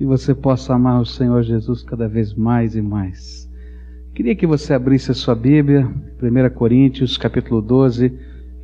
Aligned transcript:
que 0.00 0.06
você 0.06 0.34
possa 0.34 0.72
amar 0.72 1.02
o 1.02 1.04
Senhor 1.04 1.42
Jesus 1.42 1.82
cada 1.82 2.08
vez 2.08 2.32
mais 2.32 2.74
e 2.74 2.80
mais. 2.80 3.46
Queria 4.14 4.34
que 4.34 4.46
você 4.46 4.72
abrisse 4.72 5.10
a 5.10 5.14
sua 5.14 5.34
Bíblia, 5.34 5.86
1 5.86 6.54
Coríntios, 6.54 7.18
capítulo 7.18 7.60
12, 7.60 8.10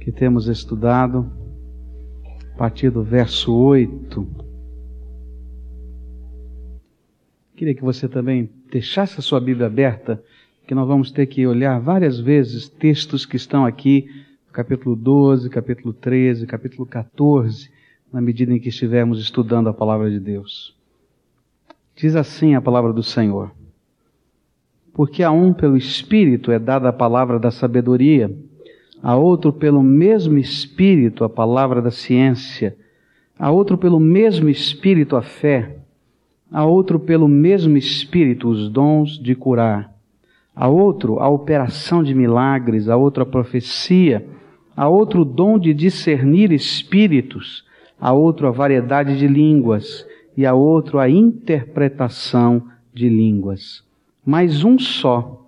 que 0.00 0.10
temos 0.10 0.48
estudado, 0.48 1.30
a 2.54 2.56
partir 2.56 2.88
do 2.88 3.02
verso 3.02 3.54
8. 3.54 4.26
Queria 7.54 7.74
que 7.74 7.84
você 7.84 8.08
também 8.08 8.48
deixasse 8.72 9.20
a 9.20 9.22
sua 9.22 9.38
Bíblia 9.38 9.66
aberta, 9.66 10.24
que 10.66 10.74
nós 10.74 10.88
vamos 10.88 11.10
ter 11.10 11.26
que 11.26 11.46
olhar 11.46 11.78
várias 11.78 12.18
vezes 12.18 12.66
textos 12.66 13.26
que 13.26 13.36
estão 13.36 13.66
aqui, 13.66 14.08
capítulo 14.54 14.96
12, 14.96 15.50
capítulo 15.50 15.92
13, 15.92 16.46
capítulo 16.46 16.86
14, 16.86 17.70
na 18.10 18.22
medida 18.22 18.54
em 18.54 18.58
que 18.58 18.70
estivermos 18.70 19.20
estudando 19.20 19.68
a 19.68 19.74
palavra 19.74 20.10
de 20.10 20.18
Deus. 20.18 20.74
Diz 21.96 22.14
assim 22.14 22.54
a 22.54 22.60
palavra 22.60 22.92
do 22.92 23.02
Senhor: 23.02 23.50
Porque 24.92 25.22
a 25.22 25.30
um 25.30 25.54
pelo 25.54 25.78
Espírito 25.78 26.52
é 26.52 26.58
dada 26.58 26.90
a 26.90 26.92
palavra 26.92 27.38
da 27.38 27.50
sabedoria, 27.50 28.30
a 29.02 29.16
outro 29.16 29.50
pelo 29.50 29.82
mesmo 29.82 30.36
Espírito 30.36 31.24
a 31.24 31.28
palavra 31.30 31.80
da 31.80 31.90
ciência, 31.90 32.76
a 33.38 33.50
outro 33.50 33.78
pelo 33.78 33.98
mesmo 33.98 34.50
Espírito 34.50 35.16
a 35.16 35.22
fé, 35.22 35.78
a 36.52 36.66
outro 36.66 37.00
pelo 37.00 37.26
mesmo 37.28 37.78
Espírito 37.78 38.46
os 38.50 38.68
dons 38.68 39.18
de 39.18 39.34
curar, 39.34 39.90
a 40.54 40.68
outro 40.68 41.18
a 41.18 41.30
operação 41.30 42.02
de 42.02 42.14
milagres, 42.14 42.90
a 42.90 42.96
outro 42.98 43.22
a 43.22 43.26
profecia, 43.26 44.22
a 44.76 44.86
outro 44.86 45.22
o 45.22 45.24
dom 45.24 45.58
de 45.58 45.72
discernir 45.72 46.52
espíritos, 46.52 47.64
a 47.98 48.12
outro 48.12 48.46
a 48.46 48.50
variedade 48.50 49.18
de 49.18 49.26
línguas 49.26 50.06
e 50.36 50.44
a 50.44 50.54
outro 50.54 50.98
a 50.98 51.08
interpretação 51.08 52.62
de 52.92 53.08
línguas. 53.08 53.84
Mas 54.24 54.64
um 54.64 54.78
só 54.78 55.46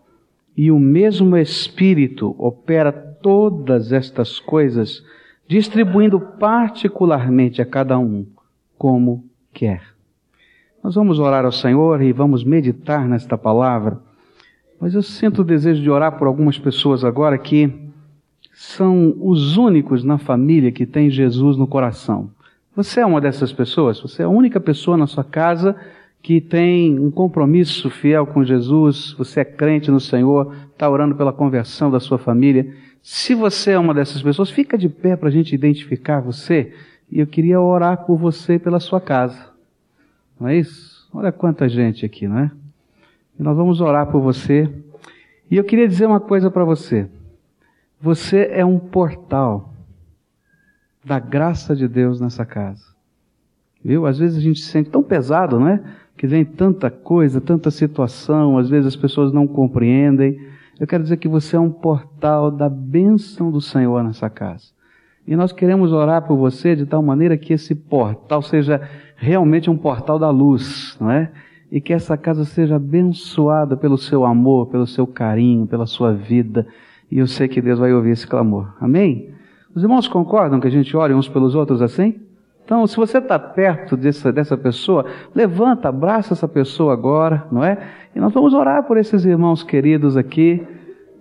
e 0.56 0.70
o 0.70 0.78
mesmo 0.78 1.36
Espírito 1.36 2.34
opera 2.39 2.91
todas 2.91 3.92
estas 3.92 4.41
coisas, 4.41 5.05
distribuindo 5.47 6.19
particularmente 6.20 7.61
a 7.62 7.67
cada 7.67 7.98
um 7.98 8.27
como 8.77 9.25
quer. 9.53 9.83
Nós 10.83 10.95
vamos 10.95 11.19
orar 11.19 11.45
ao 11.45 11.52
Senhor 11.52 12.00
e 12.02 12.12
vamos 12.12 12.45
meditar 12.45 13.06
nesta 13.08 13.36
palavra, 13.36 14.00
mas 14.80 14.95
eu 14.95 15.02
sinto 15.02 15.42
o 15.42 15.45
desejo 15.45 15.83
de 15.83 15.91
orar 15.91 16.17
por 16.19 16.27
algumas 16.27 16.58
pessoas 16.58 17.05
agora 17.05 17.36
que 17.36 17.73
são 18.52 19.14
os 19.20 19.56
únicos 19.56 20.02
na 20.02 20.19
família 20.19 20.73
que 20.73 20.86
têm 20.86 21.11
Jesus 21.11 21.56
no 21.56 21.67
coração. 21.67 22.30
Você 22.79 23.01
é 23.01 23.05
uma 23.05 23.21
dessas 23.21 23.53
pessoas? 23.53 24.01
Você 24.01 24.23
é 24.23 24.25
a 24.25 24.29
única 24.29 24.61
pessoa 24.61 24.97
na 24.97 25.09
sua 25.09 25.25
casa 25.25 25.75
que 26.23 26.41
tem 26.41 26.97
um 26.97 27.11
compromisso 27.11 27.91
fiel 27.91 28.25
com 28.25 28.45
Jesus, 28.45 29.17
você 29.19 29.41
é 29.41 29.45
crente 29.45 29.91
no 29.91 29.98
Senhor, 29.98 30.55
está 30.70 30.89
orando 30.89 31.17
pela 31.17 31.33
conversão 31.33 31.91
da 31.91 31.98
sua 31.98 32.19
família. 32.19 32.73
Se 33.03 33.35
você 33.35 33.73
é 33.73 33.79
uma 33.81 33.93
dessas 33.93 34.23
pessoas, 34.23 34.48
fica 34.48 34.79
de 34.79 34.89
pé 34.89 35.17
para 35.17 35.29
a 35.29 35.33
gente 35.33 35.53
identificar 35.53 36.20
você. 36.20 36.73
E 37.11 37.19
eu 37.19 37.27
queria 37.27 37.61
orar 37.61 38.07
por 38.07 38.17
você 38.17 38.55
e 38.55 38.59
pela 38.61 38.79
sua 38.79 39.01
casa. 39.01 39.51
Não 40.39 40.47
é 40.47 40.57
isso? 40.57 41.09
Olha 41.13 41.33
quanta 41.33 41.69
gente 41.69 42.07
aqui, 42.07 42.29
não 42.29 42.39
é? 42.39 42.51
E 43.41 43.42
nós 43.42 43.57
vamos 43.57 43.81
orar 43.81 44.07
por 44.07 44.20
você. 44.20 44.73
E 45.51 45.57
eu 45.57 45.65
queria 45.65 45.89
dizer 45.89 46.07
uma 46.07 46.20
coisa 46.20 46.48
para 46.48 46.65
você. 46.65 47.09
Você 48.01 48.48
é 48.53 48.65
um 48.65 48.79
portal 48.79 49.75
da 51.09 51.19
graça 51.19 51.75
de 51.75 51.89
Deus 51.89 52.20
nessa 52.20 52.45
casa. 52.45 52.84
Viu? 53.83 54.06
Às 54.06 54.19
vezes 54.19 54.37
a 54.37 54.41
gente 54.41 54.61
se 54.61 54.70
sente 54.70 54.91
tão 54.91 55.03
pesado, 55.03 55.59
não 55.59 55.69
é? 55.69 55.83
Que 56.17 56.27
vem 56.27 56.45
tanta 56.45 56.91
coisa, 56.91 57.41
tanta 57.41 57.70
situação, 57.70 58.59
às 58.59 58.69
vezes 58.69 58.89
as 58.89 58.97
pessoas 58.97 59.33
não 59.33 59.47
compreendem. 59.47 60.39
Eu 60.79 60.86
quero 60.86 61.03
dizer 61.03 61.17
que 61.17 61.27
você 61.29 61.56
é 61.56 61.61
um 61.61 61.70
portal 61.70 62.51
da 62.51 62.69
bênção 62.69 63.51
do 63.51 63.61
Senhor 63.61 64.05
nessa 64.05 64.29
casa. 64.29 64.67
E 65.27 65.35
nós 65.35 65.52
queremos 65.52 65.92
orar 65.92 66.27
por 66.27 66.36
você 66.36 66.77
de 66.77 66.86
tal 66.86 67.02
maneira 67.02 67.36
que 67.36 67.52
esse 67.52 67.75
portal 67.75 68.42
seja 68.42 68.80
realmente 69.17 69.70
um 69.70 69.77
portal 69.77 70.19
da 70.19 70.30
luz, 70.30 70.96
não 71.01 71.11
é? 71.11 71.30
E 71.70 71.80
que 71.80 71.92
essa 71.92 72.17
casa 72.17 72.45
seja 72.45 72.77
abençoada 72.77 73.77
pelo 73.77 73.98
seu 73.98 74.25
amor, 74.25 74.67
pelo 74.69 74.86
seu 74.86 75.07
carinho, 75.07 75.67
pela 75.67 75.86
sua 75.86 76.13
vida. 76.13 76.67
E 77.11 77.19
eu 77.19 77.27
sei 77.27 77.48
que 77.48 77.61
Deus 77.61 77.79
vai 77.79 77.92
ouvir 77.92 78.11
esse 78.11 78.27
clamor. 78.27 78.75
Amém? 78.80 79.38
Os 79.78 79.84
irmãos 79.84 80.08
concordam 80.08 80.58
que 80.58 80.66
a 80.66 80.70
gente 80.70 80.96
ore 80.96 81.14
uns 81.14 81.28
pelos 81.28 81.55
outros 81.55 81.80
assim? 81.80 82.16
Então, 82.64 82.84
se 82.84 82.96
você 82.96 83.18
está 83.18 83.39
perto 83.39 83.96
dessa, 83.96 84.33
dessa 84.33 84.56
pessoa, 84.56 85.06
levanta, 85.33 85.89
abraça 85.89 86.34
essa 86.34 86.48
pessoa 86.48 86.92
agora, 86.92 87.46
não 87.52 87.62
é? 87.62 87.78
E 88.12 88.18
nós 88.18 88.33
vamos 88.33 88.55
orar 88.55 88.83
por 88.83 88.96
esses 88.96 89.24
irmãos 89.24 89.62
queridos 89.62 90.16
aqui 90.16 90.66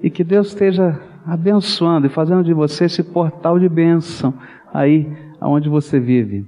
e 0.02 0.10
que 0.10 0.24
Deus 0.24 0.48
esteja 0.48 1.00
abençoando 1.24 2.08
e 2.08 2.10
fazendo 2.10 2.44
de 2.44 2.52
você 2.52 2.86
esse 2.86 3.04
portal 3.04 3.60
de 3.60 3.70
bênção 3.70 4.34
aí 4.74 5.08
aonde 5.40 5.70
você 5.70 6.00
vive. 6.00 6.44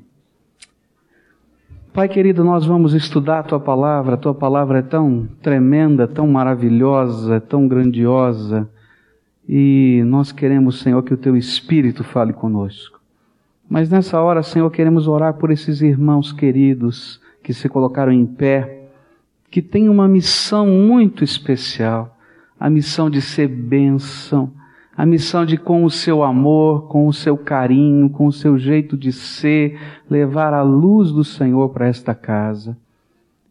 Pai 1.93 2.09
querido, 2.09 2.43
nós 2.43 2.65
vamos 2.65 2.95
estudar 2.95 3.41
a 3.41 3.43
tua 3.43 3.59
palavra, 3.59 4.15
a 4.15 4.17
tua 4.17 4.33
palavra 4.33 4.79
é 4.79 4.81
tão 4.81 5.29
tremenda, 5.43 6.07
tão 6.07 6.27
maravilhosa, 6.27 7.39
tão 7.39 7.67
grandiosa. 7.67 8.67
E 9.51 10.03
nós 10.05 10.31
queremos, 10.31 10.79
Senhor, 10.79 11.01
que 11.01 11.11
o 11.11 11.17
teu 11.17 11.35
Espírito 11.35 12.03
fale 12.03 12.31
conosco. 12.31 12.99
Mas 13.67 13.89
nessa 13.89 14.21
hora, 14.21 14.43
Senhor, 14.43 14.69
queremos 14.69 15.07
orar 15.07 15.33
por 15.33 15.49
esses 15.49 15.81
irmãos 15.81 16.31
queridos 16.31 17.19
que 17.41 17.51
se 17.51 17.67
colocaram 17.67 18.11
em 18.11 18.27
pé, 18.27 18.89
que 19.49 19.59
têm 19.59 19.89
uma 19.89 20.07
missão 20.07 20.67
muito 20.67 21.23
especial, 21.23 22.15
a 22.59 22.69
missão 22.69 23.09
de 23.09 23.23
ser 23.23 23.47
bênção, 23.47 24.51
a 24.95 25.03
missão 25.03 25.43
de, 25.43 25.57
com 25.57 25.83
o 25.83 25.89
seu 25.89 26.21
amor, 26.23 26.88
com 26.88 27.07
o 27.07 27.13
seu 27.13 27.35
carinho, 27.35 28.07
com 28.07 28.27
o 28.27 28.31
seu 28.31 28.55
jeito 28.55 28.95
de 28.95 29.11
ser, 29.11 29.79
levar 30.07 30.53
a 30.53 30.61
luz 30.61 31.11
do 31.11 31.23
Senhor 31.23 31.69
para 31.69 31.88
esta 31.88 32.13
casa. 32.13 32.77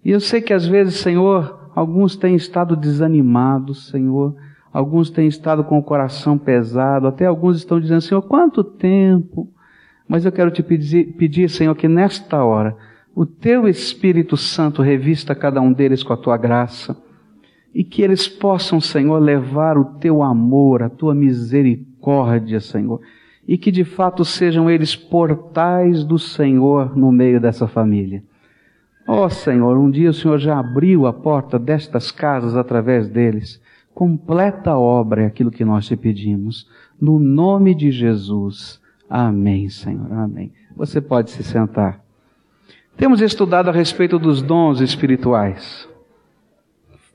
E 0.04 0.12
eu 0.12 0.20
sei 0.20 0.40
que 0.40 0.52
às 0.52 0.64
vezes, 0.64 0.94
Senhor, 0.94 1.70
alguns 1.74 2.14
têm 2.14 2.36
estado 2.36 2.76
desanimados, 2.76 3.88
Senhor, 3.88 4.36
Alguns 4.78 5.10
têm 5.10 5.26
estado 5.26 5.64
com 5.64 5.76
o 5.76 5.82
coração 5.82 6.38
pesado, 6.38 7.08
até 7.08 7.26
alguns 7.26 7.56
estão 7.56 7.80
dizendo, 7.80 8.00
Senhor, 8.00 8.22
quanto 8.22 8.62
tempo? 8.62 9.52
Mas 10.06 10.24
eu 10.24 10.30
quero 10.30 10.52
te 10.52 10.62
pedir, 10.62 11.16
pedir, 11.16 11.50
Senhor, 11.50 11.74
que 11.74 11.88
nesta 11.88 12.44
hora 12.44 12.76
o 13.12 13.26
teu 13.26 13.66
Espírito 13.66 14.36
Santo 14.36 14.80
revista 14.80 15.34
cada 15.34 15.60
um 15.60 15.72
deles 15.72 16.04
com 16.04 16.12
a 16.12 16.16
tua 16.16 16.36
graça 16.36 16.96
e 17.74 17.82
que 17.82 18.02
eles 18.02 18.28
possam, 18.28 18.80
Senhor, 18.80 19.18
levar 19.18 19.76
o 19.76 19.84
teu 19.84 20.22
amor, 20.22 20.84
a 20.84 20.88
tua 20.88 21.12
misericórdia, 21.12 22.60
Senhor, 22.60 23.00
e 23.48 23.58
que 23.58 23.72
de 23.72 23.82
fato 23.82 24.24
sejam 24.24 24.70
eles 24.70 24.94
portais 24.94 26.04
do 26.04 26.20
Senhor 26.20 26.96
no 26.96 27.10
meio 27.10 27.40
dessa 27.40 27.66
família. 27.66 28.22
Ó 29.08 29.24
oh, 29.24 29.28
Senhor, 29.28 29.76
um 29.76 29.90
dia 29.90 30.10
o 30.10 30.14
Senhor 30.14 30.38
já 30.38 30.56
abriu 30.56 31.04
a 31.04 31.12
porta 31.12 31.58
destas 31.58 32.12
casas 32.12 32.54
através 32.54 33.08
deles 33.08 33.60
completa 33.98 34.78
obra 34.78 35.24
é 35.24 35.26
aquilo 35.26 35.50
que 35.50 35.64
nós 35.64 35.84
te 35.84 35.96
pedimos. 35.96 36.68
No 37.00 37.18
nome 37.18 37.74
de 37.74 37.90
Jesus. 37.90 38.80
Amém, 39.10 39.68
Senhor. 39.68 40.12
Amém. 40.12 40.52
Você 40.76 41.00
pode 41.00 41.32
se 41.32 41.42
sentar. 41.42 42.00
Temos 42.96 43.20
estudado 43.20 43.70
a 43.70 43.72
respeito 43.72 44.16
dos 44.16 44.40
dons 44.40 44.80
espirituais. 44.80 45.88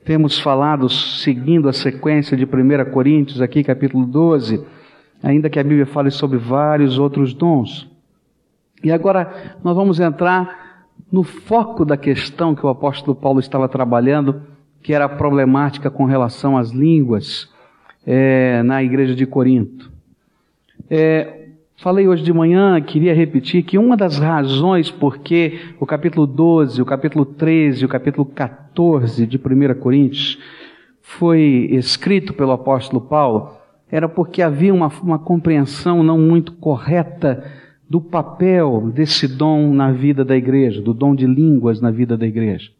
Temos 0.04 0.38
falado, 0.38 0.90
seguindo 0.90 1.70
a 1.70 1.72
sequência 1.72 2.36
de 2.36 2.44
1 2.44 2.90
Coríntios, 2.92 3.40
aqui, 3.40 3.64
capítulo 3.64 4.04
12, 4.04 4.62
ainda 5.22 5.48
que 5.48 5.58
a 5.58 5.64
Bíblia 5.64 5.86
fale 5.86 6.10
sobre 6.10 6.36
vários 6.36 6.98
outros 6.98 7.32
dons. 7.32 7.90
E 8.82 8.92
agora 8.92 9.56
nós 9.64 9.74
vamos 9.74 10.00
entrar 10.00 10.84
no 11.10 11.22
foco 11.22 11.82
da 11.82 11.96
questão 11.96 12.54
que 12.54 12.66
o 12.66 12.68
apóstolo 12.68 13.16
Paulo 13.16 13.40
estava 13.40 13.70
trabalhando 13.70 14.52
que 14.84 14.92
era 14.92 15.08
problemática 15.08 15.90
com 15.90 16.04
relação 16.04 16.58
às 16.58 16.70
línguas 16.70 17.50
é, 18.06 18.62
na 18.62 18.82
igreja 18.82 19.14
de 19.14 19.24
Corinto. 19.24 19.90
É, 20.90 21.46
falei 21.78 22.06
hoje 22.06 22.22
de 22.22 22.34
manhã, 22.34 22.78
queria 22.82 23.14
repetir 23.14 23.62
que 23.62 23.78
uma 23.78 23.96
das 23.96 24.18
razões 24.18 24.90
por 24.90 25.20
que 25.20 25.58
o 25.80 25.86
capítulo 25.86 26.26
12, 26.26 26.82
o 26.82 26.84
capítulo 26.84 27.24
13, 27.24 27.86
o 27.86 27.88
capítulo 27.88 28.26
14 28.26 29.26
de 29.26 29.38
1 29.38 29.80
Coríntios 29.80 30.38
foi 31.00 31.66
escrito 31.70 32.34
pelo 32.34 32.52
apóstolo 32.52 33.00
Paulo 33.00 33.52
era 33.90 34.06
porque 34.06 34.42
havia 34.42 34.74
uma, 34.74 34.88
uma 35.02 35.18
compreensão 35.18 36.02
não 36.02 36.18
muito 36.18 36.52
correta 36.52 37.42
do 37.88 38.02
papel 38.02 38.90
desse 38.94 39.26
dom 39.26 39.72
na 39.72 39.92
vida 39.92 40.26
da 40.26 40.36
igreja, 40.36 40.82
do 40.82 40.92
dom 40.92 41.14
de 41.14 41.26
línguas 41.26 41.80
na 41.80 41.90
vida 41.90 42.18
da 42.18 42.26
igreja. 42.26 42.70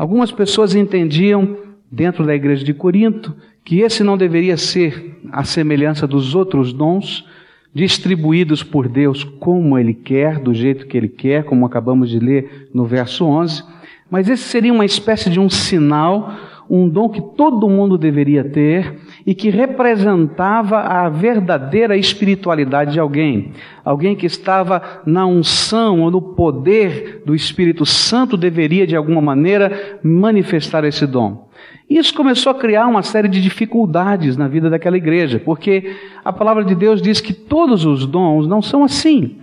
Algumas 0.00 0.32
pessoas 0.32 0.74
entendiam, 0.74 1.58
dentro 1.92 2.24
da 2.24 2.34
igreja 2.34 2.64
de 2.64 2.72
Corinto, 2.72 3.36
que 3.62 3.80
esse 3.80 4.02
não 4.02 4.16
deveria 4.16 4.56
ser 4.56 5.20
a 5.30 5.44
semelhança 5.44 6.06
dos 6.06 6.34
outros 6.34 6.72
dons, 6.72 7.28
distribuídos 7.74 8.62
por 8.62 8.88
Deus 8.88 9.22
como 9.22 9.78
Ele 9.78 9.92
quer, 9.92 10.38
do 10.38 10.54
jeito 10.54 10.86
que 10.86 10.96
Ele 10.96 11.06
quer, 11.06 11.44
como 11.44 11.66
acabamos 11.66 12.08
de 12.08 12.18
ler 12.18 12.70
no 12.72 12.86
verso 12.86 13.26
11. 13.26 13.62
mas 14.10 14.26
esse 14.30 14.44
seria 14.44 14.72
uma 14.72 14.86
espécie 14.86 15.28
de 15.28 15.38
um 15.38 15.50
sinal, 15.50 16.34
um 16.70 16.88
dom 16.88 17.10
que 17.10 17.20
todo 17.20 17.68
mundo 17.68 17.98
deveria 17.98 18.42
ter 18.42 18.96
e 19.26 19.34
que 19.34 19.50
representava 19.50 20.80
a 20.80 21.08
verdadeira 21.08 21.96
espiritualidade 21.96 22.92
de 22.92 23.00
alguém. 23.00 23.52
Alguém 23.84 24.16
que 24.16 24.26
estava 24.26 25.02
na 25.04 25.26
unção 25.26 26.00
ou 26.00 26.10
no 26.10 26.20
poder 26.20 27.22
do 27.24 27.34
Espírito 27.34 27.84
Santo 27.84 28.36
deveria, 28.36 28.86
de 28.86 28.96
alguma 28.96 29.20
maneira, 29.20 29.98
manifestar 30.02 30.84
esse 30.84 31.06
dom. 31.06 31.48
Isso 31.88 32.14
começou 32.14 32.52
a 32.52 32.54
criar 32.54 32.86
uma 32.86 33.02
série 33.02 33.28
de 33.28 33.42
dificuldades 33.42 34.36
na 34.36 34.46
vida 34.46 34.70
daquela 34.70 34.96
igreja, 34.96 35.40
porque 35.40 35.96
a 36.24 36.32
palavra 36.32 36.64
de 36.64 36.74
Deus 36.74 37.02
diz 37.02 37.20
que 37.20 37.32
todos 37.32 37.84
os 37.84 38.06
dons 38.06 38.46
não 38.46 38.62
são 38.62 38.84
assim. 38.84 39.38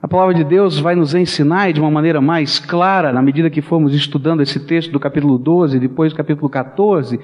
A 0.00 0.06
palavra 0.06 0.34
de 0.34 0.44
Deus 0.44 0.78
vai 0.78 0.94
nos 0.94 1.14
ensinar 1.14 1.72
de 1.72 1.80
uma 1.80 1.90
maneira 1.90 2.20
mais 2.20 2.58
clara, 2.58 3.10
na 3.10 3.22
medida 3.22 3.48
que 3.48 3.62
formos 3.62 3.94
estudando 3.94 4.42
esse 4.42 4.60
texto 4.60 4.92
do 4.92 5.00
capítulo 5.00 5.38
12, 5.38 5.80
depois 5.80 6.12
do 6.12 6.16
capítulo 6.16 6.48
14, 6.48 7.18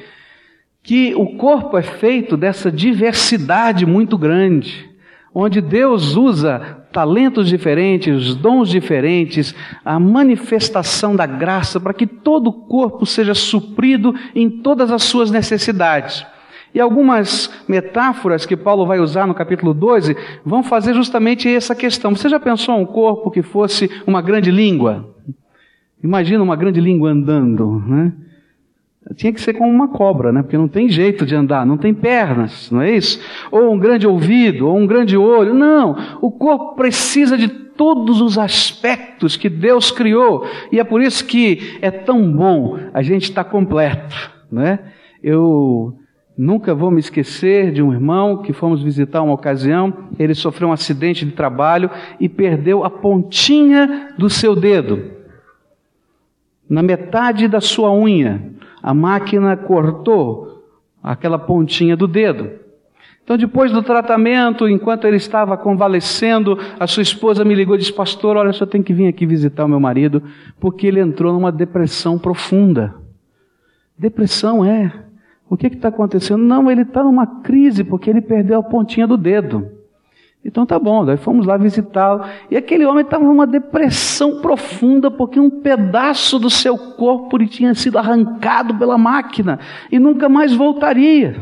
que 0.83 1.15
o 1.15 1.37
corpo 1.37 1.77
é 1.77 1.83
feito 1.83 2.37
dessa 2.37 2.71
diversidade 2.71 3.85
muito 3.85 4.17
grande, 4.17 4.89
onde 5.35 5.61
Deus 5.61 6.17
usa 6.17 6.79
talentos 6.93 7.49
diferentes, 7.49 8.35
dons 8.35 8.69
diferentes, 8.69 9.55
a 9.85 10.01
manifestação 10.01 11.15
da 11.15 11.27
graça 11.27 11.79
para 11.79 11.95
que 11.95 12.07
todo 12.07 12.49
o 12.49 12.53
corpo 12.53 13.07
seja 13.07 13.35
suprido 13.35 14.15
em 14.35 14.51
todas 14.51 14.91
as 14.91 15.05
suas 15.05 15.31
necessidades. 15.31 16.27
E 16.75 16.81
algumas 16.81 17.51
metáforas 17.69 18.47
que 18.47 18.57
Paulo 18.57 18.87
vai 18.87 19.01
usar 19.01 19.27
no 19.27 19.35
capítulo 19.35 19.75
12 19.75 20.17
vão 20.45 20.63
fazer 20.63 20.95
justamente 20.95 21.49
essa 21.49 21.75
questão. 21.75 22.15
Você 22.15 22.29
já 22.29 22.39
pensou 22.39 22.79
um 22.79 22.87
corpo 22.87 23.31
que 23.31 23.43
fosse 23.43 23.91
uma 24.07 24.23
grande 24.23 24.51
língua? 24.51 25.15
Imagina 26.03 26.43
uma 26.43 26.57
grande 26.57 26.81
língua 26.81 27.11
andando, 27.11 27.83
né? 27.87 28.13
Tinha 29.15 29.33
que 29.33 29.41
ser 29.41 29.55
como 29.55 29.71
uma 29.71 29.89
cobra, 29.89 30.33
né? 30.33 30.43
Porque 30.43 30.57
não 30.57 30.69
tem 30.69 30.89
jeito 30.89 31.27
de 31.27 31.35
andar, 31.35 31.67
não 31.67 31.77
tem 31.77 31.93
pernas, 31.93 32.71
não 32.71 32.81
é 32.81 32.95
isso? 32.95 33.21
Ou 33.51 33.73
um 33.73 33.79
grande 33.79 34.07
ouvido, 34.07 34.69
ou 34.69 34.77
um 34.77 34.87
grande 34.87 35.17
olho. 35.17 35.53
Não. 35.53 35.97
O 36.21 36.31
corpo 36.31 36.77
precisa 36.77 37.37
de 37.37 37.49
todos 37.49 38.21
os 38.21 38.39
aspectos 38.39 39.37
que 39.37 39.49
Deus 39.49 39.91
criou. 39.91 40.47
E 40.71 40.79
é 40.79 40.85
por 40.85 41.03
isso 41.03 41.25
que 41.25 41.79
é 41.83 41.91
tão 41.91 42.31
bom 42.31 42.79
a 42.95 43.03
gente 43.03 43.25
estar 43.25 43.45
completo, 43.45 44.15
né? 44.51 44.79
Eu 45.23 45.97
Nunca 46.43 46.75
vou 46.75 46.91
me 46.91 47.01
esquecer 47.01 47.71
de 47.71 47.83
um 47.83 47.93
irmão 47.93 48.39
que 48.39 48.55
fomos 48.55 48.83
visitar 48.83 49.21
uma 49.21 49.35
ocasião. 49.35 50.09
Ele 50.19 50.35
sofreu 50.35 50.71
um 50.71 50.73
acidente 50.73 51.27
de 51.27 51.33
trabalho 51.33 51.91
e 52.19 52.31
perdeu 52.31 52.83
a 52.83 52.89
pontinha 52.89 54.15
do 54.17 54.31
seu 54.31 54.57
dedo. 54.57 55.03
Na 56.67 56.83
metade 56.83 57.47
da 57.47 57.61
sua 57.61 57.93
unha, 57.93 58.55
a 58.83 58.95
máquina 58.95 59.57
cortou 59.57 60.65
aquela 61.03 61.39
pontinha 61.39 61.97
do 61.97 62.07
dedo. 62.07 62.51
Então, 63.23 63.37
depois 63.37 63.71
do 63.71 63.83
tratamento, 63.83 64.69
enquanto 64.69 65.07
ele 65.07 65.17
estava 65.17 65.57
convalescendo, 65.57 66.59
a 66.79 66.87
sua 66.87 67.03
esposa 67.03 67.45
me 67.45 67.55
ligou 67.55 67.77
e 67.77 67.79
disse: 67.79 67.93
Pastor, 67.93 68.37
olha, 68.37 68.53
só 68.53 68.67
tem 68.67 68.83
que 68.83 68.93
vir 68.93 69.07
aqui 69.07 69.25
visitar 69.25 69.65
o 69.65 69.69
meu 69.69 69.79
marido, 69.79 70.23
porque 70.59 70.87
ele 70.87 71.01
entrou 71.01 71.33
numa 71.33 71.53
depressão 71.53 72.19
profunda. 72.19 72.95
Depressão 73.97 74.65
é 74.65 74.93
o 75.49 75.57
que 75.57 75.67
está 75.67 75.89
acontecendo? 75.89 76.43
Não, 76.43 76.71
ele 76.71 76.83
está 76.83 77.05
numa 77.05 77.27
crise 77.43 77.85
porque 77.85 78.09
ele 78.09 78.21
perdeu 78.21 78.59
a 78.59 78.63
pontinha 78.63 79.07
do 79.07 79.17
dedo. 79.17 79.80
Então 80.45 80.65
tá 80.65 80.79
bom, 80.79 81.05
daí 81.05 81.19
fomos 81.19 81.47
lá 81.47 81.57
visitá-lo. 81.57 82.25
E 82.51 82.57
aquele 82.57 82.87
homem 82.87 83.05
estava 83.05 83.25
numa 83.25 83.47
depressão 83.47 84.41
profunda 84.41 85.11
porque 85.11 85.39
um 85.39 85.51
pedaço 85.51 86.39
do 86.39 86.49
seu 86.49 86.79
corpo 86.79 87.37
lhe 87.37 87.47
tinha 87.47 87.75
sido 87.75 87.99
arrancado 87.99 88.75
pela 88.75 88.97
máquina 88.97 89.59
e 89.93 89.99
nunca 89.99 90.29
mais 90.29 90.55
voltaria. 90.55 91.37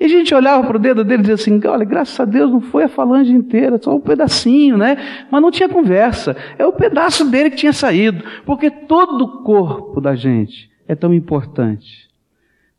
E 0.00 0.04
a 0.06 0.08
gente 0.08 0.34
olhava 0.34 0.66
para 0.66 0.76
o 0.76 0.80
dedo 0.80 1.04
dele 1.04 1.20
e 1.20 1.26
dizia 1.26 1.34
assim: 1.34 1.60
olha, 1.66 1.84
graças 1.84 2.18
a 2.18 2.24
Deus 2.24 2.50
não 2.50 2.60
foi 2.60 2.84
a 2.84 2.88
falange 2.88 3.32
inteira, 3.32 3.78
só 3.80 3.94
um 3.94 4.00
pedacinho, 4.00 4.76
né? 4.76 4.96
Mas 5.30 5.42
não 5.42 5.50
tinha 5.50 5.68
conversa. 5.68 6.36
É 6.58 6.66
o 6.66 6.72
pedaço 6.72 7.24
dele 7.30 7.50
que 7.50 7.56
tinha 7.56 7.72
saído. 7.72 8.24
Porque 8.44 8.70
todo 8.70 9.22
o 9.22 9.42
corpo 9.42 10.00
da 10.00 10.16
gente 10.16 10.70
é 10.88 10.94
tão 10.94 11.14
importante. 11.14 12.08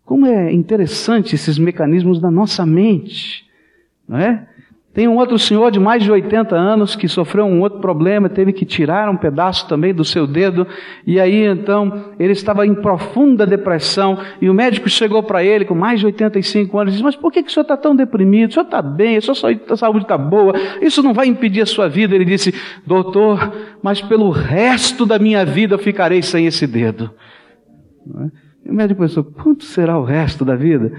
Como 0.04 0.26
é 0.26 0.52
interessante 0.52 1.36
esses 1.36 1.58
mecanismos 1.58 2.20
da 2.20 2.30
nossa 2.30 2.66
mente, 2.66 3.46
não 4.08 4.18
é? 4.18 4.48
Tem 4.96 5.10
um 5.10 5.18
outro 5.18 5.38
senhor 5.38 5.70
de 5.72 5.80
mais 5.80 6.02
de 6.02 6.10
80 6.10 6.56
anos 6.56 6.96
que 6.96 7.08
sofreu 7.08 7.46
um 7.46 7.60
outro 7.60 7.80
problema, 7.80 8.30
teve 8.30 8.54
que 8.54 8.66
tirar 8.66 9.10
um 9.10 9.18
pedaço 9.18 9.68
também 9.68 9.94
do 9.94 10.06
seu 10.06 10.26
dedo, 10.26 10.66
e 11.06 11.20
aí 11.20 11.46
então 11.46 12.06
ele 12.18 12.32
estava 12.32 12.66
em 12.66 12.74
profunda 12.74 13.46
depressão, 13.46 14.18
e 14.42 14.50
o 14.50 14.54
médico 14.54 14.90
chegou 14.90 15.22
para 15.22 15.44
ele 15.44 15.66
com 15.66 15.76
mais 15.76 16.00
de 16.00 16.06
85 16.06 16.80
anos 16.80 16.94
e 16.94 16.96
disse: 16.96 17.04
Mas 17.04 17.16
por 17.18 17.30
que, 17.30 17.44
que 17.44 17.50
o 17.50 17.54
senhor 17.54 17.64
está 17.64 17.76
tão 17.76 17.94
deprimido? 17.94 18.52
O 18.52 18.54
senhor 18.54 18.64
está 18.64 18.82
bem, 18.82 19.18
a 19.18 19.22
sua 19.22 19.36
saúde 19.36 20.04
está 20.04 20.18
boa, 20.18 20.54
isso 20.82 21.04
não 21.04 21.14
vai 21.14 21.28
impedir 21.28 21.62
a 21.62 21.66
sua 21.66 21.90
vida. 21.90 22.16
Ele 22.16 22.24
disse: 22.24 22.56
Doutor, 22.88 23.52
mas 23.84 24.02
pelo 24.02 24.30
resto 24.30 25.06
da 25.06 25.20
minha 25.20 25.46
vida 25.46 25.76
eu 25.76 25.80
ficarei 25.80 26.22
sem 26.22 26.48
esse 26.48 26.66
dedo. 26.66 27.12
É? 28.22 28.46
E 28.66 28.72
o 28.72 28.74
médico 28.74 29.02
pensou, 29.02 29.24
quanto 29.24 29.64
será 29.64 29.98
o 29.98 30.04
resto 30.04 30.44
da 30.44 30.56
vida? 30.56 30.92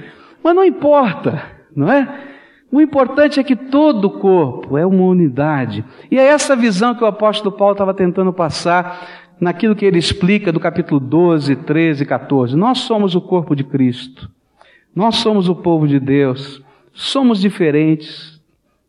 Mas 0.43 0.55
não 0.55 0.65
importa, 0.65 1.43
não 1.75 1.91
é? 1.91 2.36
O 2.77 2.81
importante 2.83 3.41
é 3.41 3.43
que 3.43 3.57
todo 3.57 4.05
o 4.05 4.11
corpo 4.21 4.77
é 4.77 4.85
uma 4.85 5.05
unidade. 5.05 5.83
E 6.11 6.19
é 6.19 6.27
essa 6.27 6.55
visão 6.55 6.95
que 6.95 7.03
o 7.03 7.07
apóstolo 7.07 7.57
Paulo 7.57 7.73
estava 7.73 7.95
tentando 7.95 8.35
passar 8.35 9.33
naquilo 9.41 9.75
que 9.75 9.87
ele 9.87 9.99
explica 9.99 10.53
do 10.53 10.61
capítulo 10.61 11.01
12, 11.01 11.57
13 11.57 12.03
e 12.03 12.07
14. 12.07 12.55
Nós 12.55 12.81
somos 12.81 13.15
o 13.15 13.21
corpo 13.23 13.57
de 13.57 13.65
Cristo. 13.65 14.31
Nós 14.95 15.17
somos 15.17 15.49
o 15.49 15.55
povo 15.55 15.89
de 15.89 15.99
Deus. 15.99 16.63
Somos 16.93 17.41
diferentes. 17.41 18.39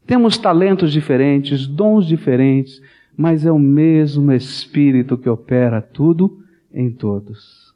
Temos 0.06 0.38
talentos 0.38 0.92
diferentes, 0.92 1.66
dons 1.66 2.06
diferentes, 2.06 2.82
mas 3.16 3.46
é 3.46 3.52
o 3.54 3.58
mesmo 3.58 4.34
Espírito 4.34 5.18
que 5.18 5.30
opera 5.30 5.82
tudo 5.82 6.40
em 6.74 6.92
todos. 6.92 7.67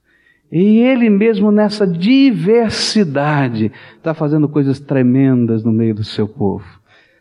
E 0.51 0.79
ele 0.79 1.09
mesmo 1.09 1.51
nessa 1.51 1.87
diversidade 1.87 3.71
está 3.95 4.13
fazendo 4.13 4.49
coisas 4.49 4.79
tremendas 4.79 5.63
no 5.63 5.71
meio 5.71 5.95
do 5.95 6.03
seu 6.03 6.27
povo. 6.27 6.65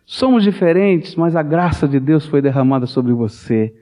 Somos 0.05 0.43
diferentes, 0.43 1.15
mas 1.15 1.37
a 1.37 1.43
graça 1.43 1.87
de 1.87 2.01
Deus 2.01 2.27
foi 2.27 2.43
derramada 2.43 2.87
sobre 2.87 3.13
você. 3.13 3.73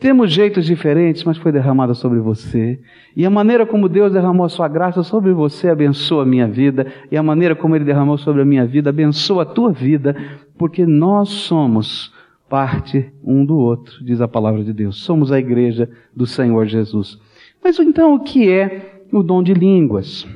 Temos 0.00 0.32
jeitos 0.32 0.66
diferentes, 0.66 1.22
mas 1.22 1.36
foi 1.36 1.52
derramada 1.52 1.94
sobre 1.94 2.18
você. 2.18 2.80
E 3.16 3.24
a 3.24 3.30
maneira 3.30 3.64
como 3.64 3.88
Deus 3.88 4.12
derramou 4.12 4.46
a 4.46 4.48
sua 4.48 4.66
graça 4.66 5.04
sobre 5.04 5.32
você 5.32 5.68
abençoa 5.68 6.24
a 6.24 6.26
minha 6.26 6.48
vida. 6.48 6.86
E 7.10 7.16
a 7.16 7.22
maneira 7.22 7.54
como 7.54 7.76
Ele 7.76 7.84
derramou 7.84 8.18
sobre 8.18 8.42
a 8.42 8.44
minha 8.44 8.66
vida 8.66 8.90
abençoa 8.90 9.42
a 9.42 9.46
tua 9.46 9.72
vida. 9.72 10.16
Porque 10.56 10.84
nós 10.84 11.28
somos 11.28 12.12
parte 12.48 13.12
um 13.22 13.44
do 13.44 13.56
outro, 13.56 14.04
diz 14.04 14.20
a 14.20 14.26
palavra 14.26 14.64
de 14.64 14.72
Deus. 14.72 15.02
Somos 15.02 15.30
a 15.30 15.38
igreja 15.38 15.88
do 16.14 16.26
Senhor 16.26 16.66
Jesus. 16.66 17.20
Mas 17.62 17.78
então 17.78 18.14
o 18.14 18.20
que 18.20 18.50
é 18.50 19.02
o 19.12 19.22
dom 19.22 19.42
de 19.42 19.54
línguas? 19.54 20.26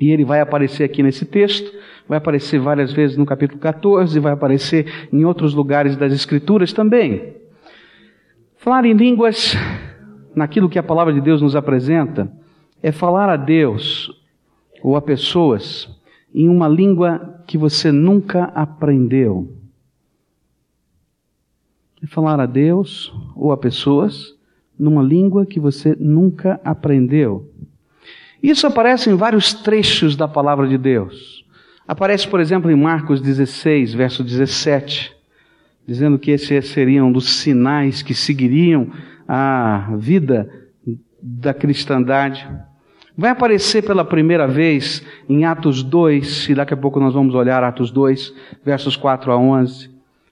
E 0.00 0.10
ele 0.10 0.24
vai 0.24 0.40
aparecer 0.40 0.84
aqui 0.84 1.02
nesse 1.02 1.26
texto, 1.26 1.70
vai 2.08 2.18
aparecer 2.18 2.58
várias 2.58 2.92
vezes 2.92 3.16
no 3.16 3.26
capítulo 3.26 3.60
14, 3.60 4.18
vai 4.18 4.32
aparecer 4.32 5.08
em 5.12 5.24
outros 5.24 5.52
lugares 5.52 5.96
das 5.96 6.12
Escrituras 6.12 6.72
também. 6.72 7.34
Falar 8.56 8.84
em 8.84 8.94
línguas, 8.94 9.54
naquilo 10.34 10.68
que 10.68 10.78
a 10.78 10.82
palavra 10.82 11.12
de 11.12 11.20
Deus 11.20 11.42
nos 11.42 11.54
apresenta, 11.54 12.32
é 12.82 12.90
falar 12.90 13.28
a 13.28 13.36
Deus 13.36 14.10
ou 14.82 14.96
a 14.96 15.02
pessoas 15.02 15.88
em 16.34 16.48
uma 16.48 16.68
língua 16.68 17.42
que 17.46 17.58
você 17.58 17.92
nunca 17.92 18.44
aprendeu. 18.54 19.52
É 22.02 22.06
falar 22.06 22.40
a 22.40 22.46
Deus 22.46 23.12
ou 23.36 23.52
a 23.52 23.56
pessoas 23.56 24.34
numa 24.80 25.02
língua 25.02 25.44
que 25.44 25.60
você 25.60 25.94
nunca 26.00 26.58
aprendeu. 26.64 27.52
Isso 28.42 28.66
aparece 28.66 29.10
em 29.10 29.14
vários 29.14 29.52
trechos 29.52 30.16
da 30.16 30.26
palavra 30.26 30.66
de 30.66 30.78
Deus. 30.78 31.44
Aparece, 31.86 32.26
por 32.26 32.40
exemplo, 32.40 32.70
em 32.70 32.76
Marcos 32.76 33.20
16, 33.20 33.92
verso 33.92 34.24
17, 34.24 35.14
dizendo 35.86 36.18
que 36.18 36.30
esses 36.30 36.68
seriam 36.68 37.08
um 37.08 37.12
dos 37.12 37.30
sinais 37.40 38.00
que 38.00 38.14
seguiriam 38.14 38.90
a 39.28 39.94
vida 39.98 40.48
da 41.22 41.52
cristandade. 41.52 42.48
Vai 43.16 43.30
aparecer 43.30 43.82
pela 43.82 44.04
primeira 44.04 44.46
vez 44.48 45.04
em 45.28 45.44
Atos 45.44 45.82
2, 45.82 46.48
e 46.48 46.54
daqui 46.54 46.72
a 46.72 46.76
pouco 46.76 46.98
nós 46.98 47.12
vamos 47.12 47.34
olhar 47.34 47.62
Atos 47.62 47.90
2, 47.90 48.32
versos 48.64 48.96
4 48.96 49.30
a 49.30 49.36
11. 49.36 49.89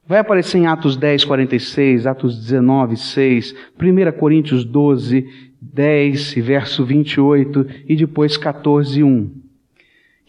Vai 0.09 0.21
aparecer 0.21 0.57
em 0.57 0.67
Atos 0.67 0.97
10, 0.97 1.27
46, 1.27 2.07
Atos 2.07 2.35
19, 2.39 2.97
6, 2.97 3.55
1 3.79 4.19
Coríntios 4.19 4.65
12, 4.65 5.29
10, 5.61 6.33
verso 6.37 6.83
28 6.83 7.67
e 7.87 7.95
depois 7.95 8.39
14, 8.39 9.03
1. 9.03 9.31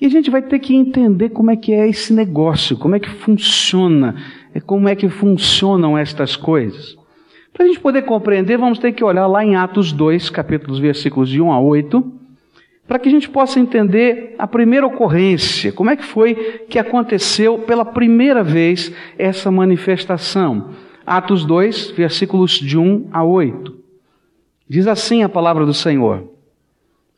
E 0.01 0.05
a 0.05 0.09
gente 0.09 0.29
vai 0.29 0.41
ter 0.41 0.59
que 0.59 0.75
entender 0.75 1.29
como 1.29 1.49
é 1.49 1.55
que 1.55 1.71
é 1.71 1.87
esse 1.87 2.11
negócio, 2.11 2.75
como 2.75 2.95
é 2.95 2.99
que 2.99 3.09
funciona, 3.09 4.15
é 4.53 4.59
como 4.59 4.89
é 4.89 4.95
que 4.97 5.07
funcionam 5.07 5.97
estas 5.97 6.35
coisas. 6.35 6.97
Para 7.53 7.63
a 7.63 7.67
gente 7.67 7.79
poder 7.79 8.01
compreender, 8.01 8.57
vamos 8.57 8.79
ter 8.79 8.91
que 8.91 9.03
olhar 9.03 9.27
lá 9.27 9.45
em 9.45 9.55
Atos 9.55 9.93
2, 9.93 10.29
capítulos, 10.29 10.77
versículos 10.77 11.29
de 11.29 11.39
1 11.39 11.53
a 11.53 11.59
8, 11.61 12.18
para 12.89 12.97
que 12.97 13.07
a 13.07 13.11
gente 13.11 13.29
possa 13.29 13.59
entender 13.59 14.33
a 14.39 14.47
primeira 14.47 14.87
ocorrência, 14.87 15.71
como 15.71 15.91
é 15.91 15.95
que 15.95 16.03
foi 16.03 16.33
que 16.67 16.79
aconteceu 16.79 17.59
pela 17.59 17.85
primeira 17.85 18.43
vez 18.43 18.91
essa 19.15 19.51
manifestação. 19.51 20.71
Atos 21.05 21.45
2, 21.45 21.91
versículos 21.91 22.53
de 22.53 22.79
1 22.79 23.09
a 23.11 23.23
8. 23.23 23.77
Diz 24.67 24.87
assim 24.87 25.21
a 25.21 25.29
palavra 25.29 25.67
do 25.67 25.73
Senhor. 25.73 26.31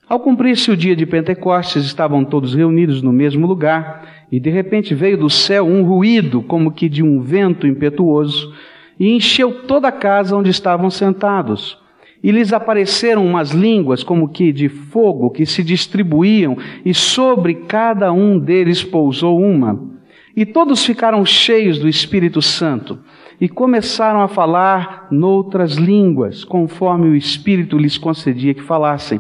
Ao 0.10 0.20
cumprir-se 0.20 0.70
o 0.70 0.76
dia 0.76 0.94
de 0.94 1.06
Pentecostes, 1.06 1.86
estavam 1.86 2.26
todos 2.26 2.54
reunidos 2.54 3.02
no 3.02 3.14
mesmo 3.14 3.48
lugar, 3.48 4.26
e 4.30 4.42
de 4.42 4.50
repente 4.50 4.94
veio 4.94 5.18
do 5.18 5.30
céu 5.30 5.66
um 5.66 5.84
ruído, 5.84 6.42
como 6.42 6.74
que 6.74 6.90
de 6.90 7.02
um 7.02 7.22
vento 7.22 7.66
impetuoso, 7.66 8.54
e 9.00 9.08
encheu 9.08 9.62
toda 9.62 9.88
a 9.88 9.92
casa 9.94 10.36
onde 10.36 10.50
estavam 10.50 10.90
sentados. 10.90 11.81
E 12.24 12.32
lhes 12.32 12.54
apareceram 12.54 13.26
umas 13.26 13.52
línguas 13.52 14.04
como 14.04 14.30
que 14.30 14.52
de 14.52 14.70
fogo 14.70 15.32
que 15.32 15.46
se 15.46 15.64
distribuíam, 15.64 16.58
e 16.86 16.94
sobre 16.94 17.56
cada 17.56 18.12
um 18.12 18.38
deles 18.38 18.84
pousou 18.84 19.40
uma. 19.42 19.92
E 20.36 20.46
todos 20.46 20.86
ficaram 20.86 21.26
cheios 21.26 21.80
do 21.80 21.90
Espírito 21.90 22.42
Santo 22.42 23.00
e 23.40 23.50
começaram 23.50 24.22
a 24.22 24.28
falar 24.28 25.08
noutras 25.10 25.74
línguas, 25.74 26.44
conforme 26.44 27.10
o 27.10 27.16
Espírito 27.16 27.78
lhes 27.78 27.98
concedia 27.98 28.54
que 28.54 28.62
falassem. 28.62 29.20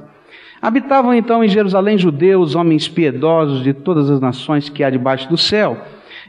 Habitavam 0.61 1.11
então 1.11 1.43
em 1.43 1.49
Jerusalém 1.49 1.97
judeus, 1.97 2.53
homens 2.53 2.87
piedosos 2.87 3.63
de 3.63 3.73
todas 3.73 4.11
as 4.11 4.21
nações 4.21 4.69
que 4.69 4.83
há 4.83 4.91
debaixo 4.91 5.27
do 5.27 5.35
céu. 5.35 5.75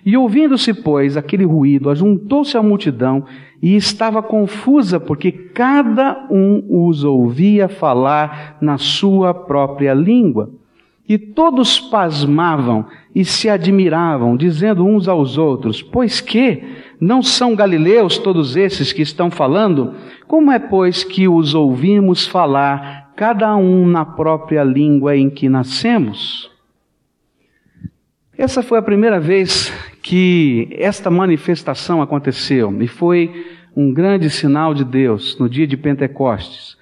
E 0.04 0.16
ouvindo-se, 0.16 0.74
pois, 0.74 1.16
aquele 1.16 1.44
ruído, 1.44 1.88
ajuntou-se 1.88 2.56
a 2.56 2.62
multidão 2.62 3.24
e 3.62 3.76
estava 3.76 4.20
confusa, 4.20 4.98
porque 4.98 5.30
cada 5.30 6.26
um 6.28 6.88
os 6.88 7.04
ouvia 7.04 7.68
falar 7.68 8.56
na 8.60 8.76
sua 8.78 9.32
própria 9.32 9.94
língua. 9.94 10.50
E 11.08 11.16
todos 11.16 11.78
pasmavam 11.78 12.86
e 13.14 13.24
se 13.24 13.48
admiravam, 13.48 14.36
dizendo 14.36 14.84
uns 14.84 15.06
aos 15.06 15.38
outros: 15.38 15.82
Pois 15.82 16.20
que 16.20 16.62
não 17.00 17.22
são 17.22 17.54
galileus 17.54 18.18
todos 18.18 18.56
esses 18.56 18.92
que 18.92 19.02
estão 19.02 19.30
falando? 19.30 19.94
Como 20.26 20.50
é, 20.50 20.58
pois, 20.58 21.04
que 21.04 21.28
os 21.28 21.54
ouvimos 21.54 22.26
falar, 22.26 23.12
cada 23.14 23.54
um 23.56 23.86
na 23.86 24.04
própria 24.04 24.64
língua 24.64 25.16
em 25.16 25.28
que 25.28 25.48
nascemos? 25.48 26.50
Essa 28.36 28.62
foi 28.62 28.78
a 28.78 28.82
primeira 28.82 29.20
vez 29.20 29.72
que 30.02 30.68
esta 30.72 31.10
manifestação 31.10 32.02
aconteceu 32.02 32.76
e 32.82 32.88
foi 32.88 33.46
um 33.74 33.92
grande 33.94 34.28
sinal 34.28 34.74
de 34.74 34.84
Deus 34.84 35.38
no 35.38 35.48
dia 35.48 35.66
de 35.66 35.76
Pentecostes. 35.76 36.76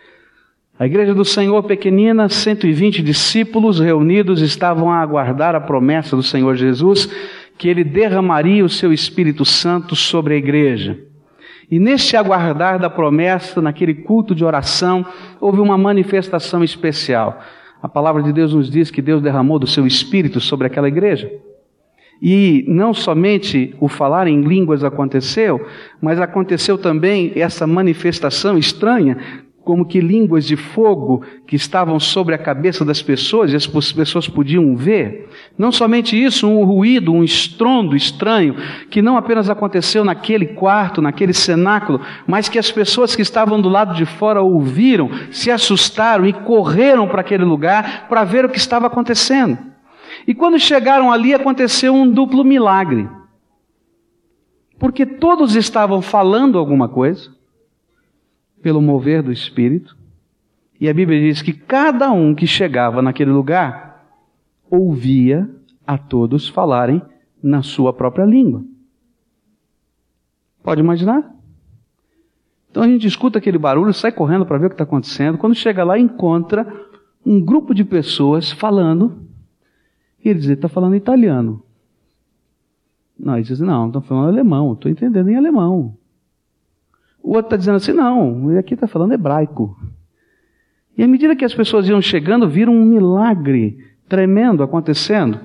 A 0.79 0.87
igreja 0.87 1.15
do 1.15 1.27
Senhor 1.27 1.63
pequenina, 1.63 2.31
120 2.31 3.03
discípulos 3.03 3.79
reunidos 3.79 4.41
estavam 4.41 4.91
a 4.91 5.01
aguardar 5.01 5.55
a 5.55 5.61
promessa 5.61 6.17
do 6.17 6.23
Senhor 6.23 6.57
Jesus 6.57 7.09
que 7.59 7.69
ele 7.69 7.85
derramaria 7.85 8.65
o 8.65 8.71
seu 8.71 8.91
Espírito 8.91 9.45
Santo 9.45 9.95
sobre 9.95 10.33
a 10.33 10.37
igreja. 10.39 10.99
E 11.71 11.79
neste 11.79 12.17
aguardar 12.17 12.79
da 12.79 12.89
promessa, 12.89 13.61
naquele 13.61 13.95
culto 13.95 14.35
de 14.35 14.43
oração, 14.43 15.05
houve 15.39 15.61
uma 15.61 15.77
manifestação 15.77 16.65
especial. 16.65 17.39
A 17.83 17.89
palavra 17.89 18.23
de 18.23 18.33
Deus 18.33 18.55
nos 18.55 18.71
diz 18.71 18.91
que 18.91 19.03
Deus 19.03 19.23
derramou 19.23 19.59
do 19.59 19.67
seu 19.67 19.87
Espírito 19.87 20.41
sobre 20.41 20.67
aquela 20.67 20.89
igreja. 20.89 21.31
E 22.23 22.65
não 22.69 22.93
somente 22.93 23.75
o 23.81 23.89
falar 23.89 24.27
em 24.27 24.43
línguas 24.43 24.85
aconteceu, 24.85 25.65
mas 26.03 26.21
aconteceu 26.21 26.77
também 26.77 27.33
essa 27.35 27.67
manifestação 27.67 28.59
estranha, 28.59 29.17
como 29.65 29.87
que 29.87 30.01
línguas 30.01 30.47
de 30.47 30.57
fogo 30.57 31.23
que 31.47 31.55
estavam 31.55 32.01
sobre 32.01 32.35
a 32.35 32.39
cabeça 32.39 32.85
das 32.85 33.01
pessoas 33.01 33.53
e 33.53 33.57
as 33.57 33.67
pessoas 33.67 34.27
podiam 34.27 34.75
ver. 34.75 35.29
Não 35.57 35.71
somente 35.71 36.21
isso, 36.21 36.49
um 36.49 36.65
ruído, 36.65 37.13
um 37.13 37.23
estrondo 37.23 37.95
estranho, 37.95 38.57
que 38.91 39.01
não 39.01 39.17
apenas 39.17 39.49
aconteceu 39.49 40.05
naquele 40.05 40.47
quarto, 40.47 41.01
naquele 41.01 41.33
cenáculo, 41.33 42.01
mas 42.27 42.49
que 42.49 42.59
as 42.59 42.71
pessoas 42.71 43.15
que 43.15 43.23
estavam 43.23 43.61
do 43.61 43.69
lado 43.69 43.95
de 43.95 44.05
fora 44.05 44.43
ouviram, 44.43 45.11
se 45.31 45.51
assustaram 45.51 46.27
e 46.27 46.33
correram 46.33 47.07
para 47.07 47.21
aquele 47.21 47.45
lugar 47.45 48.09
para 48.09 48.25
ver 48.25 48.45
o 48.45 48.49
que 48.49 48.59
estava 48.59 48.89
acontecendo. 48.89 49.70
E 50.27 50.35
quando 50.35 50.59
chegaram 50.59 51.11
ali, 51.11 51.35
aconteceu 51.35 51.95
um 51.95 52.11
duplo 52.11 52.45
milagre. 52.45 53.09
Porque 54.79 55.05
todos 55.05 55.55
estavam 55.55 56.01
falando 56.01 56.59
alguma 56.59 56.89
coisa, 56.89 57.31
pelo 58.63 58.81
mover 58.81 59.23
do 59.23 59.33
Espírito, 59.33 59.97
e 60.81 60.89
a 60.89 60.95
Bíblia 60.95 61.21
diz 61.21 61.43
que 61.43 61.53
cada 61.53 62.11
um 62.11 62.35
que 62.35 62.47
chegava 62.47 63.03
naquele 63.03 63.31
lugar 63.31 64.07
ouvia 64.71 65.49
a 65.87 65.99
todos 65.99 66.49
falarem 66.49 67.03
na 67.43 67.63
sua 67.63 67.93
própria 67.93 68.25
língua. 68.25 68.65
Pode 70.63 70.81
imaginar? 70.81 71.35
Então 72.71 72.83
a 72.83 72.89
gente 72.89 73.07
escuta 73.07 73.39
aquele 73.39 73.59
barulho, 73.59 73.93
sai 73.93 74.13
correndo 74.13 74.47
para 74.47 74.57
ver 74.57 74.67
o 74.67 74.69
que 74.71 74.75
está 74.75 74.85
acontecendo. 74.85 75.37
Quando 75.37 75.55
chega 75.55 75.85
lá, 75.85 75.99
encontra 75.99 76.67
um 77.27 77.41
grupo 77.45 77.75
de 77.75 77.85
pessoas 77.85 78.51
falando 78.51 79.29
e 80.25 80.29
ele 80.29 80.39
diz, 80.39 80.51
está 80.51 80.69
falando 80.69 80.97
italiano. 80.97 81.63
Não, 83.19 83.35
ele 83.35 83.45
diz, 83.45 83.61
não, 83.61 83.87
estou 83.87 84.03
falando 84.03 84.29
alemão, 84.29 84.73
estou 84.73 84.91
entendendo 84.91 85.29
em 85.29 85.37
alemão. 85.37 85.97
O 87.23 87.31
outro 87.31 87.47
está 87.47 87.57
dizendo 87.57 87.77
assim, 87.77 87.93
não, 87.93 88.51
ele 88.51 88.59
aqui 88.59 88.75
está 88.75 88.87
falando 88.87 89.13
hebraico. 89.13 89.77
E 90.97 91.03
à 91.03 91.09
medida 91.09 91.37
que 91.37 91.45
as 91.45 91.55
pessoas 91.55 91.89
iam 91.89 92.01
chegando, 92.01 92.49
viram 92.49 92.75
um 92.75 92.85
milagre 92.85 93.79
tremendo 94.09 94.63
acontecendo. 94.63 95.39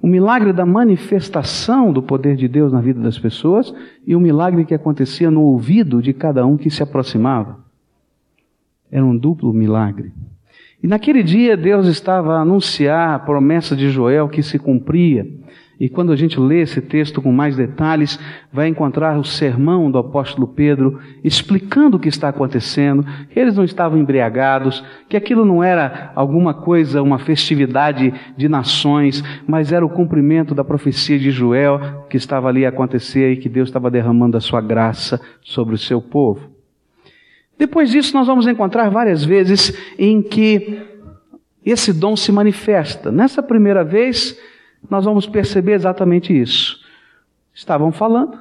O 0.00 0.06
milagre 0.06 0.52
da 0.52 0.66
manifestação 0.66 1.92
do 1.92 2.02
poder 2.02 2.36
de 2.36 2.48
Deus 2.48 2.72
na 2.72 2.80
vida 2.80 3.00
das 3.00 3.18
pessoas 3.18 3.72
e 4.06 4.14
o 4.16 4.20
milagre 4.20 4.64
que 4.64 4.74
acontecia 4.74 5.30
no 5.30 5.42
ouvido 5.42 6.02
de 6.02 6.12
cada 6.12 6.44
um 6.44 6.56
que 6.56 6.70
se 6.70 6.82
aproximava. 6.82 7.58
Era 8.90 9.04
um 9.04 9.16
duplo 9.16 9.52
milagre. 9.52 10.12
E 10.82 10.88
naquele 10.88 11.22
dia 11.22 11.56
Deus 11.56 11.86
estava 11.86 12.34
a 12.34 12.40
anunciar 12.40 13.14
a 13.14 13.18
promessa 13.18 13.76
de 13.76 13.88
Joel 13.88 14.28
que 14.28 14.42
se 14.42 14.58
cumpria. 14.58 15.24
E 15.78 15.88
quando 15.88 16.12
a 16.12 16.16
gente 16.16 16.38
lê 16.38 16.60
esse 16.60 16.80
texto 16.80 17.20
com 17.20 17.32
mais 17.32 17.56
detalhes, 17.56 18.18
vai 18.52 18.68
encontrar 18.68 19.18
o 19.18 19.24
sermão 19.24 19.90
do 19.90 19.98
apóstolo 19.98 20.46
Pedro 20.46 21.00
explicando 21.24 21.96
o 21.96 22.00
que 22.00 22.08
está 22.08 22.28
acontecendo, 22.28 23.04
que 23.30 23.38
eles 23.38 23.56
não 23.56 23.64
estavam 23.64 23.98
embriagados, 23.98 24.84
que 25.08 25.16
aquilo 25.16 25.44
não 25.44 25.62
era 25.62 26.12
alguma 26.14 26.54
coisa, 26.54 27.02
uma 27.02 27.18
festividade 27.18 28.12
de 28.36 28.48
nações, 28.48 29.24
mas 29.46 29.72
era 29.72 29.84
o 29.84 29.90
cumprimento 29.90 30.54
da 30.54 30.62
profecia 30.62 31.18
de 31.18 31.30
Joel 31.32 32.06
que 32.08 32.16
estava 32.16 32.48
ali 32.48 32.64
a 32.64 32.68
acontecer 32.68 33.32
e 33.32 33.36
que 33.36 33.48
Deus 33.48 33.68
estava 33.68 33.90
derramando 33.90 34.36
a 34.36 34.40
sua 34.40 34.60
graça 34.60 35.20
sobre 35.40 35.74
o 35.74 35.78
seu 35.78 36.00
povo. 36.00 36.51
Depois 37.62 37.92
disso, 37.92 38.12
nós 38.14 38.26
vamos 38.26 38.48
encontrar 38.48 38.90
várias 38.90 39.24
vezes 39.24 39.72
em 39.96 40.20
que 40.20 40.82
esse 41.64 41.92
dom 41.92 42.16
se 42.16 42.32
manifesta. 42.32 43.12
Nessa 43.12 43.40
primeira 43.40 43.84
vez, 43.84 44.36
nós 44.90 45.04
vamos 45.04 45.28
perceber 45.28 45.74
exatamente 45.74 46.36
isso. 46.36 46.80
Estavam 47.54 47.92
falando, 47.92 48.36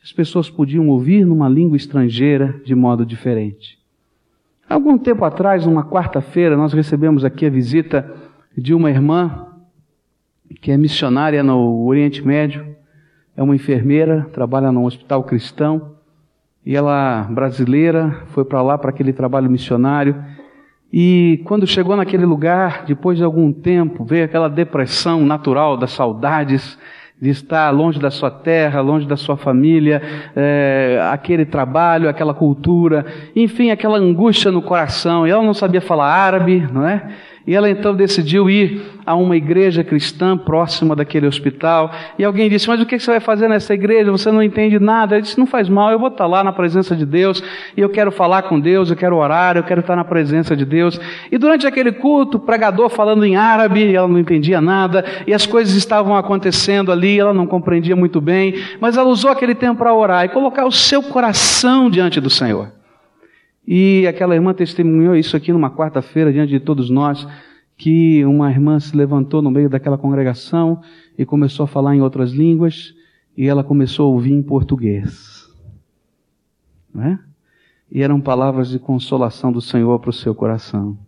as 0.00 0.12
pessoas 0.12 0.48
podiam 0.48 0.86
ouvir 0.90 1.26
numa 1.26 1.48
língua 1.48 1.76
estrangeira 1.76 2.54
de 2.64 2.72
modo 2.72 3.04
diferente. 3.04 3.76
Algum 4.68 4.96
tempo 4.96 5.24
atrás, 5.24 5.66
numa 5.66 5.84
quarta-feira, 5.84 6.56
nós 6.56 6.72
recebemos 6.72 7.24
aqui 7.24 7.46
a 7.46 7.50
visita 7.50 8.14
de 8.56 8.72
uma 8.72 8.90
irmã 8.90 9.48
que 10.60 10.70
é 10.70 10.76
missionária 10.76 11.42
no 11.42 11.84
Oriente 11.84 12.24
Médio, 12.24 12.76
é 13.36 13.42
uma 13.42 13.56
enfermeira, 13.56 14.24
trabalha 14.32 14.70
num 14.70 14.84
hospital 14.84 15.24
cristão. 15.24 15.98
E 16.64 16.76
ela, 16.76 17.26
brasileira, 17.30 18.22
foi 18.26 18.44
para 18.44 18.60
lá 18.60 18.76
para 18.76 18.90
aquele 18.90 19.12
trabalho 19.12 19.50
missionário. 19.50 20.16
E 20.92 21.40
quando 21.44 21.66
chegou 21.66 21.96
naquele 21.96 22.26
lugar, 22.26 22.84
depois 22.86 23.16
de 23.16 23.24
algum 23.24 23.52
tempo, 23.52 24.04
veio 24.04 24.24
aquela 24.24 24.48
depressão 24.48 25.24
natural 25.24 25.76
das 25.76 25.92
saudades 25.92 26.78
de 27.20 27.30
estar 27.30 27.70
longe 27.70 28.00
da 28.00 28.10
sua 28.10 28.30
terra, 28.30 28.80
longe 28.80 29.06
da 29.06 29.16
sua 29.16 29.36
família, 29.36 30.00
é, 30.34 30.98
aquele 31.12 31.44
trabalho, 31.44 32.08
aquela 32.08 32.32
cultura, 32.32 33.04
enfim, 33.36 33.70
aquela 33.70 33.98
angústia 33.98 34.50
no 34.50 34.62
coração. 34.62 35.26
E 35.26 35.30
ela 35.30 35.42
não 35.42 35.52
sabia 35.52 35.80
falar 35.80 36.06
árabe, 36.06 36.66
não 36.72 36.86
é? 36.86 37.08
E 37.50 37.54
ela 37.56 37.68
então 37.68 37.92
decidiu 37.92 38.48
ir 38.48 38.80
a 39.04 39.16
uma 39.16 39.36
igreja 39.36 39.82
cristã 39.82 40.38
próxima 40.38 40.94
daquele 40.94 41.26
hospital. 41.26 41.90
E 42.16 42.22
alguém 42.24 42.48
disse: 42.48 42.68
Mas 42.68 42.80
o 42.80 42.86
que 42.86 42.96
você 42.96 43.10
vai 43.10 43.18
fazer 43.18 43.48
nessa 43.48 43.74
igreja? 43.74 44.08
Você 44.12 44.30
não 44.30 44.40
entende 44.40 44.78
nada. 44.78 45.16
Ele 45.16 45.22
disse: 45.22 45.36
Não 45.36 45.48
faz 45.48 45.68
mal, 45.68 45.90
eu 45.90 45.98
vou 45.98 46.10
estar 46.10 46.28
lá 46.28 46.44
na 46.44 46.52
presença 46.52 46.94
de 46.94 47.04
Deus. 47.04 47.42
E 47.76 47.80
eu 47.80 47.88
quero 47.88 48.12
falar 48.12 48.42
com 48.42 48.60
Deus, 48.60 48.88
eu 48.88 48.94
quero 48.94 49.16
orar, 49.16 49.56
eu 49.56 49.64
quero 49.64 49.80
estar 49.80 49.96
na 49.96 50.04
presença 50.04 50.56
de 50.56 50.64
Deus. 50.64 51.00
E 51.28 51.36
durante 51.36 51.66
aquele 51.66 51.90
culto, 51.90 52.36
o 52.36 52.40
pregador 52.40 52.88
falando 52.88 53.24
em 53.24 53.34
árabe, 53.34 53.96
ela 53.96 54.06
não 54.06 54.20
entendia 54.20 54.60
nada. 54.60 55.04
E 55.26 55.34
as 55.34 55.44
coisas 55.44 55.74
estavam 55.74 56.14
acontecendo 56.14 56.92
ali, 56.92 57.18
ela 57.18 57.34
não 57.34 57.48
compreendia 57.48 57.96
muito 57.96 58.20
bem. 58.20 58.54
Mas 58.80 58.96
ela 58.96 59.08
usou 59.08 59.28
aquele 59.28 59.56
tempo 59.56 59.78
para 59.78 59.92
orar 59.92 60.24
e 60.24 60.28
colocar 60.28 60.66
o 60.66 60.70
seu 60.70 61.02
coração 61.02 61.90
diante 61.90 62.20
do 62.20 62.30
Senhor. 62.30 62.79
E 63.72 64.04
aquela 64.04 64.34
irmã 64.34 64.52
testemunhou 64.52 65.14
isso 65.14 65.36
aqui 65.36 65.52
numa 65.52 65.70
quarta-feira 65.70 66.32
diante 66.32 66.50
de 66.50 66.58
todos 66.58 66.90
nós, 66.90 67.24
que 67.76 68.24
uma 68.24 68.50
irmã 68.50 68.80
se 68.80 68.96
levantou 68.96 69.40
no 69.40 69.48
meio 69.48 69.70
daquela 69.70 69.96
congregação 69.96 70.82
e 71.16 71.24
começou 71.24 71.62
a 71.62 71.68
falar 71.68 71.94
em 71.94 72.02
outras 72.02 72.32
línguas 72.32 72.92
e 73.36 73.46
ela 73.46 73.62
começou 73.62 74.06
a 74.06 74.12
ouvir 74.12 74.32
em 74.32 74.42
português. 74.42 75.48
Não 76.92 77.04
é? 77.04 77.18
E 77.92 78.02
eram 78.02 78.20
palavras 78.20 78.70
de 78.70 78.80
consolação 78.80 79.52
do 79.52 79.60
Senhor 79.60 80.00
para 80.00 80.10
o 80.10 80.12
seu 80.12 80.34
coração. 80.34 80.98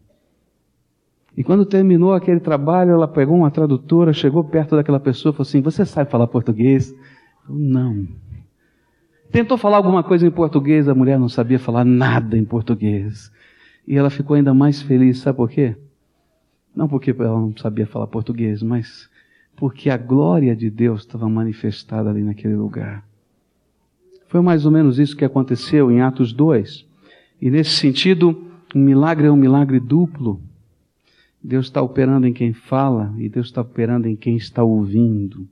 E 1.37 1.43
quando 1.43 1.67
terminou 1.67 2.13
aquele 2.13 2.39
trabalho, 2.39 2.93
ela 2.93 3.09
pegou 3.09 3.37
uma 3.37 3.51
tradutora, 3.51 4.13
chegou 4.13 4.45
perto 4.45 4.77
daquela 4.77 5.01
pessoa 5.01 5.33
e 5.33 5.35
falou 5.35 5.49
assim: 5.49 5.61
Você 5.63 5.85
sabe 5.85 6.09
falar 6.09 6.29
português? 6.29 6.95
Eu, 7.49 7.57
não. 7.57 8.07
Tentou 9.33 9.57
falar 9.57 9.79
alguma 9.79 10.03
coisa 10.03 10.27
em 10.27 10.31
português, 10.31 10.87
a 10.87 10.95
mulher 10.95 11.19
não 11.19 11.29
sabia 11.29 11.59
falar 11.59 11.87
nada 11.87 12.37
em 12.37 12.45
português. 12.45 13.33
E 13.89 13.97
ela 13.97 14.11
ficou 14.11 14.37
ainda 14.37 14.53
mais 14.53 14.83
feliz, 14.83 15.21
sabe 15.21 15.39
por 15.39 15.49
quê? 15.49 15.75
Não 16.77 16.87
porque 16.87 17.13
ela 17.13 17.41
não 17.41 17.57
sabia 17.57 17.87
falar 17.87 18.07
português, 18.09 18.63
mas 18.63 19.09
porque 19.57 19.89
a 19.89 19.97
glória 19.97 20.55
de 20.55 20.69
Deus 20.69 21.01
estava 21.01 21.31
manifestada 21.31 22.11
ali 22.11 22.23
naquele 22.23 22.57
lugar. 22.57 23.03
Foi 24.29 24.43
mais 24.43 24.67
ou 24.67 24.71
menos 24.71 24.99
isso 24.99 25.17
que 25.17 25.25
aconteceu 25.25 25.91
em 25.91 26.03
Atos 26.03 26.35
2. 26.35 26.87
E 27.41 27.51
nesse 27.51 27.71
sentido, 27.71 28.51
um 28.75 28.81
milagre 28.81 29.29
é 29.29 29.31
um 29.31 29.37
milagre 29.37 29.81
duplo. 29.81 30.43
Deus 31.43 31.67
está 31.67 31.81
operando 31.81 32.27
em 32.27 32.35
quem 32.35 32.53
fala 32.53 33.15
e 33.17 33.31
Deus 33.31 33.47
está 33.47 33.63
operando 33.63 34.07
em 34.09 34.15
quem 34.15 34.37
está 34.37 34.63
ouvindo. 34.63 35.49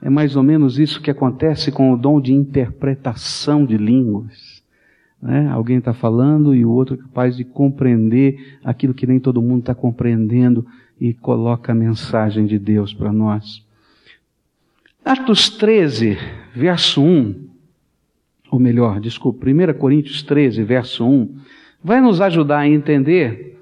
É 0.00 0.08
mais 0.08 0.36
ou 0.36 0.42
menos 0.42 0.78
isso 0.78 1.00
que 1.00 1.10
acontece 1.10 1.72
com 1.72 1.92
o 1.92 1.96
dom 1.96 2.20
de 2.20 2.32
interpretação 2.32 3.64
de 3.64 3.76
línguas. 3.76 4.62
Né? 5.20 5.48
Alguém 5.48 5.78
está 5.78 5.92
falando 5.92 6.54
e 6.54 6.64
o 6.64 6.70
outro 6.70 6.94
é 6.94 6.98
capaz 6.98 7.36
de 7.36 7.44
compreender 7.44 8.58
aquilo 8.64 8.94
que 8.94 9.06
nem 9.06 9.18
todo 9.18 9.42
mundo 9.42 9.60
está 9.60 9.74
compreendendo 9.74 10.64
e 11.00 11.12
coloca 11.12 11.72
a 11.72 11.74
mensagem 11.74 12.46
de 12.46 12.58
Deus 12.58 12.94
para 12.94 13.12
nós. 13.12 13.66
Atos 15.04 15.48
13, 15.50 16.18
verso 16.54 17.02
1, 17.02 17.48
ou 18.50 18.58
melhor, 18.58 19.00
desculpa, 19.00 19.46
1 19.48 19.78
Coríntios 19.78 20.22
13, 20.22 20.62
verso 20.62 21.06
1, 21.06 21.36
vai 21.82 22.00
nos 22.00 22.20
ajudar 22.20 22.58
a 22.58 22.68
entender 22.68 23.58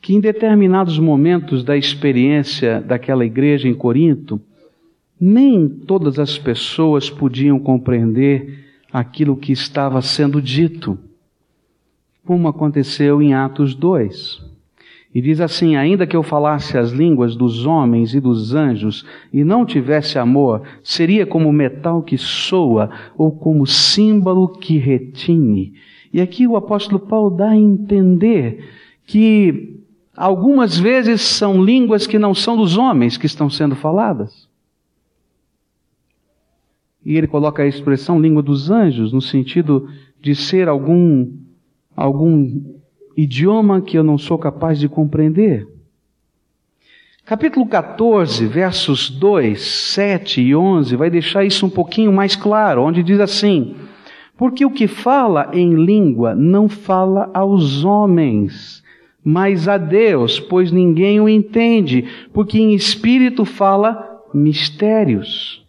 que 0.00 0.14
em 0.14 0.20
determinados 0.20 0.98
momentos 0.98 1.64
da 1.64 1.76
experiência 1.76 2.80
daquela 2.80 3.24
igreja 3.24 3.66
em 3.66 3.74
Corinto, 3.74 4.40
nem 5.24 5.66
todas 5.66 6.18
as 6.18 6.36
pessoas 6.36 7.08
podiam 7.08 7.58
compreender 7.58 8.62
aquilo 8.92 9.38
que 9.38 9.52
estava 9.52 10.02
sendo 10.02 10.40
dito, 10.40 10.98
como 12.26 12.46
aconteceu 12.46 13.22
em 13.22 13.32
Atos 13.32 13.74
2. 13.74 14.44
E 15.14 15.22
diz 15.22 15.40
assim: 15.40 15.76
Ainda 15.76 16.06
que 16.06 16.14
eu 16.14 16.22
falasse 16.22 16.76
as 16.76 16.90
línguas 16.90 17.34
dos 17.36 17.64
homens 17.64 18.14
e 18.14 18.20
dos 18.20 18.54
anjos 18.54 19.06
e 19.32 19.42
não 19.42 19.64
tivesse 19.64 20.18
amor, 20.18 20.60
seria 20.82 21.24
como 21.24 21.50
metal 21.50 22.02
que 22.02 22.18
soa 22.18 22.90
ou 23.16 23.32
como 23.32 23.66
símbolo 23.66 24.48
que 24.48 24.76
retine. 24.76 25.72
E 26.12 26.20
aqui 26.20 26.46
o 26.46 26.54
apóstolo 26.54 27.00
Paulo 27.00 27.30
dá 27.30 27.48
a 27.50 27.56
entender 27.56 28.62
que 29.06 29.80
algumas 30.14 30.78
vezes 30.78 31.22
são 31.22 31.64
línguas 31.64 32.06
que 32.06 32.18
não 32.18 32.34
são 32.34 32.58
dos 32.58 32.76
homens 32.76 33.16
que 33.16 33.24
estão 33.24 33.48
sendo 33.48 33.74
faladas. 33.74 34.43
E 37.04 37.16
ele 37.16 37.26
coloca 37.26 37.62
a 37.62 37.66
expressão 37.66 38.20
língua 38.20 38.42
dos 38.42 38.70
anjos 38.70 39.12
no 39.12 39.20
sentido 39.20 39.88
de 40.20 40.34
ser 40.34 40.68
algum 40.68 41.30
algum 41.96 42.60
idioma 43.16 43.80
que 43.80 43.96
eu 43.96 44.02
não 44.02 44.18
sou 44.18 44.38
capaz 44.38 44.78
de 44.80 44.88
compreender. 44.88 45.68
Capítulo 47.24 47.66
14, 47.66 48.46
versos 48.46 49.08
2, 49.08 49.60
7 49.60 50.42
e 50.42 50.56
11 50.56 50.96
vai 50.96 51.08
deixar 51.08 51.44
isso 51.44 51.64
um 51.64 51.70
pouquinho 51.70 52.12
mais 52.12 52.34
claro, 52.34 52.82
onde 52.82 53.02
diz 53.02 53.20
assim: 53.20 53.76
Porque 54.36 54.64
o 54.64 54.70
que 54.70 54.86
fala 54.86 55.50
em 55.52 55.74
língua 55.74 56.34
não 56.34 56.68
fala 56.68 57.30
aos 57.32 57.84
homens, 57.84 58.82
mas 59.22 59.68
a 59.68 59.78
Deus, 59.78 60.40
pois 60.40 60.72
ninguém 60.72 61.20
o 61.20 61.28
entende, 61.28 62.04
porque 62.32 62.58
em 62.58 62.74
espírito 62.74 63.44
fala 63.44 64.22
mistérios 64.34 65.63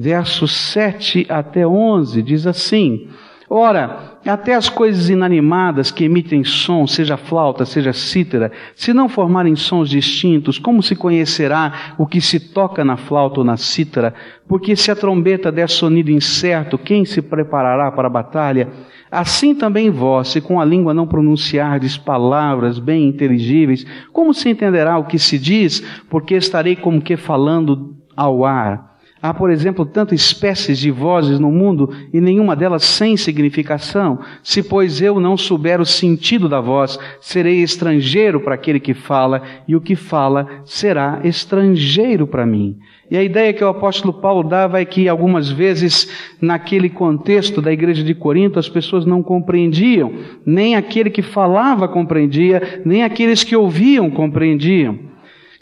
versos 0.00 0.52
7 0.52 1.26
até 1.28 1.66
11, 1.66 2.22
diz 2.22 2.46
assim: 2.46 3.06
Ora, 3.50 4.18
até 4.24 4.54
as 4.54 4.70
coisas 4.70 5.10
inanimadas 5.10 5.90
que 5.90 6.04
emitem 6.04 6.42
som, 6.42 6.86
seja 6.86 7.18
flauta, 7.18 7.66
seja 7.66 7.92
cítara, 7.92 8.50
se 8.74 8.94
não 8.94 9.10
formarem 9.10 9.54
sons 9.54 9.90
distintos, 9.90 10.58
como 10.58 10.82
se 10.82 10.96
conhecerá 10.96 11.94
o 11.98 12.06
que 12.06 12.18
se 12.18 12.40
toca 12.40 12.82
na 12.82 12.96
flauta 12.96 13.40
ou 13.40 13.44
na 13.44 13.58
cítara? 13.58 14.14
Porque 14.48 14.74
se 14.74 14.90
a 14.90 14.96
trombeta 14.96 15.52
der 15.52 15.68
sonido 15.68 16.10
incerto, 16.10 16.78
quem 16.78 17.04
se 17.04 17.20
preparará 17.20 17.92
para 17.92 18.06
a 18.06 18.10
batalha? 18.10 18.68
Assim 19.10 19.54
também 19.54 19.90
vós, 19.90 20.28
se 20.28 20.40
com 20.40 20.58
a 20.58 20.64
língua 20.64 20.94
não 20.94 21.06
pronunciardes 21.06 21.98
palavras 21.98 22.78
bem 22.78 23.06
inteligíveis, 23.06 23.84
como 24.14 24.32
se 24.32 24.48
entenderá 24.48 24.96
o 24.96 25.04
que 25.04 25.18
se 25.18 25.38
diz? 25.38 25.80
Porque 26.08 26.36
estarei 26.36 26.74
como 26.74 27.02
que 27.02 27.18
falando 27.18 27.96
ao 28.16 28.46
ar. 28.46 28.89
Há, 29.22 29.34
por 29.34 29.50
exemplo, 29.50 29.84
tantas 29.84 30.18
espécies 30.18 30.78
de 30.78 30.90
vozes 30.90 31.38
no 31.38 31.50
mundo 31.50 31.90
e 32.10 32.22
nenhuma 32.22 32.56
delas 32.56 32.84
sem 32.84 33.18
significação. 33.18 34.18
Se, 34.42 34.62
pois, 34.62 35.02
eu 35.02 35.20
não 35.20 35.36
souber 35.36 35.78
o 35.78 35.84
sentido 35.84 36.48
da 36.48 36.58
voz, 36.58 36.98
serei 37.20 37.62
estrangeiro 37.62 38.40
para 38.40 38.54
aquele 38.54 38.80
que 38.80 38.94
fala, 38.94 39.42
e 39.68 39.76
o 39.76 39.80
que 39.80 39.94
fala 39.94 40.46
será 40.64 41.20
estrangeiro 41.22 42.26
para 42.26 42.46
mim. 42.46 42.78
E 43.10 43.16
a 43.16 43.22
ideia 43.22 43.52
que 43.52 43.62
o 43.62 43.68
apóstolo 43.68 44.14
Paulo 44.14 44.48
dava 44.48 44.80
é 44.80 44.84
que 44.86 45.06
algumas 45.06 45.50
vezes, 45.50 46.08
naquele 46.40 46.88
contexto 46.88 47.60
da 47.60 47.70
igreja 47.70 48.02
de 48.02 48.14
Corinto, 48.14 48.58
as 48.58 48.70
pessoas 48.70 49.04
não 49.04 49.22
compreendiam, 49.22 50.14
nem 50.46 50.76
aquele 50.76 51.10
que 51.10 51.20
falava 51.20 51.88
compreendia, 51.88 52.80
nem 52.86 53.02
aqueles 53.02 53.44
que 53.44 53.54
ouviam 53.54 54.08
compreendiam. 54.10 55.10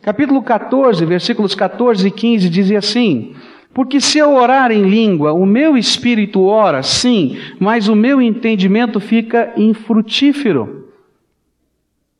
Capítulo 0.09 0.43
14, 0.43 1.05
versículos 1.05 1.55
14 1.55 2.09
e 2.09 2.11
15 2.11 2.49
dizia 2.49 2.79
assim: 2.79 3.35
Porque 3.75 4.01
se 4.01 4.17
eu 4.17 4.33
orar 4.33 4.73
em 4.73 4.89
língua, 4.89 5.35
o 5.35 5.45
meu 5.45 5.77
espírito 5.77 6.45
ora, 6.45 6.83
sim, 6.83 7.37
mas 7.61 7.89
o 7.89 7.95
meu 7.95 8.19
entendimento 8.23 9.01
fica 9.01 9.53
infrutífero. 9.55 10.89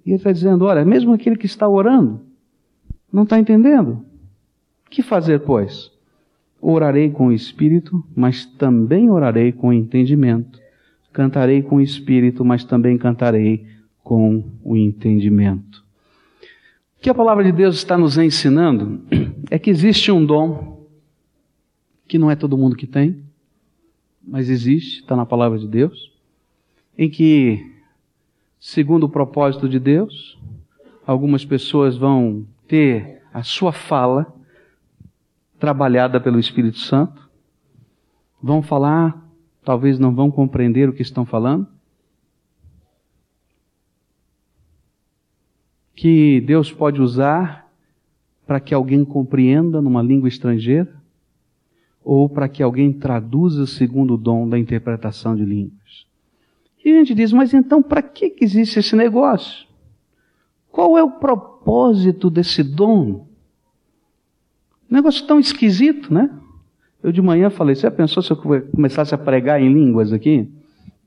E 0.05 0.11
ele 0.11 0.17
está 0.17 0.31
dizendo: 0.31 0.67
olha, 0.67 0.85
mesmo 0.85 1.15
aquele 1.15 1.35
que 1.35 1.47
está 1.47 1.67
orando, 1.67 2.21
não 3.11 3.23
está 3.23 3.39
entendendo. 3.39 4.05
Que 4.91 5.01
fazer, 5.01 5.41
pois? 5.41 5.91
Orarei 6.61 7.09
com 7.09 7.29
o 7.29 7.33
espírito, 7.33 8.05
mas 8.15 8.45
também 8.45 9.09
orarei 9.09 9.51
com 9.51 9.69
o 9.69 9.73
entendimento. 9.73 10.61
Cantarei 11.11 11.63
com 11.63 11.77
o 11.77 11.81
espírito, 11.81 12.45
mas 12.45 12.65
também 12.65 12.99
cantarei 12.99 13.65
com 14.05 14.45
o 14.63 14.77
entendimento. 14.77 15.68
Que 17.09 17.13
a 17.13 17.15
palavra 17.15 17.43
de 17.43 17.53
Deus 17.53 17.77
está 17.77 17.97
nos 17.97 18.19
ensinando 18.19 19.01
é 19.51 19.59
que 19.59 19.71
existe 19.71 20.13
um 20.13 20.23
dom 20.23 20.87
que 22.07 22.19
não 22.19 22.31
é 22.31 22.37
todo 22.37 22.59
mundo 22.59 22.77
que 22.77 22.87
tem, 22.87 23.25
mas 24.23 24.51
existe, 24.51 25.01
está 25.01 25.17
na 25.17 25.25
palavra 25.25 25.59
de 25.59 25.67
Deus, 25.67 26.13
em 26.99 27.09
que, 27.09 27.65
segundo 28.61 29.05
o 29.05 29.09
propósito 29.09 29.67
de 29.67 29.79
Deus, 29.79 30.39
algumas 31.07 31.47
pessoas 31.47 31.97
vão 31.97 32.47
ter 32.67 33.23
a 33.33 33.43
sua 33.43 33.73
fala 33.73 34.31
trabalhada 35.59 36.21
pelo 36.21 36.39
Espírito 36.39 36.77
Santo, 36.77 37.27
vão 38.43 38.61
falar, 38.61 39.27
talvez 39.65 39.99
não 39.99 40.15
vão 40.15 40.31
compreender 40.31 40.91
o 40.91 40.93
que 40.93 41.01
estão 41.01 41.25
falando, 41.25 41.67
que 45.99 46.41
Deus 46.43 46.71
pode 46.71 47.03
usar 47.03 47.69
para 48.47 48.61
que 48.61 48.73
alguém 48.73 49.05
compreenda 49.05 49.83
numa 49.83 50.01
língua 50.01 50.29
estrangeira 50.29 50.95
ou 52.05 52.29
para 52.29 52.49
que 52.49 52.63
alguém 52.63 52.93
traduza 52.93 53.67
segundo 53.67 54.15
o 54.15 54.17
dom 54.17 54.49
da 54.49 54.57
interpretação 54.57 55.35
de 55.35 55.45
línguas. 55.45 56.07
E 56.85 56.93
a 56.93 56.99
gente 57.01 57.15
diz, 57.15 57.33
mas 57.33 57.53
então 57.53 57.83
para 57.83 58.01
que 58.01 58.37
existe 58.41 58.79
esse 58.79 58.95
negócio? 58.95 59.67
Qual 60.71 60.97
é 60.97 61.03
o 61.03 61.11
propósito? 61.11 62.31
desse 62.31 62.63
dom? 62.63 63.27
Negócio 64.89 65.27
tão 65.27 65.41
esquisito, 65.41 66.15
né? 66.15 66.31
Eu 67.03 67.11
de 67.11 67.21
manhã 67.21 67.51
falei, 67.51 67.75
você 67.75 67.83
já 67.83 67.91
pensou 67.91 68.23
se 68.23 68.31
eu 68.31 68.37
começasse 68.37 69.17
a 69.17 69.19
pregar 69.19 69.61
em 69.61 69.73
línguas 69.73 70.13
aqui? 70.13 70.49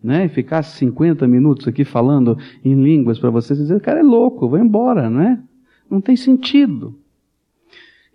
Né? 0.04 0.26
E 0.26 0.30
ficasse 0.30 0.78
50 0.78 1.28
minutos 1.28 1.68
aqui 1.68 1.86
falando 1.86 2.38
em 2.66 2.74
línguas 2.74 3.20
para 3.20 3.30
vocês 3.30 3.60
dizer, 3.60 3.80
cara 3.82 4.00
é 4.00 4.04
louco, 4.04 4.50
vai 4.50 4.62
embora, 4.62 5.10
né? 5.10 5.42
Não 5.90 6.02
tem 6.02 6.16
sentido. 6.16 6.96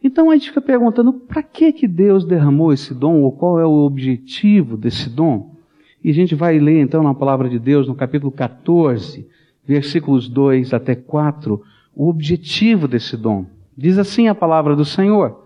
Então 0.02 0.30
a 0.30 0.34
gente 0.34 0.48
fica 0.48 0.60
perguntando, 0.60 1.12
para 1.12 1.42
que 1.42 1.72
que 1.72 1.88
Deus 1.88 2.24
derramou 2.24 2.72
esse 2.72 2.94
dom, 2.94 3.22
ou 3.22 3.32
qual 3.32 3.60
é 3.60 3.66
o 3.66 3.84
objetivo 3.84 4.76
desse 4.76 5.08
dom? 5.10 5.54
E 6.02 6.10
a 6.10 6.14
gente 6.14 6.34
vai 6.34 6.58
ler 6.58 6.80
então 6.80 7.02
na 7.02 7.14
palavra 7.14 7.48
de 7.48 7.58
Deus, 7.58 7.88
no 7.88 7.94
capítulo 7.94 8.30
14, 8.30 9.26
versículos 9.64 10.28
2 10.28 10.72
até 10.72 10.94
4, 10.94 11.60
o 11.94 12.08
objetivo 12.08 12.86
desse 12.86 13.16
dom. 13.16 13.46
Diz 13.76 13.98
assim 13.98 14.28
a 14.28 14.34
palavra 14.34 14.76
do 14.76 14.84
Senhor. 14.84 15.44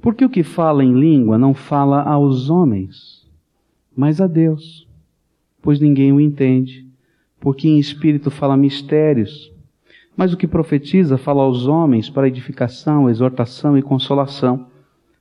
Porque 0.00 0.24
o 0.24 0.30
que 0.30 0.42
fala 0.42 0.82
em 0.82 0.98
língua 0.98 1.38
não 1.38 1.54
fala 1.54 2.02
aos 2.02 2.50
homens, 2.50 3.26
mas 3.94 4.20
a 4.20 4.26
Deus, 4.26 4.88
pois 5.62 5.80
ninguém 5.80 6.12
o 6.12 6.20
entende, 6.20 6.86
porque 7.40 7.68
em 7.68 7.78
espírito 7.78 8.30
fala 8.30 8.56
mistérios. 8.56 9.50
Mas 10.16 10.32
o 10.32 10.36
que 10.36 10.46
profetiza 10.46 11.16
fala 11.16 11.42
aos 11.42 11.66
homens 11.66 12.10
para 12.10 12.28
edificação, 12.28 13.08
exortação 13.08 13.78
e 13.78 13.82
consolação. 13.82 14.66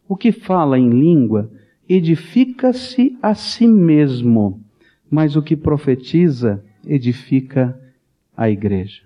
O 0.07 0.17
que 0.17 0.31
fala 0.31 0.77
em 0.77 0.89
língua 0.89 1.49
edifica-se 1.87 3.17
a 3.21 3.33
si 3.33 3.67
mesmo, 3.67 4.61
mas 5.09 5.35
o 5.35 5.41
que 5.41 5.55
profetiza 5.55 6.63
edifica 6.85 7.79
a 8.35 8.49
igreja. 8.49 9.03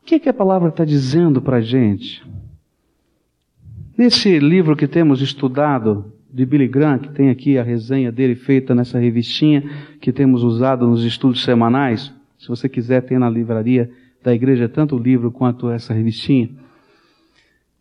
O 0.00 0.04
que, 0.04 0.16
é 0.16 0.18
que 0.18 0.28
a 0.28 0.34
palavra 0.34 0.68
está 0.68 0.84
dizendo 0.84 1.42
para 1.42 1.56
a 1.56 1.60
gente? 1.60 2.24
Nesse 3.96 4.38
livro 4.38 4.76
que 4.76 4.86
temos 4.86 5.20
estudado, 5.20 6.12
de 6.32 6.44
Billy 6.44 6.68
Graham, 6.68 6.98
que 6.98 7.10
tem 7.10 7.30
aqui 7.30 7.58
a 7.58 7.62
resenha 7.62 8.12
dele 8.12 8.34
feita 8.34 8.74
nessa 8.74 8.98
revistinha 8.98 9.62
que 10.00 10.12
temos 10.12 10.42
usado 10.42 10.86
nos 10.86 11.04
estudos 11.04 11.42
semanais, 11.42 12.12
se 12.38 12.48
você 12.48 12.68
quiser, 12.68 13.02
tem 13.02 13.18
na 13.18 13.28
livraria 13.28 13.90
da 14.22 14.34
igreja 14.34 14.68
tanto 14.68 14.96
o 14.96 14.98
livro 14.98 15.30
quanto 15.30 15.70
essa 15.70 15.92
revistinha. 15.92 16.50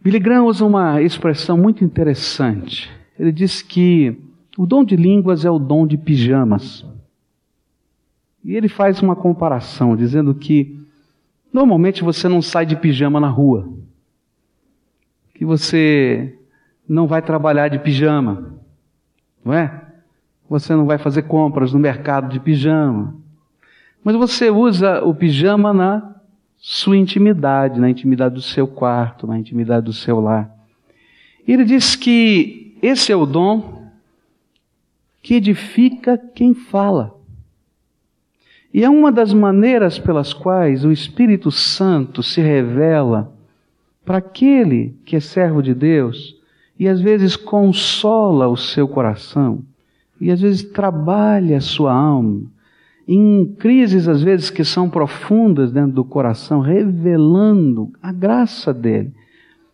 Billy 0.02 0.20
Graham 0.20 0.46
usa 0.46 0.66
uma 0.66 1.02
expressão 1.02 1.58
muito 1.58 1.84
interessante. 1.84 2.90
Ele 3.20 3.32
diz 3.32 3.62
que 3.62 4.18
o 4.58 4.66
dom 4.66 4.84
de 4.84 4.96
línguas 4.96 5.46
é 5.46 5.52
o 5.52 5.60
dom 5.60 5.86
de 5.86 5.98
pijamas. 5.98 6.86
E 8.44 8.56
ele 8.56 8.68
faz 8.68 9.02
uma 9.02 9.16
comparação, 9.16 9.96
dizendo 9.96 10.34
que 10.34 10.80
normalmente 11.52 12.04
você 12.04 12.28
não 12.28 12.42
sai 12.42 12.66
de 12.66 12.76
pijama 12.76 13.20
na 13.20 13.30
rua 13.30 13.78
que 15.38 15.46
você 15.46 16.36
não 16.88 17.08
vai 17.08 17.22
trabalhar 17.22 17.68
de 17.68 17.80
pijama, 17.80 18.54
não 19.44 19.54
é? 19.54 19.84
Você 20.50 20.74
não 20.74 20.86
vai 20.86 20.98
fazer 20.98 21.24
compras 21.24 21.74
no 21.74 21.80
mercado 21.80 22.30
de 22.30 22.40
pijama. 22.40 23.16
Mas 24.04 24.16
você 24.16 24.50
usa 24.50 25.04
o 25.04 25.14
pijama 25.14 25.74
na 25.74 26.16
sua 26.58 26.96
intimidade, 26.96 27.80
na 27.80 27.90
intimidade 27.90 28.36
do 28.36 28.42
seu 28.42 28.68
quarto, 28.68 29.28
na 29.28 29.38
intimidade 29.38 29.86
do 29.86 29.94
seu 29.94 30.20
lar. 30.22 30.50
E 31.46 31.52
ele 31.52 31.66
diz 31.66 31.96
que 31.96 32.78
esse 32.82 33.12
é 33.12 33.16
o 33.16 33.26
dom 33.26 33.86
que 35.22 35.36
edifica 35.36 36.18
quem 36.18 36.54
fala. 36.54 37.14
E 38.74 38.84
é 38.84 38.90
uma 38.90 39.12
das 39.12 39.34
maneiras 39.34 40.00
pelas 40.00 40.34
quais 40.34 40.86
o 40.86 40.92
Espírito 40.92 41.52
Santo 41.52 42.24
se 42.24 42.42
revela 42.42 43.34
para 44.06 44.20
aquele 44.20 44.96
que 45.06 45.18
é 45.18 45.20
servo 45.20 45.62
de 45.62 45.74
Deus 45.74 46.37
e 46.80 46.88
às 46.88 47.02
vezes 47.02 47.36
consola 47.36 48.48
o 48.48 48.58
seu 48.58 48.88
coração 48.88 49.64
e 50.20 50.32
às 50.32 50.42
vezes 50.42 50.64
trabalha 50.64 51.58
a 51.58 51.62
sua 51.62 51.94
alma 51.94 52.44
em 53.08 53.46
crises 53.58 54.08
às 54.08 54.22
vezes 54.22 54.50
que 54.50 54.66
são 54.66 54.90
profundas 54.90 55.72
dentro 55.72 55.94
do 55.94 56.04
coração, 56.04 56.60
revelando 56.60 57.90
a 58.02 58.12
graça 58.12 58.74
dele. 58.74 59.14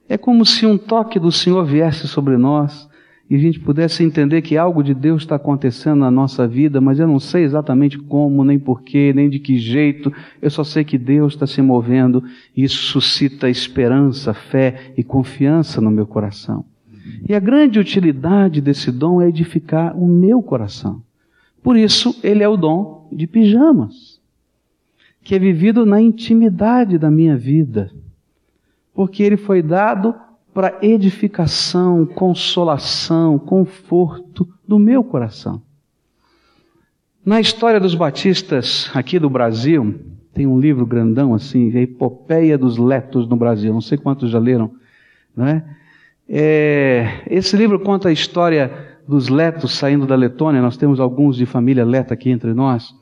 É 0.08 0.18
como 0.18 0.46
se 0.46 0.66
um 0.66 0.78
toque 0.78 1.20
do 1.20 1.32
Senhor 1.32 1.66
viesse 1.66 2.08
sobre 2.08 2.38
nós 2.38 2.88
e 3.28 3.36
a 3.36 3.40
gente 3.40 3.60
pudesse 3.60 4.04
entender 4.04 4.44
que 4.44 4.58
algo 4.58 4.84
de 4.84 4.94
Deus 4.94 5.24
está 5.24 5.38
acontecendo 5.38 6.00
na 6.00 6.12
nossa 6.12 6.48
vida, 6.48 6.80
mas 6.80 7.00
eu 7.00 7.08
não 7.08 7.20
sei 7.20 7.44
exatamente 7.44 7.98
como, 7.98 8.44
nem 8.44 8.60
porquê, 8.60 9.12
nem 9.16 9.30
de 9.30 9.40
que 9.40 9.58
jeito, 9.58 10.14
eu 10.40 10.52
só 10.52 10.64
sei 10.64 10.84
que 10.84 10.98
Deus 10.98 11.34
está 11.34 11.48
se 11.48 11.62
movendo 11.62 12.24
e 12.56 12.64
isso 12.64 12.84
suscita 12.84 13.50
esperança, 13.50 14.34
fé 14.34 14.94
e 14.96 15.04
confiança 15.04 15.82
no 15.82 15.90
meu 15.90 16.06
coração. 16.06 16.66
E 17.28 17.34
a 17.34 17.40
grande 17.40 17.80
utilidade 17.80 18.62
desse 18.62 18.92
dom 18.92 19.22
é 19.22 19.28
edificar 19.28 19.98
o 19.98 20.08
meu 20.08 20.42
coração. 20.42 21.02
Por 21.62 21.78
isso, 21.78 22.20
ele 22.24 22.44
é 22.44 22.48
o 22.48 22.58
dom 22.58 23.08
de 23.12 23.26
pijamas, 23.26 24.20
que 25.24 25.36
é 25.36 25.40
vivido 25.40 25.86
na 25.86 26.02
intimidade 26.02 26.98
da 26.98 27.10
minha 27.10 27.38
vida, 27.38 27.92
porque 28.94 29.24
ele 29.24 29.38
foi 29.38 29.62
dado 29.62 30.14
para 30.54 30.78
edificação, 30.82 32.06
consolação, 32.06 33.40
conforto 33.40 34.48
do 34.68 34.78
meu 34.78 35.04
coração. 35.04 35.62
Na 37.26 37.40
história 37.40 37.80
dos 37.80 37.96
batistas 37.96 38.92
aqui 38.94 39.18
do 39.18 39.30
Brasil, 39.30 40.00
tem 40.34 40.46
um 40.46 40.60
livro 40.60 40.86
grandão 40.86 41.34
assim, 41.34 41.76
a 41.76 41.82
Epopeia 41.82 42.58
dos 42.58 42.78
Letos 42.78 43.28
no 43.28 43.38
Brasil, 43.38 43.74
não 43.74 43.82
sei 43.82 43.98
quantos 43.98 44.30
já 44.30 44.40
leram, 44.40 44.72
não 45.36 45.48
é? 45.48 45.64
É 46.30 47.24
esse 47.30 47.56
livro 47.56 47.80
conta 47.80 48.10
a 48.10 48.12
história 48.12 48.72
dos 49.08 49.30
letos 49.30 49.74
saindo 49.74 50.06
da 50.06 50.16
Letônia, 50.16 50.62
nós 50.62 50.78
temos 50.78 51.00
alguns 51.00 51.36
de 51.36 51.46
família 51.46 51.86
leta 51.86 52.14
aqui 52.14 52.30
entre 52.30 52.54
nós, 52.54 52.94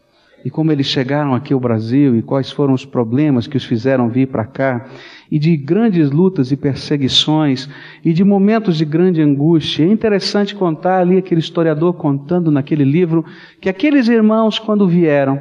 e 0.44 0.50
como 0.50 0.72
eles 0.72 0.88
chegaram 0.88 1.36
aqui 1.36 1.54
ao 1.54 1.60
Brasil 1.60 2.16
e 2.16 2.22
quais 2.22 2.52
foram 2.52 2.74
os 2.74 2.84
problemas 2.84 3.46
que 3.46 3.58
os 3.58 3.64
fizeram 3.64 4.10
vir 4.10 4.28
para 4.28 4.46
cá. 4.46 4.88
E 5.30 5.38
de 5.38 5.56
grandes 5.56 6.10
lutas 6.10 6.52
e 6.52 6.58
perseguições 6.58 7.70
e 8.04 8.12
de 8.12 8.24
momentos 8.24 8.76
de 8.76 8.84
grande 8.84 9.22
angústia. 9.22 9.84
É 9.84 9.88
interessante 9.88 10.56
contar 10.56 11.00
ali 11.00 11.18
aquele 11.18 11.40
historiador 11.40 11.94
contando 11.94 12.50
naquele 12.50 12.84
livro 12.84 13.24
que 13.62 13.70
aqueles 13.70 14.08
irmãos, 14.08 14.58
quando 14.58 14.88
vieram, 14.88 15.40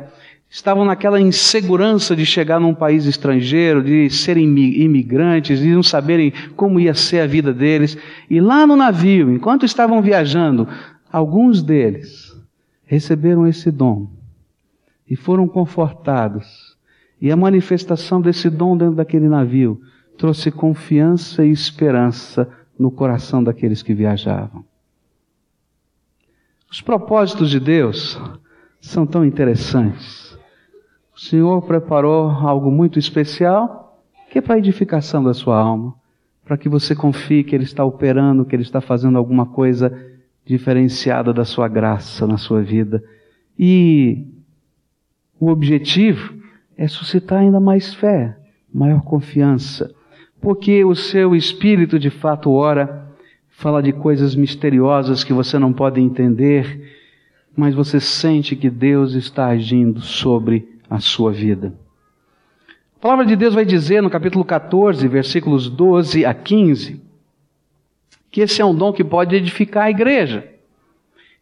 estavam 0.51 0.85
naquela 0.85 1.21
insegurança 1.21 2.17
de 2.17 2.27
chegar 2.27 2.59
num 2.59 2.75
país 2.75 3.07
estrangeiro, 3.07 3.83
de 3.83 4.11
serem 4.11 4.47
imigrantes, 4.47 5.61
de 5.61 5.69
não 5.69 5.83
saberem 5.83 6.33
como 6.57 6.81
ia 6.81 6.93
ser 6.93 7.21
a 7.21 7.27
vida 7.27 7.55
deles. 7.55 7.97
E 8.29 8.41
lá 8.41 8.67
no 8.67 8.75
navio, 8.75 9.33
enquanto 9.33 9.65
estavam 9.65 10.03
viajando, 10.03 10.67
alguns 11.11 11.63
deles 11.63 12.37
receberam 12.85 13.47
esse 13.47 13.71
dom 13.71 14.11
e 15.09 15.15
foram 15.15 15.47
confortados 15.47 16.77
e 17.21 17.31
a 17.31 17.37
manifestação 17.37 18.21
desse 18.21 18.49
dom 18.49 18.77
dentro 18.77 18.97
daquele 18.97 19.29
navio 19.29 19.81
trouxe 20.17 20.51
confiança 20.51 21.45
e 21.45 21.51
esperança 21.51 22.49
no 22.79 22.91
coração 22.91 23.45
daqueles 23.45 23.83
que 23.83 23.95
viajavam. 23.95 24.65
Os 26.71 26.81
propósitos 26.81 27.51
de 27.51 27.61
Deus 27.61 28.19
são 28.81 29.07
tão 29.07 29.25
interessantes. 29.25 30.30
O 31.21 31.23
Senhor 31.23 31.61
preparou 31.61 32.31
algo 32.31 32.71
muito 32.71 32.99
especial, 32.99 34.03
que 34.31 34.39
é 34.39 34.41
para 34.41 34.55
a 34.55 34.59
edificação 34.59 35.23
da 35.23 35.35
sua 35.35 35.61
alma, 35.61 35.95
para 36.47 36.57
que 36.57 36.67
você 36.67 36.97
confie 36.97 37.45
que 37.45 37.55
Ele 37.55 37.65
está 37.65 37.85
operando, 37.85 38.43
que 38.43 38.57
Ele 38.57 38.63
está 38.63 38.81
fazendo 38.81 39.19
alguma 39.19 39.45
coisa 39.45 39.95
diferenciada 40.47 41.31
da 41.31 41.45
sua 41.45 41.69
graça 41.69 42.27
na 42.27 42.39
sua 42.39 42.63
vida. 42.63 43.05
E 43.59 44.25
o 45.39 45.51
objetivo 45.51 46.33
é 46.75 46.89
suscitar 46.89 47.41
ainda 47.41 47.61
mais 47.61 47.93
fé, 47.93 48.39
maior 48.73 49.03
confiança, 49.03 49.95
porque 50.41 50.87
o 50.87 50.95
seu 50.95 51.37
espírito 51.37 51.99
de 51.99 52.09
fato 52.09 52.51
ora, 52.51 53.13
fala 53.51 53.83
de 53.83 53.93
coisas 53.93 54.35
misteriosas 54.35 55.23
que 55.23 55.35
você 55.35 55.59
não 55.59 55.71
pode 55.71 56.01
entender, 56.01 56.97
mas 57.55 57.75
você 57.75 58.01
sente 58.01 58.57
que 58.57 58.71
Deus 58.71 59.13
está 59.13 59.49
agindo 59.49 60.01
sobre 60.01 60.80
a 60.91 60.99
sua 60.99 61.31
vida. 61.31 61.73
A 62.97 63.01
palavra 63.01 63.25
de 63.25 63.37
Deus 63.37 63.55
vai 63.55 63.65
dizer 63.65 64.03
no 64.03 64.11
capítulo 64.11 64.45
14, 64.45 65.07
versículos 65.09 65.71
12 65.71 66.27
a 66.27 66.35
15, 66.35 67.01
que 68.31 68.41
esse 68.43 68.61
é 68.61 68.65
um 68.65 68.75
dom 68.75 68.93
que 68.93 69.05
pode 69.05 69.35
edificar 69.37 69.85
a 69.85 69.91
igreja. 69.91 70.47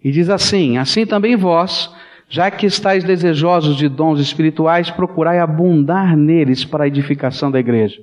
E 0.04 0.12
diz 0.12 0.28
assim: 0.28 0.76
Assim 0.76 1.04
também 1.04 1.34
vós, 1.34 1.92
já 2.28 2.50
que 2.50 2.66
estáis 2.66 3.02
desejosos 3.02 3.76
de 3.76 3.88
dons 3.88 4.20
espirituais, 4.20 4.90
procurai 4.90 5.38
abundar 5.40 6.16
neles 6.16 6.64
para 6.64 6.84
a 6.84 6.88
edificação 6.88 7.50
da 7.50 7.58
igreja. 7.58 8.00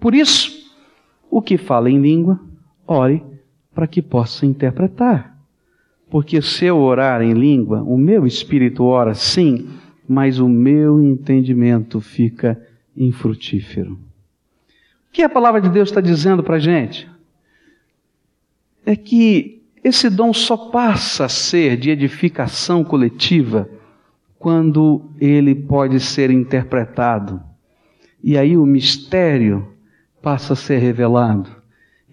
Por 0.00 0.14
isso, 0.14 0.72
o 1.30 1.42
que 1.42 1.56
fala 1.56 1.90
em 1.90 2.00
língua, 2.00 2.40
ore 2.86 3.22
para 3.74 3.86
que 3.86 4.02
possa 4.02 4.44
interpretar. 4.44 5.38
Porque 6.10 6.42
se 6.42 6.64
eu 6.64 6.78
orar 6.78 7.22
em 7.22 7.32
língua, 7.32 7.82
o 7.82 7.96
meu 7.96 8.26
espírito 8.26 8.82
ora 8.84 9.14
sim, 9.14 9.68
mas 10.08 10.38
o 10.38 10.48
meu 10.48 11.02
entendimento 11.02 12.00
fica 12.00 12.60
infrutífero. 12.96 13.98
que 15.12 15.22
a 15.22 15.28
palavra 15.28 15.60
de 15.60 15.68
Deus 15.68 15.88
está 15.88 16.00
dizendo 16.00 16.42
para 16.42 16.56
a 16.56 16.60
gente? 16.60 17.08
É 18.86 18.96
que 18.96 19.62
esse 19.84 20.08
dom 20.08 20.32
só 20.32 20.56
passa 20.56 21.26
a 21.26 21.28
ser 21.28 21.76
de 21.76 21.90
edificação 21.90 22.82
coletiva 22.82 23.68
quando 24.38 25.10
ele 25.20 25.54
pode 25.54 26.00
ser 26.00 26.30
interpretado. 26.30 27.40
E 28.22 28.36
aí 28.38 28.56
o 28.56 28.64
mistério 28.64 29.74
passa 30.22 30.54
a 30.54 30.56
ser 30.56 30.78
revelado. 30.78 31.50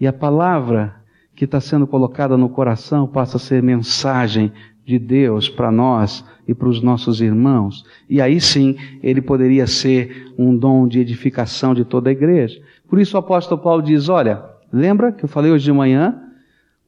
E 0.00 0.06
a 0.06 0.12
palavra 0.12 0.94
que 1.34 1.44
está 1.44 1.60
sendo 1.60 1.86
colocada 1.86 2.36
no 2.36 2.48
coração 2.48 3.06
passa 3.06 3.36
a 3.36 3.40
ser 3.40 3.62
mensagem 3.62 4.52
de 4.86 5.00
Deus 5.00 5.48
para 5.48 5.72
nós 5.72 6.24
e 6.46 6.54
para 6.54 6.68
os 6.68 6.80
nossos 6.80 7.20
irmãos. 7.20 7.84
E 8.08 8.20
aí 8.20 8.40
sim, 8.40 8.76
ele 9.02 9.20
poderia 9.20 9.66
ser 9.66 10.32
um 10.38 10.56
dom 10.56 10.86
de 10.86 11.00
edificação 11.00 11.74
de 11.74 11.84
toda 11.84 12.08
a 12.08 12.12
igreja. 12.12 12.62
Por 12.88 13.00
isso 13.00 13.16
o 13.16 13.20
apóstolo 13.20 13.60
Paulo 13.60 13.82
diz: 13.82 14.08
Olha, 14.08 14.44
lembra 14.72 15.10
que 15.10 15.24
eu 15.24 15.28
falei 15.28 15.50
hoje 15.50 15.64
de 15.64 15.72
manhã? 15.72 16.22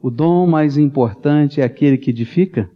O 0.01 0.11
dom 0.11 0.47
mais 0.47 0.79
importante 0.79 1.61
é 1.61 1.65
aquele 1.65 1.99
que 1.99 2.11
edifica, 2.11 2.71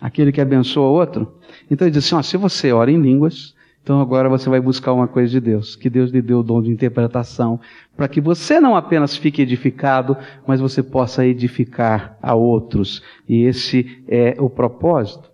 aquele 0.00 0.32
que 0.32 0.40
abençoa 0.40 0.88
outro. 0.88 1.34
Então 1.70 1.86
ele 1.86 1.94
diz 1.94 2.06
assim: 2.06 2.14
ó, 2.14 2.22
se 2.22 2.38
você 2.38 2.72
ora 2.72 2.90
em 2.90 2.98
línguas, 2.98 3.54
então 3.82 4.00
agora 4.00 4.28
você 4.28 4.48
vai 4.48 4.60
buscar 4.60 4.92
uma 4.92 5.08
coisa 5.08 5.30
de 5.30 5.40
Deus, 5.40 5.74
que 5.74 5.88
Deus 5.88 6.10
lhe 6.10 6.20
deu 6.20 6.40
o 6.40 6.42
dom 6.42 6.62
de 6.62 6.70
interpretação, 6.70 7.60
para 7.96 8.08
que 8.08 8.20
você 8.20 8.60
não 8.60 8.76
apenas 8.76 9.16
fique 9.16 9.42
edificado, 9.42 10.16
mas 10.46 10.60
você 10.60 10.82
possa 10.82 11.26
edificar 11.26 12.16
a 12.22 12.34
outros. 12.34 13.02
E 13.28 13.44
esse 13.44 14.02
é 14.06 14.36
o 14.38 14.50
propósito. 14.50 15.29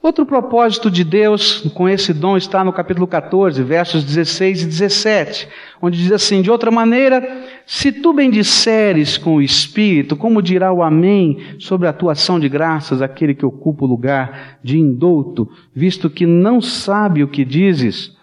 Outro 0.00 0.24
propósito 0.24 0.88
de 0.92 1.02
Deus 1.02 1.62
com 1.74 1.88
esse 1.88 2.14
dom 2.14 2.36
está 2.36 2.62
no 2.62 2.72
capítulo 2.72 3.04
14, 3.04 3.60
versos 3.64 4.04
16 4.04 4.62
e 4.62 4.66
17, 4.66 5.48
onde 5.82 5.98
diz 5.98 6.12
assim: 6.12 6.40
De 6.40 6.52
outra 6.52 6.70
maneira, 6.70 7.48
se 7.66 7.90
tu 7.90 8.12
bendisseres 8.12 9.18
com 9.18 9.34
o 9.34 9.42
Espírito, 9.42 10.16
como 10.16 10.40
dirá 10.40 10.72
o 10.72 10.84
Amém 10.84 11.56
sobre 11.58 11.88
a 11.88 11.92
tua 11.92 12.12
ação 12.12 12.38
de 12.38 12.48
graças 12.48 13.02
aquele 13.02 13.34
que 13.34 13.44
ocupa 13.44 13.84
o 13.84 13.88
lugar 13.88 14.60
de 14.62 14.78
indouto, 14.78 15.50
visto 15.74 16.08
que 16.08 16.26
não 16.26 16.60
sabe 16.60 17.24
o 17.24 17.28
que 17.28 17.44
dizes? 17.44 18.16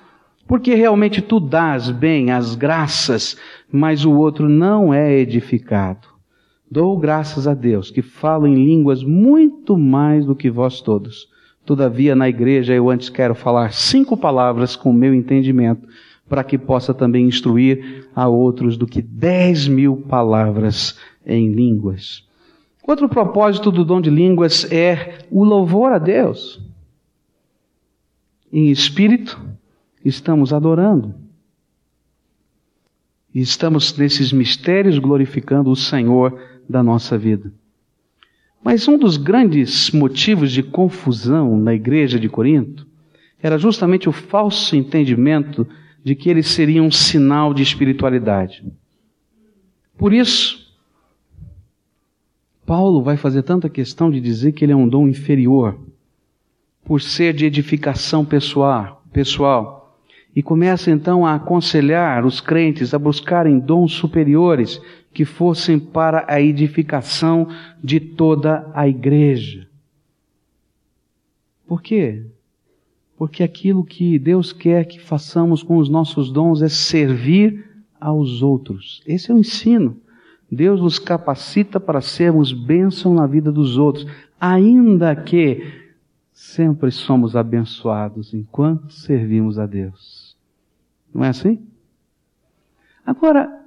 Porque 0.48 0.76
realmente 0.76 1.22
tu 1.22 1.42
dás 1.42 1.92
bem 1.92 2.32
as 2.32 2.56
graças, 2.56 3.36
mas 3.70 4.06
o 4.06 4.14
outro 4.14 4.48
não 4.48 4.94
é 4.94 5.20
edificado. 5.20 6.08
Dou 6.72 6.98
graças 6.98 7.46
a 7.48 7.54
Deus 7.54 7.92
que 7.92 8.02
falo 8.02 8.48
em 8.48 8.56
línguas 8.56 9.04
muito 9.04 9.78
mais 9.78 10.26
do 10.26 10.36
que 10.36 10.50
vós 10.50 10.80
todos 10.80 11.35
Todavia, 11.66 12.16
na 12.16 12.30
igreja, 12.30 12.74
eu 12.74 12.90
antes 12.90 13.10
quero 13.10 13.34
falar 13.34 13.74
cinco 13.74 14.16
palavras 14.16 14.76
com 14.76 14.92
o 14.92 14.94
meu 14.94 15.14
entendimento, 15.14 15.88
para 16.30 16.44
que 16.44 16.58
possa 16.58 16.94
também 16.94 17.28
instruir 17.28 18.08
a 18.16 18.28
outros 18.28 18.78
do 18.78 18.86
que 18.86 19.02
dez 19.02 19.68
mil 19.68 19.98
palavras 19.98 20.98
em 21.26 21.52
línguas. 21.52 22.24
Outro 22.88 23.10
propósito 23.10 23.72
do 23.72 23.84
dom 23.84 24.00
de 24.00 24.12
línguas 24.12 24.72
é 24.72 25.18
o 25.32 25.44
louvor 25.44 25.92
a 25.92 25.98
Deus. 25.98 26.62
Em 28.54 28.70
espírito, 28.70 29.40
estamos 30.04 30.54
adorando. 30.54 31.16
E 33.34 33.42
estamos 33.42 33.98
nesses 33.98 34.32
mistérios 34.32 35.00
glorificando 35.00 35.72
o 35.72 35.76
Senhor 35.76 36.40
da 36.70 36.82
nossa 36.84 37.18
vida. 37.18 37.52
Mas 38.66 38.88
um 38.88 38.98
dos 38.98 39.16
grandes 39.16 39.92
motivos 39.92 40.52
de 40.52 40.64
confusão 40.64 41.56
na 41.56 41.76
igreja 41.76 42.20
de 42.20 42.28
Corinto 42.28 42.88
era 43.40 43.60
justamente 43.60 44.10
o 44.10 44.12
falso 44.12 44.76
entendimento 44.76 45.68
de 46.04 46.16
que 46.16 46.32
eles 46.32 46.48
seriam 46.48 46.88
um 46.88 46.92
sinal 46.92 47.54
de 47.54 47.62
espiritualidade. 47.62 48.66
Por 49.96 50.12
isso, 50.12 50.76
Paulo 52.66 53.04
vai 53.04 53.18
fazer 53.18 53.44
tanta 53.44 53.70
questão 53.70 54.10
de 54.10 54.20
dizer 54.20 54.54
que 54.54 54.66
ele 54.66 54.72
é 54.72 54.76
um 54.76 54.90
dom 54.90 55.08
inferior, 55.08 55.78
por 56.84 57.00
ser 57.00 57.36
de 57.36 57.46
edificação 57.46 58.26
pessoal, 58.26 59.06
pessoal, 59.14 59.85
e 60.36 60.44
começa 60.44 60.92
então 60.92 61.26
a 61.26 61.36
aconselhar 61.36 62.26
os 62.26 62.42
crentes 62.42 62.94
a 62.94 63.00
buscarem 63.00 63.58
dons 63.58 63.94
superiores 63.94 64.82
que 65.14 65.24
fossem 65.24 65.80
para 65.80 66.26
a 66.28 66.42
edificação 66.42 67.48
de 67.82 68.02
toda 68.02 68.70
a 68.74 68.86
igreja. 68.86 69.66
Por 71.66 71.82
quê? 71.82 72.26
Porque 73.18 73.44
aquilo 73.44 73.86
que 73.86 74.20
Deus 74.20 74.52
quer 74.52 74.86
que 74.86 75.00
façamos 75.00 75.64
com 75.64 75.78
os 75.78 75.88
nossos 75.88 76.30
dons 76.30 76.62
é 76.62 76.68
servir 76.68 77.66
aos 78.00 78.42
outros. 78.42 79.02
Esse 79.08 79.32
é 79.32 79.34
o 79.34 79.38
ensino. 79.38 79.96
Deus 80.52 80.82
nos 80.82 81.00
capacita 81.00 81.80
para 81.80 82.02
sermos 82.02 82.52
bênção 82.52 83.14
na 83.14 83.26
vida 83.26 83.52
dos 83.52 83.78
outros, 83.78 84.06
ainda 84.40 85.16
que 85.16 85.86
sempre 86.34 86.92
somos 86.92 87.36
abençoados 87.38 88.34
enquanto 88.34 88.92
servimos 88.92 89.58
a 89.58 89.66
Deus. 89.66 90.25
Não 91.16 91.24
é 91.24 91.30
assim? 91.30 91.66
Agora, 93.06 93.66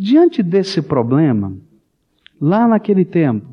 Diante 0.00 0.44
desse 0.44 0.80
problema, 0.80 1.56
lá 2.40 2.68
naquele 2.68 3.04
tempo 3.04 3.52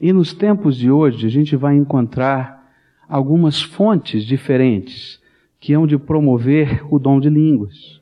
e 0.00 0.12
nos 0.12 0.32
tempos 0.32 0.76
de 0.76 0.88
hoje, 0.88 1.26
a 1.26 1.28
gente 1.28 1.56
vai 1.56 1.74
encontrar 1.74 2.72
algumas 3.08 3.60
fontes 3.60 4.24
diferentes 4.24 5.20
que 5.58 5.72
hão 5.72 5.84
de 5.84 5.98
promover 5.98 6.86
o 6.88 7.00
dom 7.00 7.18
de 7.18 7.28
línguas. 7.28 8.00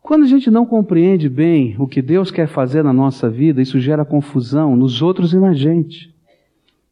Quando 0.00 0.22
a 0.22 0.28
gente 0.28 0.52
não 0.52 0.64
compreende 0.64 1.28
bem 1.28 1.74
o 1.80 1.88
que 1.88 2.00
Deus 2.00 2.30
quer 2.30 2.46
fazer 2.46 2.84
na 2.84 2.92
nossa 2.92 3.28
vida, 3.28 3.60
isso 3.60 3.80
gera 3.80 4.04
confusão 4.04 4.76
nos 4.76 5.02
outros 5.02 5.34
e 5.34 5.36
na 5.36 5.52
gente. 5.52 6.14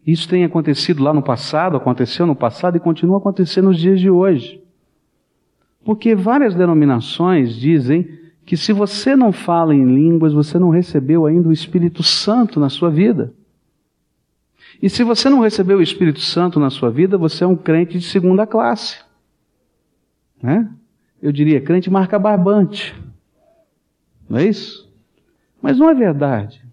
Isso 0.04 0.28
tem 0.28 0.42
acontecido 0.42 1.00
lá 1.00 1.14
no 1.14 1.22
passado, 1.22 1.76
aconteceu 1.76 2.26
no 2.26 2.34
passado 2.34 2.76
e 2.76 2.80
continua 2.80 3.18
acontecendo 3.18 3.66
nos 3.66 3.78
dias 3.78 4.00
de 4.00 4.10
hoje. 4.10 4.60
Porque 5.86 6.16
várias 6.16 6.52
denominações 6.52 7.54
dizem 7.54 8.10
que 8.44 8.56
se 8.56 8.72
você 8.72 9.14
não 9.14 9.30
fala 9.30 9.72
em 9.72 9.84
línguas, 9.84 10.32
você 10.32 10.58
não 10.58 10.68
recebeu 10.68 11.26
ainda 11.26 11.48
o 11.48 11.52
Espírito 11.52 12.02
Santo 12.02 12.58
na 12.58 12.68
sua 12.68 12.90
vida. 12.90 13.32
E 14.82 14.90
se 14.90 15.04
você 15.04 15.30
não 15.30 15.38
recebeu 15.38 15.78
o 15.78 15.82
Espírito 15.82 16.18
Santo 16.18 16.58
na 16.58 16.70
sua 16.70 16.90
vida, 16.90 17.16
você 17.16 17.44
é 17.44 17.46
um 17.46 17.54
crente 17.54 18.00
de 18.00 18.04
segunda 18.04 18.44
classe. 18.44 18.98
Né? 20.42 20.68
Eu 21.22 21.30
diria, 21.30 21.60
crente 21.60 21.88
marca 21.88 22.18
barbante. 22.18 22.92
Não 24.28 24.38
é 24.38 24.44
isso? 24.44 24.92
Mas 25.62 25.78
não 25.78 25.88
é 25.88 25.94
verdade. 25.94 26.64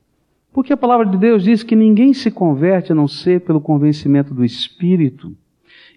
Porque 0.52 0.73
a 0.73 0.78
palavra 0.78 1.06
de 1.06 1.19
Deus 1.19 1.43
diz 1.43 1.62
que 1.62 1.76
ninguém 1.76 2.15
se 2.15 2.32
converte 2.32 2.91
a 2.91 2.95
não 2.95 3.08
ser 3.08 3.41
pelo 3.41 3.62
convencimento 3.62 4.34
do 4.34 4.43
Espírito. 4.43 5.38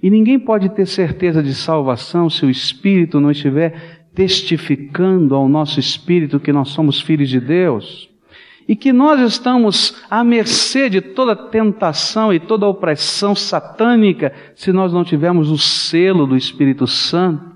E 0.02 0.10
ninguém 0.10 0.38
pode 0.38 0.68
ter 0.70 0.86
certeza 0.86 1.42
de 1.42 1.54
salvação 1.54 2.28
se 2.28 2.44
o 2.44 2.50
Espírito 2.50 3.20
não 3.20 3.30
estiver 3.30 4.06
testificando 4.14 5.34
ao 5.34 5.46
nosso 5.46 5.78
espírito 5.78 6.40
que 6.40 6.50
nós 6.50 6.70
somos 6.70 7.00
filhos 7.00 7.28
de 7.28 7.38
Deus 7.38 8.08
e 8.68 8.74
que 8.74 8.92
nós 8.92 9.20
estamos 9.20 10.02
à 10.10 10.24
mercê 10.24 10.88
de 10.88 11.00
toda 11.00 11.36
tentação 11.36 12.32
e 12.32 12.40
toda 12.40 12.66
opressão 12.66 13.34
satânica 13.34 14.32
se 14.54 14.72
nós 14.72 14.92
não 14.92 15.04
tivermos 15.04 15.50
o 15.50 15.58
selo 15.58 16.26
do 16.26 16.36
Espírito 16.36 16.86
Santo. 16.86 17.55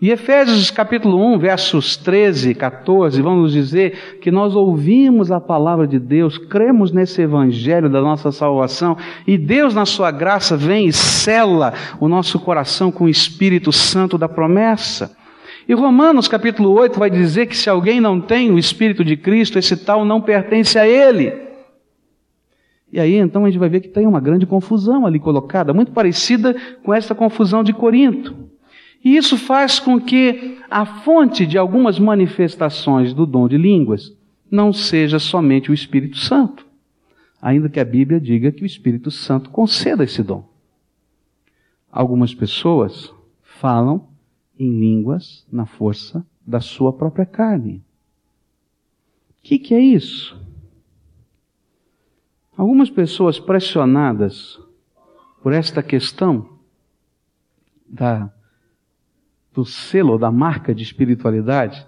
E 0.00 0.10
Efésios 0.10 0.70
capítulo 0.70 1.20
1, 1.34 1.40
versos 1.40 1.96
13 1.96 2.50
e 2.50 2.54
14, 2.54 3.20
vão 3.20 3.34
nos 3.34 3.52
dizer 3.52 4.18
que 4.20 4.30
nós 4.30 4.54
ouvimos 4.54 5.32
a 5.32 5.40
palavra 5.40 5.88
de 5.88 5.98
Deus, 5.98 6.38
cremos 6.38 6.92
nesse 6.92 7.20
evangelho 7.20 7.90
da 7.90 8.00
nossa 8.00 8.30
salvação, 8.30 8.96
e 9.26 9.36
Deus, 9.36 9.74
na 9.74 9.84
sua 9.84 10.12
graça, 10.12 10.56
vem 10.56 10.86
e 10.86 10.92
sela 10.92 11.74
o 11.98 12.06
nosso 12.06 12.38
coração 12.38 12.92
com 12.92 13.04
o 13.04 13.08
Espírito 13.08 13.72
Santo 13.72 14.16
da 14.16 14.28
promessa. 14.28 15.16
E 15.68 15.74
Romanos 15.74 16.28
capítulo 16.28 16.70
8 16.70 16.96
vai 16.96 17.10
dizer 17.10 17.46
que 17.46 17.56
se 17.56 17.68
alguém 17.68 18.00
não 18.00 18.20
tem 18.20 18.52
o 18.52 18.58
Espírito 18.58 19.04
de 19.04 19.16
Cristo, 19.16 19.58
esse 19.58 19.76
tal 19.76 20.04
não 20.04 20.20
pertence 20.20 20.78
a 20.78 20.86
ele. 20.86 21.32
E 22.92 23.00
aí 23.00 23.16
então 23.16 23.44
a 23.44 23.50
gente 23.50 23.58
vai 23.58 23.68
ver 23.68 23.80
que 23.80 23.88
tem 23.88 24.06
uma 24.06 24.20
grande 24.20 24.46
confusão 24.46 25.04
ali 25.04 25.18
colocada, 25.18 25.74
muito 25.74 25.90
parecida 25.90 26.54
com 26.84 26.94
essa 26.94 27.16
confusão 27.16 27.64
de 27.64 27.72
Corinto. 27.72 28.57
E 29.04 29.16
isso 29.16 29.36
faz 29.36 29.78
com 29.78 30.00
que 30.00 30.58
a 30.68 30.84
fonte 30.84 31.46
de 31.46 31.56
algumas 31.56 31.98
manifestações 31.98 33.14
do 33.14 33.24
dom 33.24 33.48
de 33.48 33.56
línguas 33.56 34.12
não 34.50 34.72
seja 34.72 35.18
somente 35.18 35.70
o 35.70 35.74
Espírito 35.74 36.16
Santo, 36.18 36.66
ainda 37.40 37.68
que 37.68 37.78
a 37.78 37.84
Bíblia 37.84 38.20
diga 38.20 38.50
que 38.50 38.62
o 38.62 38.66
Espírito 38.66 39.10
Santo 39.10 39.50
conceda 39.50 40.04
esse 40.04 40.22
dom. 40.22 40.48
Algumas 41.90 42.34
pessoas 42.34 43.12
falam 43.42 44.08
em 44.58 44.68
línguas 44.68 45.46
na 45.50 45.64
força 45.64 46.26
da 46.46 46.60
sua 46.60 46.92
própria 46.92 47.24
carne. 47.26 47.82
O 49.38 49.42
que, 49.42 49.58
que 49.58 49.74
é 49.74 49.80
isso? 49.80 50.38
Algumas 52.56 52.90
pessoas 52.90 53.38
pressionadas 53.38 54.58
por 55.42 55.52
esta 55.52 55.82
questão 55.82 56.58
da, 57.88 58.32
do 59.58 59.64
selo, 59.64 60.16
da 60.16 60.30
marca 60.30 60.72
de 60.72 60.84
espiritualidade, 60.84 61.84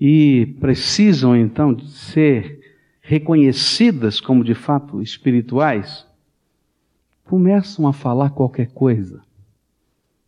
e 0.00 0.56
precisam 0.58 1.36
então 1.36 1.74
de 1.74 1.86
ser 1.90 2.78
reconhecidas 3.02 4.22
como 4.22 4.42
de 4.42 4.54
fato 4.54 5.02
espirituais, 5.02 6.06
começam 7.24 7.86
a 7.86 7.92
falar 7.92 8.30
qualquer 8.30 8.72
coisa 8.72 9.22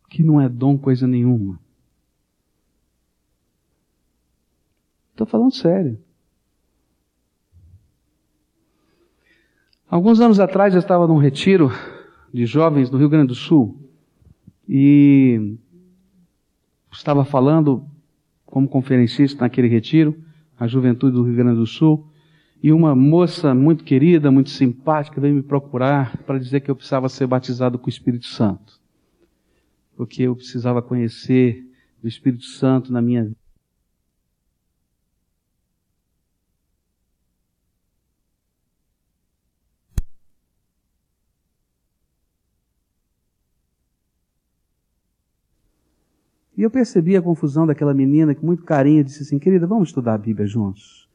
que 0.07 0.21
não 0.21 0.39
é 0.39 0.47
dom 0.47 0.77
coisa 0.77 1.07
nenhuma. 1.07 1.59
Estou 5.13 5.25
falando 5.25 5.51
sério. 5.51 5.99
Alguns 9.89 10.19
anos 10.19 10.39
atrás 10.39 10.75
eu 10.75 10.79
estava 10.79 11.07
num 11.07 11.17
retiro 11.17 11.71
de 12.31 12.45
jovens 12.45 12.91
no 12.91 12.99
Rio 12.99 13.09
Grande 13.09 13.29
do 13.29 13.35
Sul 13.35 13.82
e 14.67 15.57
estava 16.91 17.25
falando 17.25 17.85
como 18.45 18.67
conferencista 18.67 19.41
naquele 19.41 19.67
retiro, 19.67 20.15
a 20.59 20.67
juventude 20.67 21.15
do 21.15 21.23
Rio 21.23 21.35
Grande 21.35 21.57
do 21.57 21.65
Sul, 21.65 22.07
e 22.61 22.71
uma 22.71 22.95
moça 22.95 23.53
muito 23.53 23.83
querida, 23.83 24.31
muito 24.31 24.49
simpática, 24.49 25.19
veio 25.19 25.35
me 25.35 25.43
procurar 25.43 26.17
para 26.19 26.39
dizer 26.39 26.61
que 26.61 26.71
eu 26.71 26.75
precisava 26.75 27.09
ser 27.09 27.27
batizado 27.27 27.77
com 27.77 27.87
o 27.87 27.89
Espírito 27.89 28.27
Santo. 28.27 28.79
Porque 29.97 30.23
eu 30.23 30.35
precisava 30.35 30.81
conhecer 30.81 31.61
o 32.01 32.07
Espírito 32.07 32.45
Santo 32.45 32.93
na 32.93 33.01
minha 33.01 33.23
vida. 33.25 33.42
E 46.63 46.65
eu 46.65 46.71
percebi 46.71 47.17
a 47.17 47.21
confusão 47.21 47.67
daquela 47.67 47.93
menina 47.93 48.33
que, 48.33 48.45
muito 48.45 48.63
carinho, 48.63 49.03
disse 49.03 49.21
assim: 49.21 49.37
Querida, 49.37 49.67
vamos 49.67 49.89
estudar 49.89 50.13
a 50.13 50.17
Bíblia 50.17 50.47
juntos. 50.47 51.09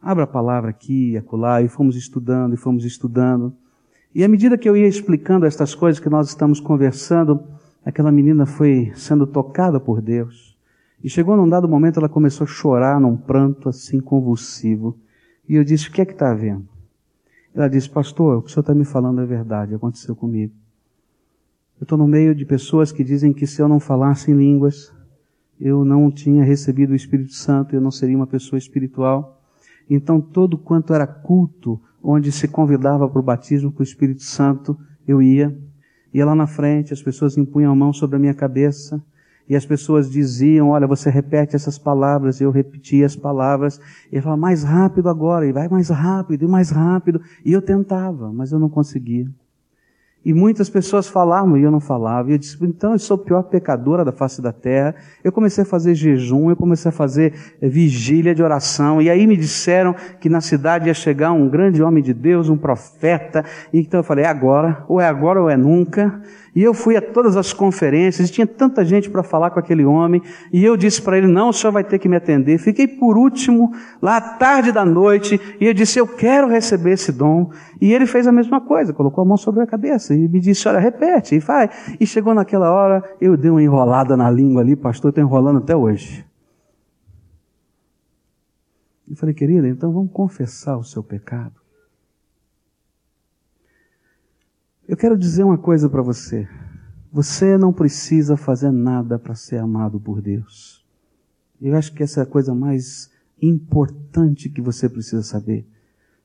Abra 0.00 0.22
a 0.22 0.28
palavra 0.28 0.70
aqui 0.70 1.10
e 1.10 1.16
acolá, 1.16 1.60
e 1.60 1.66
fomos 1.66 1.96
estudando, 1.96 2.54
e 2.54 2.56
fomos 2.56 2.84
estudando. 2.84 3.52
E 4.14 4.22
à 4.22 4.28
medida 4.28 4.56
que 4.56 4.68
eu 4.68 4.76
ia 4.76 4.86
explicando 4.86 5.44
estas 5.44 5.74
coisas 5.74 5.98
que 5.98 6.08
nós 6.08 6.28
estamos 6.28 6.60
conversando, 6.60 7.42
aquela 7.84 8.12
menina 8.12 8.46
foi 8.46 8.92
sendo 8.94 9.26
tocada 9.26 9.80
por 9.80 10.00
Deus. 10.00 10.56
E 11.02 11.10
chegou 11.10 11.36
num 11.36 11.48
dado 11.48 11.68
momento, 11.68 11.98
ela 11.98 12.08
começou 12.08 12.44
a 12.44 12.48
chorar 12.48 13.00
num 13.00 13.16
pranto 13.16 13.68
assim 13.68 13.98
convulsivo. 13.98 14.96
E 15.48 15.56
eu 15.56 15.64
disse: 15.64 15.88
O 15.88 15.92
que 15.92 16.00
é 16.00 16.04
que 16.04 16.12
está 16.12 16.30
havendo? 16.30 16.68
Ela 17.52 17.66
disse: 17.66 17.90
Pastor, 17.90 18.36
o 18.36 18.42
que 18.42 18.50
o 18.50 18.52
senhor 18.52 18.60
está 18.60 18.72
me 18.72 18.84
falando 18.84 19.20
é 19.20 19.26
verdade, 19.26 19.74
aconteceu 19.74 20.14
comigo. 20.14 20.54
Eu 21.78 21.84
estou 21.84 21.98
no 21.98 22.08
meio 22.08 22.34
de 22.34 22.46
pessoas 22.46 22.90
que 22.90 23.04
dizem 23.04 23.34
que 23.34 23.46
se 23.46 23.60
eu 23.60 23.68
não 23.68 23.78
falasse 23.78 24.30
em 24.30 24.34
línguas, 24.34 24.90
eu 25.60 25.84
não 25.84 26.10
tinha 26.10 26.42
recebido 26.42 26.92
o 26.92 26.96
Espírito 26.96 27.34
Santo, 27.34 27.74
eu 27.74 27.80
não 27.82 27.90
seria 27.90 28.16
uma 28.16 28.26
pessoa 28.26 28.58
espiritual. 28.58 29.42
Então, 29.88 30.18
todo 30.18 30.56
quanto 30.56 30.94
era 30.94 31.06
culto, 31.06 31.78
onde 32.02 32.32
se 32.32 32.48
convidava 32.48 33.06
para 33.06 33.20
o 33.20 33.22
batismo 33.22 33.70
com 33.70 33.80
o 33.80 33.82
Espírito 33.82 34.22
Santo, 34.22 34.74
eu 35.06 35.20
ia. 35.20 35.54
Ia 36.14 36.24
lá 36.24 36.34
na 36.34 36.46
frente, 36.46 36.94
as 36.94 37.02
pessoas 37.02 37.36
impunham 37.36 37.72
a 37.72 37.76
mão 37.76 37.92
sobre 37.92 38.16
a 38.16 38.18
minha 38.18 38.34
cabeça, 38.34 39.02
e 39.46 39.54
as 39.54 39.66
pessoas 39.66 40.10
diziam, 40.10 40.70
olha, 40.70 40.86
você 40.86 41.10
repete 41.10 41.54
essas 41.54 41.78
palavras, 41.78 42.40
eu 42.40 42.50
repetia 42.50 43.04
as 43.04 43.14
palavras, 43.14 43.78
e 44.10 44.18
falava, 44.20 44.40
mais 44.40 44.64
rápido 44.64 45.10
agora, 45.10 45.46
e 45.46 45.52
vai 45.52 45.68
mais 45.68 45.90
rápido, 45.90 46.46
e 46.46 46.48
mais 46.48 46.70
rápido, 46.70 47.20
e 47.44 47.52
eu 47.52 47.60
tentava, 47.60 48.32
mas 48.32 48.50
eu 48.50 48.58
não 48.58 48.70
conseguia. 48.70 49.30
E 50.26 50.34
muitas 50.34 50.68
pessoas 50.68 51.06
falavam 51.06 51.56
e 51.56 51.62
eu 51.62 51.70
não 51.70 51.78
falava. 51.78 52.28
E 52.28 52.32
eu 52.34 52.38
disse, 52.38 52.58
então 52.60 52.90
eu 52.90 52.98
sou 52.98 53.14
a 53.14 53.18
pior 53.18 53.44
pecadora 53.44 54.04
da 54.04 54.10
face 54.10 54.42
da 54.42 54.50
terra. 54.50 54.96
Eu 55.22 55.30
comecei 55.30 55.62
a 55.62 55.64
fazer 55.64 55.94
jejum, 55.94 56.50
eu 56.50 56.56
comecei 56.56 56.88
a 56.88 56.92
fazer 56.92 57.32
eh, 57.62 57.68
vigília 57.68 58.34
de 58.34 58.42
oração. 58.42 59.00
E 59.00 59.08
aí 59.08 59.24
me 59.24 59.36
disseram 59.36 59.94
que 60.18 60.28
na 60.28 60.40
cidade 60.40 60.88
ia 60.88 60.94
chegar 60.94 61.30
um 61.30 61.48
grande 61.48 61.80
homem 61.80 62.02
de 62.02 62.12
Deus, 62.12 62.48
um 62.48 62.56
profeta. 62.56 63.44
E 63.72 63.78
então 63.78 64.00
eu 64.00 64.04
falei, 64.04 64.24
é 64.24 64.28
agora, 64.28 64.84
ou 64.88 65.00
é 65.00 65.06
agora 65.06 65.40
ou 65.40 65.48
é 65.48 65.56
nunca. 65.56 66.20
E 66.56 66.62
eu 66.62 66.72
fui 66.72 66.96
a 66.96 67.02
todas 67.02 67.36
as 67.36 67.52
conferências, 67.52 68.30
e 68.30 68.32
tinha 68.32 68.46
tanta 68.46 68.82
gente 68.82 69.10
para 69.10 69.22
falar 69.22 69.50
com 69.50 69.60
aquele 69.60 69.84
homem, 69.84 70.22
e 70.50 70.64
eu 70.64 70.74
disse 70.74 71.02
para 71.02 71.18
ele: 71.18 71.26
Não, 71.26 71.50
o 71.50 71.52
senhor 71.52 71.70
vai 71.70 71.84
ter 71.84 71.98
que 71.98 72.08
me 72.08 72.16
atender. 72.16 72.56
Fiquei 72.56 72.88
por 72.88 73.18
último, 73.18 73.70
lá 74.00 74.16
à 74.16 74.20
tarde 74.22 74.72
da 74.72 74.82
noite, 74.82 75.38
e 75.60 75.66
eu 75.66 75.74
disse: 75.74 75.98
Eu 75.98 76.08
quero 76.08 76.48
receber 76.48 76.92
esse 76.92 77.12
dom. 77.12 77.50
E 77.78 77.92
ele 77.92 78.06
fez 78.06 78.26
a 78.26 78.32
mesma 78.32 78.58
coisa, 78.58 78.94
colocou 78.94 79.20
a 79.20 79.26
mão 79.26 79.36
sobre 79.36 79.62
a 79.62 79.66
cabeça 79.66 80.14
e 80.14 80.26
me 80.26 80.40
disse: 80.40 80.66
Olha, 80.66 80.78
repete, 80.78 81.34
e 81.34 81.38
vai. 81.38 81.68
E 82.00 82.06
chegou 82.06 82.32
naquela 82.32 82.72
hora, 82.72 83.04
eu 83.20 83.36
dei 83.36 83.50
uma 83.50 83.62
enrolada 83.62 84.16
na 84.16 84.30
língua 84.30 84.62
ali, 84.62 84.74
pastor, 84.74 85.10
estou 85.10 85.22
enrolando 85.22 85.58
até 85.58 85.76
hoje. 85.76 86.24
Eu 89.08 89.14
falei, 89.14 89.34
querida, 89.34 89.68
então 89.68 89.92
vamos 89.92 90.10
confessar 90.10 90.76
o 90.76 90.82
seu 90.82 91.02
pecado. 91.02 91.65
Eu 94.88 94.96
quero 94.96 95.18
dizer 95.18 95.42
uma 95.42 95.58
coisa 95.58 95.88
para 95.88 96.00
você. 96.00 96.48
Você 97.10 97.58
não 97.58 97.72
precisa 97.72 98.36
fazer 98.36 98.70
nada 98.70 99.18
para 99.18 99.34
ser 99.34 99.56
amado 99.56 99.98
por 99.98 100.22
Deus. 100.22 100.86
Eu 101.60 101.74
acho 101.74 101.92
que 101.92 102.04
essa 102.04 102.20
é 102.20 102.22
a 102.22 102.26
coisa 102.26 102.54
mais 102.54 103.10
importante 103.42 104.48
que 104.48 104.60
você 104.60 104.88
precisa 104.88 105.24
saber. 105.24 105.66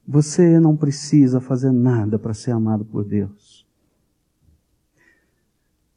Você 0.08 0.60
não 0.60 0.78
precisa 0.78 1.40
fazer 1.40 1.72
nada 1.72 2.20
para 2.20 2.36
ser 2.36 2.52
amado 2.52 2.86
por 2.86 3.04
Deus. 3.04 3.66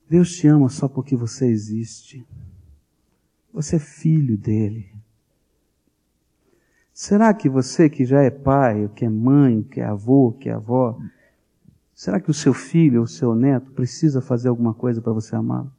Deus 0.08 0.34
te 0.34 0.46
ama 0.46 0.70
só 0.70 0.88
porque 0.88 1.14
você 1.14 1.46
existe. 1.46 2.26
Você 3.52 3.76
é 3.76 3.80
filho 3.80 4.38
dele. 4.38 4.90
Será 6.94 7.34
que 7.34 7.48
você 7.48 7.90
que 7.90 8.06
já 8.06 8.22
é 8.22 8.30
pai, 8.30 8.88
que 8.94 9.04
é 9.04 9.10
mãe, 9.10 9.62
que 9.62 9.80
é 9.80 9.84
avô, 9.84 10.32
que 10.32 10.48
é 10.48 10.52
avó, 10.52 10.98
Será 11.94 12.20
que 12.20 12.30
o 12.30 12.34
seu 12.34 12.52
filho 12.52 12.98
ou 12.98 13.04
o 13.04 13.08
seu 13.08 13.34
neto 13.34 13.70
precisa 13.70 14.20
fazer 14.20 14.48
alguma 14.48 14.74
coisa 14.74 15.00
para 15.00 15.12
você 15.12 15.36
amá-lo? 15.36 15.70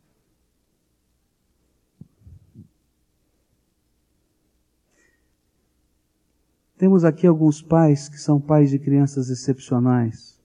Temos 6.78 7.04
aqui 7.04 7.26
alguns 7.26 7.62
pais 7.62 8.08
que 8.08 8.18
são 8.18 8.40
pais 8.40 8.70
de 8.70 8.80
crianças 8.80 9.30
excepcionais. 9.30 10.40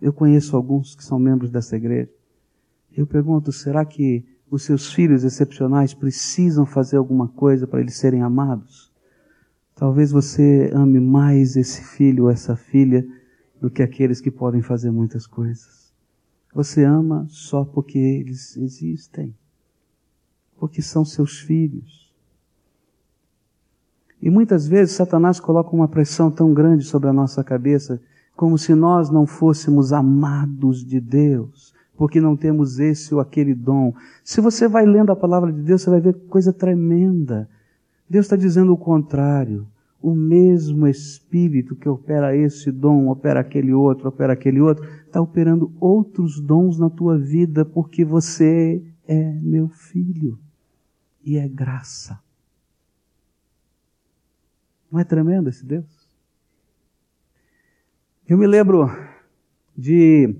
Eu 0.00 0.12
conheço 0.12 0.56
alguns 0.56 0.94
que 0.94 1.04
são 1.04 1.18
membros 1.18 1.50
dessa 1.50 1.76
igreja. 1.76 2.10
Eu 2.96 3.06
pergunto, 3.06 3.50
será 3.50 3.84
que 3.84 4.24
os 4.50 4.62
seus 4.62 4.92
filhos 4.92 5.24
excepcionais 5.24 5.94
precisam 5.94 6.64
fazer 6.66 6.96
alguma 6.96 7.28
coisa 7.28 7.66
para 7.66 7.80
eles 7.80 7.96
serem 7.96 8.22
amados? 8.22 8.92
Talvez 9.74 10.12
você 10.12 10.70
ame 10.72 11.00
mais 11.00 11.56
esse 11.56 11.82
filho 11.82 12.24
ou 12.24 12.30
essa 12.30 12.54
filha 12.54 13.04
do 13.64 13.70
que 13.70 13.82
aqueles 13.82 14.20
que 14.20 14.30
podem 14.30 14.60
fazer 14.60 14.90
muitas 14.90 15.26
coisas. 15.26 15.90
Você 16.52 16.84
ama 16.84 17.24
só 17.30 17.64
porque 17.64 17.98
eles 17.98 18.58
existem, 18.58 19.34
porque 20.58 20.82
são 20.82 21.02
seus 21.02 21.38
filhos. 21.38 22.12
E 24.20 24.28
muitas 24.28 24.68
vezes 24.68 24.94
Satanás 24.94 25.40
coloca 25.40 25.74
uma 25.74 25.88
pressão 25.88 26.30
tão 26.30 26.52
grande 26.52 26.84
sobre 26.84 27.08
a 27.08 27.12
nossa 27.14 27.42
cabeça, 27.42 27.98
como 28.36 28.58
se 28.58 28.74
nós 28.74 29.08
não 29.08 29.24
fôssemos 29.24 29.94
amados 29.94 30.84
de 30.84 31.00
Deus, 31.00 31.72
porque 31.96 32.20
não 32.20 32.36
temos 32.36 32.78
esse 32.78 33.14
ou 33.14 33.20
aquele 33.20 33.54
dom. 33.54 33.94
Se 34.22 34.42
você 34.42 34.68
vai 34.68 34.84
lendo 34.84 35.10
a 35.10 35.16
palavra 35.16 35.50
de 35.50 35.62
Deus, 35.62 35.80
você 35.80 35.88
vai 35.88 36.02
ver 36.02 36.12
coisa 36.28 36.52
tremenda. 36.52 37.48
Deus 38.10 38.26
está 38.26 38.36
dizendo 38.36 38.74
o 38.74 38.76
contrário 38.76 39.66
o 40.04 40.14
mesmo 40.14 40.86
Espírito 40.86 41.74
que 41.74 41.88
opera 41.88 42.36
esse 42.36 42.70
dom, 42.70 43.08
opera 43.08 43.40
aquele 43.40 43.72
outro, 43.72 44.06
opera 44.06 44.34
aquele 44.34 44.60
outro, 44.60 44.84
está 44.84 45.18
operando 45.18 45.74
outros 45.80 46.38
dons 46.38 46.78
na 46.78 46.90
tua 46.90 47.16
vida 47.16 47.64
porque 47.64 48.04
você 48.04 48.84
é 49.08 49.32
meu 49.40 49.70
filho. 49.70 50.38
E 51.24 51.38
é 51.38 51.48
graça. 51.48 52.22
Não 54.92 55.00
é 55.00 55.04
tremendo 55.04 55.48
esse 55.48 55.64
Deus? 55.64 56.06
Eu 58.28 58.36
me 58.36 58.46
lembro 58.46 58.90
de 59.74 60.36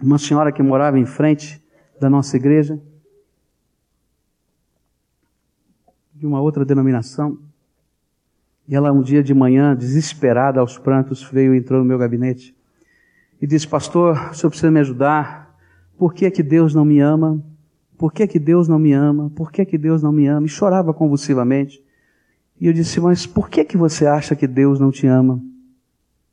uma 0.00 0.16
senhora 0.16 0.52
que 0.52 0.62
morava 0.62 0.96
em 0.96 1.06
frente 1.06 1.60
da 2.00 2.08
nossa 2.08 2.36
igreja, 2.36 2.80
de 6.14 6.24
uma 6.24 6.40
outra 6.40 6.64
denominação. 6.64 7.49
E 8.68 8.74
ela, 8.74 8.92
um 8.92 9.02
dia 9.02 9.22
de 9.22 9.34
manhã, 9.34 9.74
desesperada 9.74 10.60
aos 10.60 10.78
prantos, 10.78 11.22
veio 11.22 11.54
e 11.54 11.58
entrou 11.58 11.80
no 11.80 11.84
meu 11.84 11.98
gabinete 11.98 12.54
e 13.40 13.46
disse: 13.46 13.66
Pastor, 13.66 14.30
o 14.30 14.34
senhor 14.34 14.50
precisa 14.50 14.70
me 14.70 14.80
ajudar. 14.80 15.56
Por 15.96 16.14
que 16.14 16.26
é 16.26 16.30
que 16.30 16.42
Deus 16.42 16.74
não 16.74 16.84
me 16.84 17.00
ama? 17.00 17.42
Por 17.96 18.12
que 18.12 18.22
é 18.22 18.26
que 18.26 18.38
Deus 18.38 18.68
não 18.68 18.78
me 18.78 18.92
ama? 18.92 19.30
Por 19.30 19.50
que 19.50 19.62
é 19.62 19.64
que 19.64 19.78
Deus 19.78 20.02
não 20.02 20.12
me 20.12 20.26
ama? 20.26 20.46
E 20.46 20.48
chorava 20.48 20.92
convulsivamente. 20.92 21.82
E 22.60 22.66
eu 22.66 22.72
disse: 22.72 23.00
Mas 23.00 23.26
por 23.26 23.48
que 23.48 23.60
é 23.60 23.64
que 23.64 23.76
você 23.76 24.06
acha 24.06 24.36
que 24.36 24.46
Deus 24.46 24.78
não 24.78 24.90
te 24.90 25.06
ama? 25.06 25.42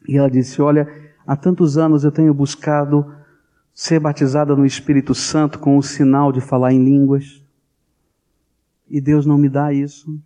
E 0.07 0.17
ela 0.17 0.29
disse: 0.29 0.61
Olha, 0.61 0.87
há 1.25 1.35
tantos 1.35 1.77
anos 1.77 2.03
eu 2.03 2.11
tenho 2.11 2.33
buscado 2.33 3.13
ser 3.73 3.99
batizada 3.99 4.55
no 4.55 4.65
Espírito 4.65 5.13
Santo 5.13 5.59
com 5.59 5.77
o 5.77 5.83
sinal 5.83 6.31
de 6.31 6.41
falar 6.41 6.73
em 6.73 6.83
línguas. 6.83 7.43
E 8.89 8.99
Deus 8.99 9.25
não 9.25 9.37
me 9.37 9.49
dá 9.49 9.71
isso. 9.71 10.19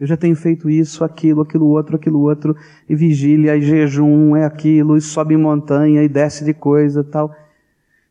Eu 0.00 0.06
já 0.06 0.16
tenho 0.16 0.36
feito 0.36 0.70
isso, 0.70 1.02
aquilo, 1.02 1.42
aquilo 1.42 1.66
outro, 1.66 1.96
aquilo 1.96 2.20
outro, 2.20 2.56
e 2.88 2.94
vigília, 2.94 3.56
e 3.56 3.62
jejum, 3.62 4.36
é 4.36 4.44
aquilo, 4.44 4.96
e 4.96 5.00
sobe 5.00 5.36
montanha, 5.36 6.04
e 6.04 6.08
desce 6.08 6.44
de 6.44 6.54
coisa 6.54 7.02
tal. 7.02 7.34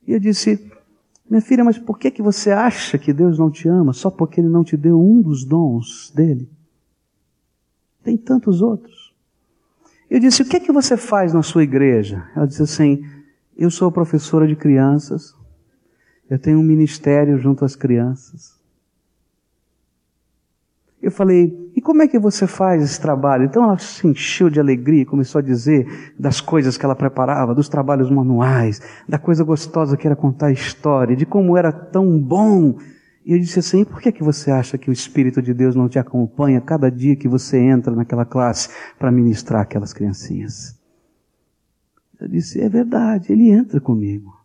E 0.06 0.12
eu 0.12 0.20
disse, 0.20 0.70
minha 1.30 1.42
filha, 1.42 1.64
mas 1.64 1.78
por 1.78 1.98
que, 1.98 2.12
que 2.12 2.22
você 2.22 2.52
acha 2.52 2.98
que 2.98 3.14
Deus 3.14 3.40
não 3.40 3.50
te 3.50 3.70
ama? 3.70 3.94
Só 3.94 4.10
porque 4.10 4.42
Ele 4.42 4.50
não 4.50 4.64
te 4.64 4.76
deu 4.76 5.00
um 5.00 5.22
dos 5.22 5.46
dons 5.46 6.12
dele? 6.14 6.50
Tem 8.04 8.18
tantos 8.18 8.62
outros. 8.62 9.14
Eu 10.10 10.20
disse, 10.20 10.42
o 10.42 10.46
que 10.46 10.58
é 10.58 10.60
que 10.60 10.72
você 10.72 10.98
faz 10.98 11.34
na 11.34 11.44
sua 11.44 11.64
igreja? 11.64 12.30
Ela 12.36 12.48
disse 12.48 12.62
assim, 12.62 13.06
eu 13.58 13.72
sou 13.72 13.92
professora 13.92 14.48
de 14.48 14.56
crianças, 14.56 15.34
eu 16.30 16.38
tenho 16.38 16.60
um 16.60 16.64
ministério 16.64 17.38
junto 17.38 17.64
às 17.64 17.76
crianças, 17.76 18.58
eu 21.02 21.12
falei, 21.12 21.67
e 21.78 21.82
como 21.82 22.02
é 22.02 22.08
que 22.08 22.18
você 22.18 22.48
faz 22.48 22.82
esse 22.82 23.00
trabalho? 23.00 23.46
Então 23.46 23.64
ela 23.64 23.78
se 23.78 24.08
encheu 24.08 24.50
de 24.50 24.60
alegria 24.60 25.04
e 25.04 25.06
começou 25.06 25.38
a 25.38 25.44
dizer 25.44 26.12
das 26.18 26.42
coisas 26.42 26.76
que 26.76 26.84
ela 26.84 26.96
preparava, 26.96 27.54
dos 27.54 27.70
trabalhos 27.70 28.10
manuais, 28.10 28.82
da 29.08 29.20
coisa 29.20 29.44
gostosa 29.44 29.96
que 29.96 30.08
era 30.08 30.16
contar 30.16 30.48
a 30.48 30.52
história, 30.52 31.16
de 31.16 31.24
como 31.24 31.56
era 31.56 31.72
tão 31.72 32.20
bom. 32.20 32.80
E 33.24 33.32
eu 33.32 33.38
disse 33.38 33.60
assim, 33.60 33.86
por 33.86 34.02
que, 34.02 34.12
que 34.12 34.24
você 34.24 34.50
acha 34.50 34.76
que 34.76 34.90
o 34.90 34.92
Espírito 34.92 35.40
de 35.40 35.54
Deus 35.54 35.76
não 35.76 35.88
te 35.88 36.00
acompanha 36.00 36.60
cada 36.60 36.90
dia 36.90 37.16
que 37.16 37.28
você 37.28 37.60
entra 37.60 37.96
naquela 37.96 38.26
classe 38.26 38.70
para 38.98 39.12
ministrar 39.12 39.62
aquelas 39.62 39.94
criancinhas? 39.94 40.76
Eu 42.20 42.28
disse, 42.28 42.60
é 42.60 42.68
verdade, 42.68 43.32
ele 43.32 43.52
entra 43.52 43.80
comigo. 43.80 44.36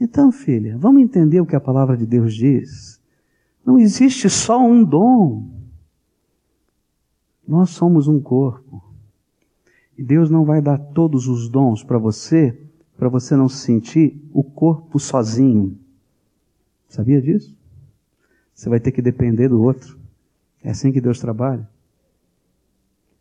Então, 0.00 0.32
filha, 0.32 0.78
vamos 0.78 1.02
entender 1.02 1.42
o 1.42 1.46
que 1.46 1.56
a 1.56 1.60
palavra 1.60 1.94
de 1.94 2.06
Deus 2.06 2.34
diz. 2.34 2.98
Não 3.66 3.78
existe 3.78 4.30
só 4.30 4.58
um 4.58 4.82
dom. 4.82 5.57
Nós 7.48 7.70
somos 7.70 8.06
um 8.06 8.20
corpo. 8.20 8.84
E 9.96 10.04
Deus 10.04 10.28
não 10.28 10.44
vai 10.44 10.60
dar 10.60 10.76
todos 10.76 11.26
os 11.26 11.48
dons 11.48 11.82
para 11.82 11.96
você, 11.96 12.60
para 12.94 13.08
você 13.08 13.34
não 13.34 13.48
se 13.48 13.64
sentir 13.64 14.22
o 14.34 14.44
corpo 14.44 15.00
sozinho. 15.00 15.78
Sabia 16.90 17.22
disso? 17.22 17.56
Você 18.54 18.68
vai 18.68 18.78
ter 18.78 18.92
que 18.92 19.00
depender 19.00 19.48
do 19.48 19.62
outro. 19.62 19.98
É 20.62 20.70
assim 20.70 20.92
que 20.92 21.00
Deus 21.00 21.20
trabalha. 21.20 21.66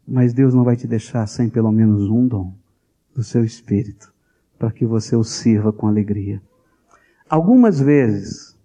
Mas 0.05 0.34
Deus 0.34 0.53
não 0.53 0.65
vai 0.65 0.75
te 0.75 0.88
deixar 0.88 1.25
sem 1.25 1.49
pelo 1.49 1.71
menos 1.71 2.09
um 2.09 2.28
dom 2.28 2.53
do 3.15 3.23
seu 3.23 3.45
espírito, 3.45 4.13
para 4.59 4.71
que 4.71 4.86
você 4.86 5.15
o 5.15 5.23
sirva 5.23 5.71
com 5.71 5.88
alegria. 5.88 6.41
Algumas 7.30 7.80
vezes, 7.80 8.57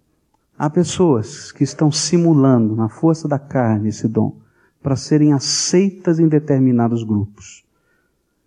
há 0.57 0.69
pessoas 0.69 1.53
que 1.53 1.63
estão 1.63 1.89
simulando 1.89 2.75
na 2.75 2.89
força 2.89 3.29
da 3.29 3.39
carne 3.39 3.89
esse 3.89 4.09
dom 4.09 4.42
para 4.83 4.97
serem 4.97 5.31
aceitas 5.31 6.19
em 6.19 6.27
determinados 6.27 7.03
grupos. 7.03 7.65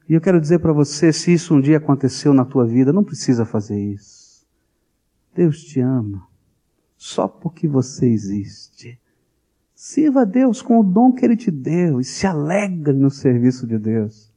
E 0.09 0.13
eu 0.13 0.21
quero 0.21 0.41
dizer 0.41 0.61
para 0.61 0.73
você, 0.73 1.13
se 1.13 1.33
isso 1.33 1.55
um 1.55 1.61
dia 1.61 1.79
aconteceu 1.79 2.33
na 2.35 2.45
tua 2.45 2.67
vida, 2.67 2.93
não 2.93 3.03
precisa 3.03 3.45
fazer 3.45 3.83
isso. 3.83 4.47
Deus 5.35 5.65
te 5.65 5.81
ama 5.81 6.27
só 6.97 7.27
porque 7.27 7.67
você 7.67 8.07
existe. 8.07 9.01
Sirva 9.75 10.23
a 10.23 10.25
Deus 10.25 10.63
com 10.63 10.81
o 10.81 10.85
dom 10.85 11.13
que 11.13 11.25
Ele 11.25 11.37
te 11.37 11.51
deu 11.51 12.01
e 12.01 12.05
se 12.05 12.27
alegre 12.27 12.95
no 12.95 13.11
serviço 13.11 13.67
de 13.67 13.79
Deus. 13.79 14.33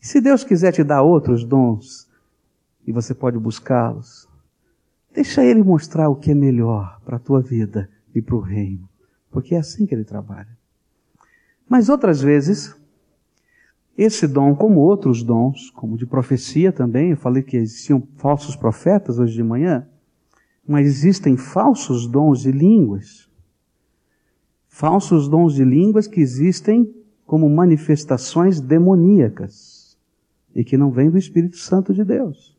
E 0.00 0.06
se 0.06 0.20
Deus 0.20 0.42
quiser 0.42 0.72
te 0.72 0.82
dar 0.82 1.02
outros 1.02 1.44
dons, 1.44 2.08
e 2.86 2.92
você 2.92 3.14
pode 3.14 3.38
buscá-los, 3.38 4.28
deixa 5.12 5.44
Ele 5.44 5.62
mostrar 5.62 6.08
o 6.08 6.16
que 6.16 6.30
é 6.30 6.34
melhor 6.34 7.00
para 7.04 7.16
a 7.16 7.20
tua 7.20 7.40
vida 7.40 7.88
e 8.14 8.22
para 8.22 8.34
o 8.34 8.40
reino, 8.40 8.88
porque 9.30 9.54
é 9.54 9.58
assim 9.58 9.86
que 9.86 9.94
Ele 9.94 10.04
trabalha. 10.04 10.57
Mas 11.68 11.88
outras 11.88 12.20
vezes, 12.20 12.74
esse 13.96 14.26
dom, 14.26 14.54
como 14.54 14.80
outros 14.80 15.22
dons, 15.22 15.70
como 15.70 15.98
de 15.98 16.06
profecia 16.06 16.72
também, 16.72 17.10
eu 17.10 17.16
falei 17.16 17.42
que 17.42 17.56
existiam 17.56 18.06
falsos 18.16 18.56
profetas 18.56 19.18
hoje 19.18 19.34
de 19.34 19.42
manhã, 19.42 19.86
mas 20.66 20.86
existem 20.86 21.36
falsos 21.36 22.06
dons 22.06 22.40
de 22.40 22.52
línguas. 22.52 23.28
Falsos 24.68 25.28
dons 25.28 25.54
de 25.54 25.64
línguas 25.64 26.06
que 26.06 26.20
existem 26.20 26.94
como 27.26 27.50
manifestações 27.50 28.60
demoníacas 28.60 29.98
e 30.54 30.64
que 30.64 30.76
não 30.76 30.90
vêm 30.90 31.10
do 31.10 31.18
Espírito 31.18 31.58
Santo 31.58 31.92
de 31.92 32.04
Deus. 32.04 32.56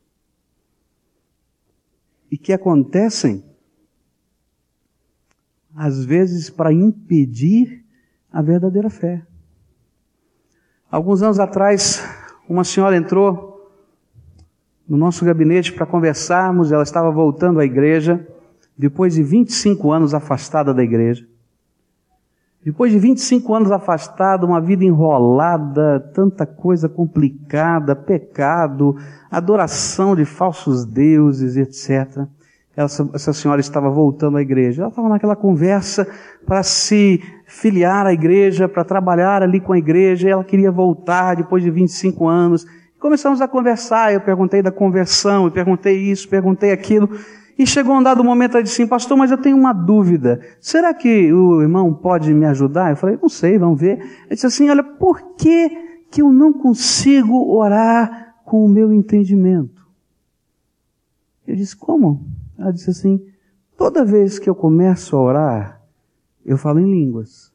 E 2.29 2.37
que 2.37 2.53
acontecem, 2.53 3.43
às 5.73 6.03
vezes, 6.03 6.49
para 6.49 6.71
impedir 6.73 7.78
a 8.31 8.41
verdadeira 8.41 8.89
fé. 8.89 9.21
Alguns 10.89 11.21
anos 11.21 11.39
atrás, 11.39 12.03
uma 12.47 12.63
senhora 12.63 12.95
entrou 12.95 13.71
no 14.87 14.97
nosso 14.97 15.23
gabinete 15.23 15.71
para 15.71 15.85
conversarmos, 15.85 16.71
ela 16.71 16.83
estava 16.83 17.11
voltando 17.11 17.59
à 17.59 17.65
igreja, 17.65 18.27
depois 18.77 19.13
de 19.13 19.21
25 19.21 19.91
anos 19.91 20.13
afastada 20.13 20.73
da 20.73 20.83
igreja. 20.83 21.27
Depois 22.63 22.91
de 22.91 22.99
25 22.99 23.53
anos 23.53 23.71
afastada, 23.71 24.45
uma 24.45 24.59
vida 24.59 24.83
enrolada, 24.83 25.99
tanta 26.13 26.45
coisa 26.45 26.89
complicada, 26.89 27.95
pecado, 27.95 28.95
adoração 29.29 30.15
de 30.15 30.25
falsos 30.25 30.85
deuses, 30.85 31.55
etc 31.55 32.27
essa, 32.75 33.09
essa 33.13 33.33
senhora 33.33 33.59
estava 33.59 33.89
voltando 33.89 34.37
à 34.37 34.41
igreja. 34.41 34.83
Ela 34.83 34.89
estava 34.89 35.09
naquela 35.09 35.35
conversa 35.35 36.07
para 36.45 36.63
se 36.63 37.21
filiar 37.45 38.05
à 38.05 38.13
igreja, 38.13 38.69
para 38.69 38.83
trabalhar 38.83 39.41
ali 39.41 39.59
com 39.59 39.73
a 39.73 39.77
igreja, 39.77 40.29
ela 40.29 40.43
queria 40.43 40.71
voltar 40.71 41.35
depois 41.35 41.63
de 41.63 41.69
25 41.69 42.27
anos. 42.27 42.65
Começamos 42.99 43.41
a 43.41 43.47
conversar, 43.47 44.13
eu 44.13 44.21
perguntei 44.21 44.61
da 44.61 44.71
conversão, 44.71 45.45
eu 45.45 45.51
perguntei 45.51 45.97
isso, 45.97 46.27
perguntei 46.27 46.71
aquilo, 46.71 47.09
e 47.57 47.65
chegou 47.65 47.95
um 47.95 48.03
dado 48.03 48.23
momento, 48.23 48.55
ela 48.55 48.63
disse 48.63 48.81
assim, 48.81 48.89
pastor, 48.89 49.17
mas 49.17 49.31
eu 49.31 49.37
tenho 49.37 49.57
uma 49.57 49.73
dúvida, 49.73 50.39
será 50.61 50.93
que 50.93 51.31
o 51.33 51.61
irmão 51.61 51.93
pode 51.93 52.33
me 52.33 52.45
ajudar? 52.45 52.91
Eu 52.91 52.95
falei, 52.95 53.17
não 53.21 53.29
sei, 53.29 53.57
vamos 53.57 53.79
ver. 53.79 53.99
Ele 53.99 54.35
disse 54.35 54.45
assim, 54.45 54.69
olha, 54.69 54.83
por 54.83 55.35
que, 55.35 55.69
que 56.09 56.21
eu 56.21 56.31
não 56.31 56.53
consigo 56.53 57.53
orar 57.53 58.35
com 58.45 58.63
o 58.63 58.69
meu 58.69 58.93
entendimento? 58.93 59.85
Eu 61.47 61.55
disse, 61.55 61.75
como? 61.75 62.25
Ela 62.59 62.73
disse 62.73 62.89
assim: 62.89 63.25
toda 63.77 64.03
vez 64.03 64.37
que 64.37 64.49
eu 64.49 64.53
começo 64.53 65.15
a 65.15 65.21
orar, 65.21 65.81
eu 66.45 66.57
falo 66.57 66.79
em 66.79 66.91
línguas. 66.91 67.51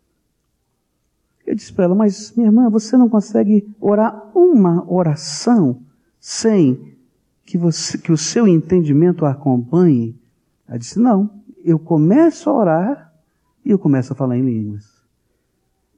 Eu 1.47 1.55
disse 1.55 1.73
para 1.73 1.85
ela, 1.85 1.95
mas 1.95 2.33
minha 2.35 2.49
irmã, 2.49 2.71
você 2.71 2.97
não 2.97 3.09
consegue 3.09 3.69
orar 3.79 4.31
uma 4.35 4.91
oração 4.91 5.83
sem 6.19 6.97
que, 7.45 7.59
você, 7.59 7.99
que 7.99 8.11
o 8.11 8.17
seu 8.17 8.49
entendimento 8.49 9.27
a 9.27 9.33
acompanhe? 9.33 10.19
Ela 10.67 10.79
disse, 10.79 10.99
não, 10.99 11.29
eu 11.63 11.79
começo 11.79 12.49
a 12.49 12.55
orar 12.55 13.15
e 13.63 13.71
eu 13.71 13.79
começo 13.79 14.15
a 14.15 14.17
falar 14.17 14.39
em 14.39 14.43
línguas. 14.43 14.91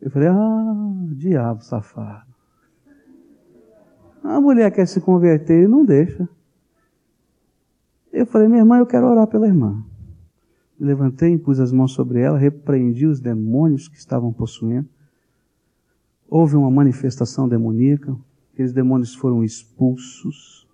Eu 0.01 0.11
falei, 0.11 0.29
ah, 0.29 0.95
diabo 1.13 1.63
safado. 1.63 2.27
A 4.25 4.41
mulher 4.41 4.73
quer 4.73 4.87
se 4.87 5.01
converter 5.01 5.65
e 5.65 5.69
não 5.69 5.85
deixa. 5.85 6.29
Eu 8.17 8.25
falei, 8.25 8.49
minha 8.49 8.61
irmã, 8.61 8.79
eu 8.79 8.87
quero 8.87 9.07
orar 9.07 9.27
pela 9.27 9.47
irmã. 9.47 9.85
levantei, 10.81 11.37
pus 11.37 11.61
as 11.61 11.71
mãos 11.71 11.93
sobre 11.93 12.19
ela, 12.19 12.39
repreendi 12.39 13.05
os 13.07 13.21
demônios 13.21 13.89
que 13.89 13.99
estavam 13.99 14.33
possuindo. 14.33 14.89
Houve 16.27 16.57
uma 16.57 16.71
manifestação 16.71 17.47
demoníaca, 17.47 18.17
aqueles 18.55 18.73
demônios 18.73 19.15
foram 19.15 19.45
expulsos. 19.45 20.67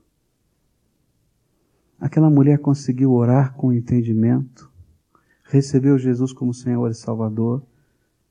Aquela 1.99 2.30
mulher 2.30 2.61
conseguiu 2.61 3.11
orar 3.12 3.55
com 3.55 3.72
entendimento, 3.72 4.70
recebeu 5.43 5.99
Jesus 5.99 6.32
como 6.32 6.55
Senhor 6.55 6.88
e 6.93 6.95
Salvador. 6.95 7.61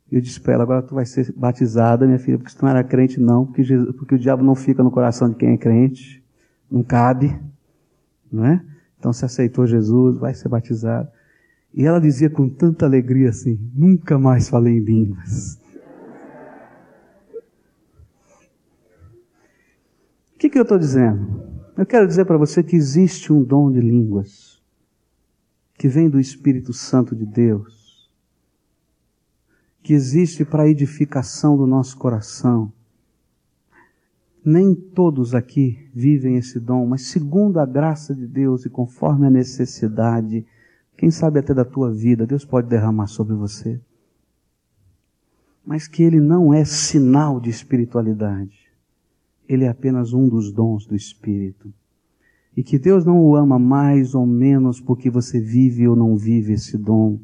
E 0.10 0.16
eu 0.16 0.22
disse 0.22 0.40
para 0.40 0.54
ela, 0.54 0.64
agora 0.64 0.82
tu 0.82 0.96
vai 0.96 1.06
ser 1.06 1.34
batizada, 1.34 2.06
minha 2.06 2.18
filha, 2.18 2.38
porque 2.38 2.56
tu 2.56 2.62
não 2.62 2.70
era 2.70 2.82
crente 2.82 3.20
não, 3.20 3.46
porque, 3.46 3.62
Jesus, 3.62 3.94
porque 3.94 4.16
o 4.16 4.20
diabo 4.20 4.42
não 4.42 4.56
fica 4.56 4.82
no 4.82 4.90
coração 4.90 5.30
de 5.30 5.36
quem 5.36 5.50
é 5.50 5.58
crente, 5.58 6.24
não 6.72 6.82
cabe, 6.82 7.38
não 8.32 8.46
é? 8.46 8.72
Então 9.02 9.12
se 9.12 9.26
aceitou 9.26 9.66
Jesus, 9.66 10.20
vai 10.20 10.32
ser 10.32 10.48
batizado. 10.48 11.10
E 11.74 11.88
ela 11.88 12.00
dizia 12.00 12.30
com 12.30 12.48
tanta 12.48 12.86
alegria 12.86 13.30
assim: 13.30 13.60
nunca 13.74 14.20
mais 14.20 14.48
falei 14.48 14.78
em 14.78 14.80
línguas. 14.80 15.60
O 20.36 20.38
que, 20.38 20.52
que 20.52 20.60
eu 20.60 20.62
estou 20.62 20.78
dizendo? 20.78 21.50
Eu 21.76 21.84
quero 21.84 22.06
dizer 22.06 22.26
para 22.26 22.38
você 22.38 22.62
que 22.62 22.76
existe 22.76 23.34
um 23.34 23.44
dom 23.44 23.72
de 23.72 23.82
línguas 23.82 24.62
que 25.80 25.88
vem 25.88 26.08
do 26.08 26.20
Espírito 26.20 26.72
Santo 26.72 27.16
de 27.16 27.26
Deus, 27.26 28.08
que 29.82 29.94
existe 29.94 30.46
para 30.46 30.62
a 30.64 30.70
edificação 30.70 31.58
do 31.58 31.66
nosso 31.66 31.98
coração 31.98 32.72
nem 34.44 34.74
todos 34.74 35.36
aqui 35.36 35.90
vivem 35.94 36.36
esse 36.36 36.60
dom, 36.60 36.86
mas 36.88 37.04
segundo 37.08 37.60
a 37.60 37.66
graça 37.66 38.16
de 38.16 38.28
Deus 38.28 38.66
e 38.66 38.70
conforme 38.70 39.28
a 39.28 39.30
necessidade, 39.30 40.46
quem 40.98 41.12
sabe 41.12 41.40
até 41.40 41.54
da 41.54 41.66
tua 41.66 41.92
vida, 41.92 42.26
Deus 42.28 42.46
pode 42.46 42.68
derramar 42.68 43.08
sobre 43.08 43.36
você. 43.36 43.80
mas 45.66 45.88
que 45.88 46.02
ele 46.04 46.20
não 46.20 46.54
é 46.54 46.66
sinal 46.66 47.40
de 47.40 47.50
espiritualidade. 47.50 48.72
Ele 49.48 49.66
é 49.66 49.70
apenas 49.70 50.14
um 50.14 50.28
dos 50.28 50.52
dons 50.52 50.86
do 50.86 50.96
Espírito. 50.96 51.72
E 52.56 52.64
que 52.64 52.80
Deus 52.80 53.06
não 53.06 53.24
o 53.24 53.36
ama 53.36 53.58
mais 53.60 54.14
ou 54.14 54.26
menos 54.26 54.82
porque 54.82 55.10
você 55.10 55.40
vive 55.40 55.88
ou 55.88 55.96
não 55.96 56.18
vive 56.18 56.54
esse 56.54 56.78
dom. 56.78 57.20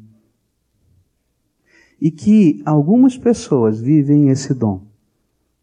E 2.00 2.10
que 2.10 2.62
algumas 2.64 3.18
pessoas 3.18 3.80
vivem 3.80 4.28
esse 4.28 4.54
dom, 4.54 4.86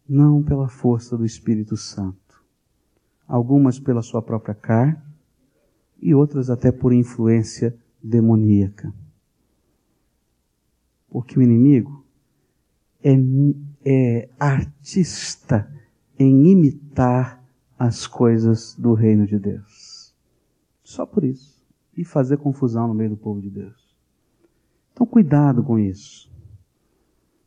não 0.08 0.44
pela 0.44 0.68
força 0.68 1.18
do 1.18 1.26
Espírito 1.26 1.76
Santo. 1.76 2.44
Algumas 3.28 3.80
pela 3.80 4.02
sua 4.02 4.22
própria 4.22 4.54
carne 4.54 4.98
e 6.00 6.14
outras 6.14 6.50
até 6.50 6.72
por 6.72 6.94
influência 6.94 7.76
demoníaca. 8.02 8.94
Porque 11.10 11.40
o 11.40 11.42
inimigo 11.42 12.06
é, 13.04 13.16
é 13.84 14.30
artista 14.40 15.72
em 16.18 16.52
imitar 16.52 17.44
as 17.78 18.08
coisas 18.08 18.76
do 18.76 18.94
reino 18.94 19.26
de 19.26 19.40
Deus. 19.40 20.14
Só 20.84 21.06
por 21.06 21.24
isso. 21.24 21.64
E 21.98 22.04
fazer 22.04 22.38
confusão 22.38 22.88
no 22.88 22.94
meio 22.94 23.12
do 23.12 23.18
povo 23.18 23.42
de 23.42 23.50
Deus. 23.50 23.96
Então, 24.94 25.06
cuidado 25.06 25.64
com 25.64 25.80
isso. 25.80 26.32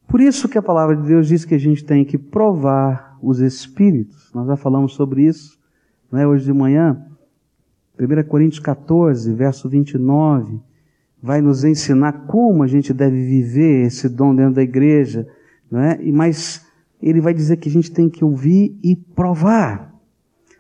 Por 0.09 0.22
isso 0.22 0.48
que 0.48 0.56
a 0.56 0.62
palavra 0.62 0.96
de 0.96 1.06
Deus 1.06 1.28
diz 1.28 1.44
que 1.44 1.54
a 1.54 1.59
gente 1.59 1.84
tem 1.84 2.02
que 2.02 2.16
provar 2.16 3.18
os 3.22 3.40
espíritos. 3.40 4.32
Nós 4.34 4.46
já 4.46 4.56
falamos 4.56 4.94
sobre 4.94 5.24
isso 5.24 5.59
né, 6.11 6.26
hoje 6.26 6.46
de 6.46 6.52
manhã. 6.52 7.04
1 8.00 8.26
Coríntios 8.26 8.61
14, 8.61 9.30
verso 9.34 9.68
29, 9.68 10.61
vai 11.22 11.42
nos 11.42 11.62
ensinar 11.62 12.26
como 12.26 12.62
a 12.62 12.66
gente 12.66 12.94
deve 12.94 13.22
viver 13.22 13.86
esse 13.86 14.09
dom 14.09 14.34
dentro 14.34 14.54
da 14.54 14.62
igreja, 14.62 15.28
é? 15.70 16.02
E 16.02 16.11
mas 16.11 16.66
ele 17.02 17.20
vai 17.20 17.34
dizer 17.34 17.59
que 17.59 17.68
a 17.68 17.72
gente 17.72 17.90
tem 17.90 18.09
que 18.09 18.24
ouvir 18.24 18.78
e 18.82 18.96
provar. 18.96 19.94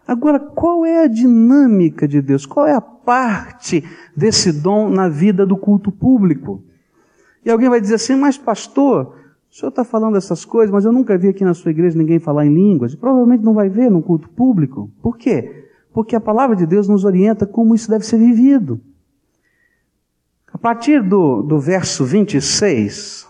Agora, 0.06 0.38
qual 0.38 0.84
é 0.84 1.04
a 1.04 1.06
dinâmica 1.06 2.06
de 2.06 2.20
Deus? 2.20 2.44
Qual 2.44 2.66
é 2.66 2.74
a 2.74 2.80
parte 2.80 3.82
desse 4.16 4.52
dom 4.52 4.90
na 4.90 5.08
vida 5.08 5.46
do 5.46 5.56
culto 5.56 5.90
público? 5.90 6.62
E 7.44 7.50
alguém 7.50 7.68
vai 7.68 7.80
dizer 7.80 7.94
assim, 7.94 8.16
mas 8.16 8.36
pastor, 8.36 9.17
o 9.50 9.54
senhor 9.54 9.70
está 9.70 9.82
falando 9.82 10.16
essas 10.16 10.44
coisas, 10.44 10.70
mas 10.70 10.84
eu 10.84 10.92
nunca 10.92 11.16
vi 11.16 11.28
aqui 11.28 11.44
na 11.44 11.54
sua 11.54 11.70
igreja 11.70 11.96
ninguém 11.96 12.18
falar 12.18 12.44
em 12.44 12.54
línguas. 12.54 12.92
E 12.92 12.96
provavelmente 12.96 13.42
não 13.42 13.54
vai 13.54 13.68
ver 13.68 13.90
no 13.90 14.02
culto 14.02 14.28
público. 14.28 14.90
Por 15.02 15.16
quê? 15.16 15.66
Porque 15.92 16.14
a 16.14 16.20
palavra 16.20 16.54
de 16.54 16.66
Deus 16.66 16.86
nos 16.86 17.04
orienta 17.04 17.46
como 17.46 17.74
isso 17.74 17.90
deve 17.90 18.04
ser 18.04 18.18
vivido. 18.18 18.80
A 20.52 20.58
partir 20.58 21.02
do, 21.02 21.42
do 21.42 21.58
verso 21.58 22.04
26, 22.04 23.26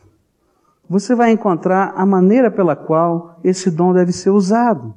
você 0.88 1.14
vai 1.14 1.30
encontrar 1.30 1.92
a 1.96 2.04
maneira 2.04 2.50
pela 2.50 2.74
qual 2.74 3.38
esse 3.44 3.70
dom 3.70 3.92
deve 3.92 4.12
ser 4.12 4.30
usado. 4.30 4.94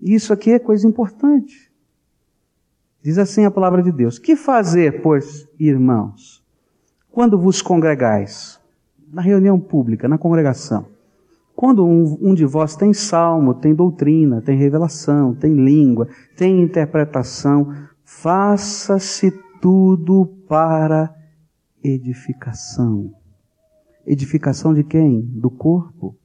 E 0.00 0.14
isso 0.14 0.32
aqui 0.32 0.52
é 0.52 0.58
coisa 0.58 0.86
importante. 0.86 1.70
Diz 3.02 3.16
assim 3.16 3.44
a 3.44 3.50
palavra 3.50 3.82
de 3.82 3.92
Deus: 3.92 4.18
Que 4.18 4.36
fazer, 4.36 5.02
pois, 5.02 5.48
irmãos, 5.58 6.44
quando 7.10 7.38
vos 7.38 7.62
congregais? 7.62 8.59
Na 9.10 9.22
reunião 9.22 9.58
pública, 9.58 10.08
na 10.08 10.18
congregação. 10.18 10.86
Quando 11.54 11.84
um, 11.84 12.16
um, 12.22 12.34
de 12.34 12.46
vós 12.46 12.74
tem 12.74 12.94
salmo, 12.94 13.52
tem 13.52 13.74
doutrina, 13.74 14.40
tem 14.40 14.56
revelação, 14.56 15.34
tem 15.34 15.52
língua, 15.54 16.08
tem 16.36 16.62
interpretação, 16.62 17.74
faça-se 18.02 19.30
tudo 19.60 20.26
para 20.48 21.14
edificação. 21.84 23.12
Edificação 24.06 24.72
de 24.72 24.82
quem? 24.82 25.20
Do 25.20 25.50
corpo. 25.50 26.16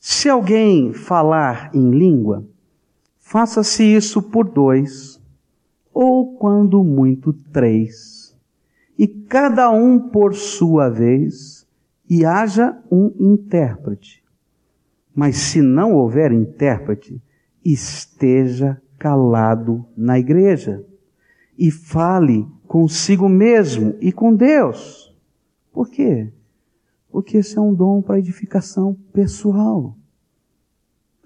Se 0.00 0.28
alguém 0.28 0.92
falar 0.92 1.70
em 1.74 1.90
língua, 1.90 2.44
faça-se 3.18 3.82
isso 3.82 4.22
por 4.22 4.48
dois, 4.48 5.20
ou 5.92 6.36
quando 6.36 6.82
muito 6.84 7.32
três, 7.32 8.15
e 8.98 9.06
cada 9.06 9.70
um 9.70 9.98
por 9.98 10.34
sua 10.34 10.88
vez, 10.88 11.66
e 12.08 12.24
haja 12.24 12.80
um 12.90 13.12
intérprete. 13.18 14.24
Mas 15.14 15.36
se 15.36 15.60
não 15.60 15.94
houver 15.94 16.32
intérprete, 16.32 17.20
esteja 17.64 18.80
calado 18.98 19.84
na 19.96 20.18
igreja 20.18 20.84
e 21.58 21.70
fale 21.70 22.46
consigo 22.66 23.28
mesmo 23.28 23.96
e 24.00 24.12
com 24.12 24.34
Deus. 24.34 25.14
Por 25.72 25.90
quê? 25.90 26.32
Porque 27.10 27.38
esse 27.38 27.58
é 27.58 27.60
um 27.60 27.74
dom 27.74 28.00
para 28.02 28.18
edificação 28.18 28.94
pessoal. 29.12 29.96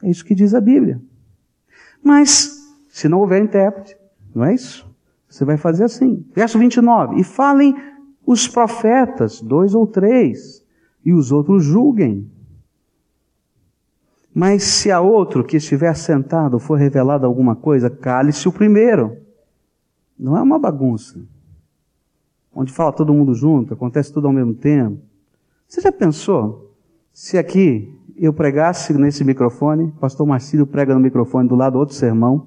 É 0.03 0.11
isso 0.11 0.25
que 0.25 0.35
diz 0.35 0.55
a 0.55 0.61
Bíblia. 0.61 1.01
Mas, 2.03 2.59
se 2.89 3.09
não 3.09 3.21
houver 3.21 3.43
intérprete, 3.43 3.97
não 4.35 4.45
é 4.45 4.55
isso? 4.55 4.90
Você 5.31 5.45
vai 5.45 5.57
fazer 5.57 5.85
assim. 5.85 6.27
Verso 6.35 6.59
29. 6.59 7.21
E 7.21 7.25
falem 7.25 7.75
os 8.27 8.49
profetas, 8.49 9.41
dois 9.41 9.75
ou 9.75 9.87
três, 9.87 10.65
e 11.05 11.13
os 11.13 11.31
outros 11.31 11.65
julguem. 11.65 12.29
Mas 14.35 14.65
se 14.65 14.91
a 14.91 15.01
outro 15.01 15.45
que 15.45 15.57
estiver 15.57 15.95
sentado 15.95 16.59
for 16.59 16.75
revelado 16.75 17.27
alguma 17.27 17.55
coisa, 17.55 17.89
cale-se 17.89 18.49
o 18.49 18.53
primeiro. 18.53 19.17
Não 20.19 20.37
é 20.37 20.43
uma 20.43 20.59
bagunça. 20.59 21.21
Onde 22.53 22.73
fala 22.73 22.93
todo 22.93 23.15
mundo 23.15 23.33
junto, 23.35 23.73
acontece 23.73 24.13
tudo 24.13 24.27
ao 24.27 24.33
mesmo 24.33 24.55
tempo. 24.55 25.01
Você 25.67 25.81
já 25.81 25.93
pensou 25.93 26.75
se 27.13 27.39
aqui 27.39 27.97
eu 28.17 28.33
pregasse 28.33 28.93
nesse 28.93 29.25
microfone, 29.25 29.93
pastor 30.01 30.27
Marcílio 30.27 30.67
prega 30.67 30.93
no 30.93 31.01
microfone 31.01 31.49
do 31.49 31.55
lado 31.55 31.79
outro 31.79 31.95
sermão, 31.95 32.47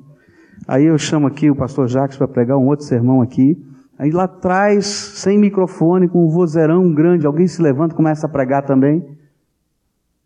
aí 0.68 0.86
eu 0.86 0.98
chamo 0.98 1.28
aqui 1.28 1.50
o 1.50 1.56
pastor 1.56 1.88
Jacques 1.88 2.18
para 2.18 2.28
pregar 2.28 2.58
um 2.58 2.68
outro 2.68 2.86
sermão 2.86 3.22
aqui, 3.22 3.58
Aí 3.98 4.12
lá 4.12 4.24
atrás, 4.24 4.86
sem 4.86 5.38
microfone, 5.38 6.08
com 6.10 6.26
um 6.26 6.30
vozeirão 6.30 6.94
grande, 6.94 7.26
alguém 7.26 7.48
se 7.48 7.62
levanta 7.62 7.94
e 7.94 7.96
começa 7.96 8.26
a 8.26 8.30
pregar 8.30 8.66
também. 8.66 9.18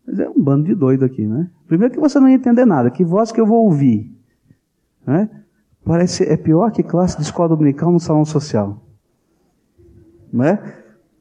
Mas 0.06 0.18
é 0.18 0.28
um 0.28 0.42
bando 0.42 0.64
de 0.64 0.74
doido 0.74 1.04
aqui, 1.04 1.26
né? 1.26 1.50
Primeiro 1.66 1.92
que 1.92 2.00
você 2.00 2.18
não 2.18 2.28
ia 2.28 2.34
entender 2.34 2.64
nada, 2.64 2.90
que 2.90 3.04
voz 3.04 3.30
que 3.30 3.40
eu 3.40 3.46
vou 3.46 3.64
ouvir. 3.64 4.10
Né? 5.06 5.28
Parece, 5.84 6.24
é 6.24 6.36
pior 6.36 6.72
que 6.72 6.82
classe 6.82 7.16
de 7.16 7.22
escola 7.22 7.50
dominical 7.50 7.92
no 7.92 8.00
salão 8.00 8.24
social. 8.24 8.82
Não 10.32 10.44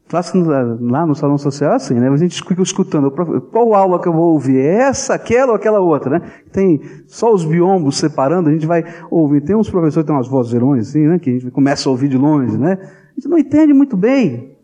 Classe 0.08 0.38
lá 0.42 1.06
no 1.06 1.14
salão 1.16 1.38
social 1.38 1.74
é 1.74 1.76
assim, 1.76 1.96
né? 1.96 2.08
A 2.08 2.16
gente 2.16 2.42
fica 2.42 2.62
escutando. 2.62 3.12
Qual 3.52 3.74
aula 3.74 4.02
que 4.02 4.08
eu 4.08 4.14
vou 4.14 4.32
ouvir? 4.34 4.58
É 4.58 4.76
essa, 4.84 5.14
aquela 5.14 5.52
ou 5.52 5.56
aquela 5.56 5.82
outra, 5.82 6.18
né? 6.18 6.32
Tem 6.50 6.82
só 7.08 7.34
os 7.34 7.44
biombos 7.44 7.98
separando, 7.98 8.48
a 8.48 8.54
gente 8.54 8.66
vai 8.66 8.86
ouvir. 9.12 9.42
Tem 9.42 9.54
uns 9.54 9.70
professores 9.70 10.06
que 10.06 10.08
têm 10.08 10.16
umas 10.16 10.30
vozerões 10.30 10.88
assim, 10.90 11.06
né? 11.06 11.20
Que 11.20 11.30
a 11.30 11.34
gente 11.34 11.52
começa 11.52 11.90
a 11.90 11.92
ouvir 11.92 12.08
de 12.08 12.18
longe, 12.18 12.58
né? 12.58 12.78
A 12.82 13.14
gente 13.16 13.28
não 13.28 13.38
entende 13.38 13.74
muito 13.74 13.98
bem. 13.98 14.56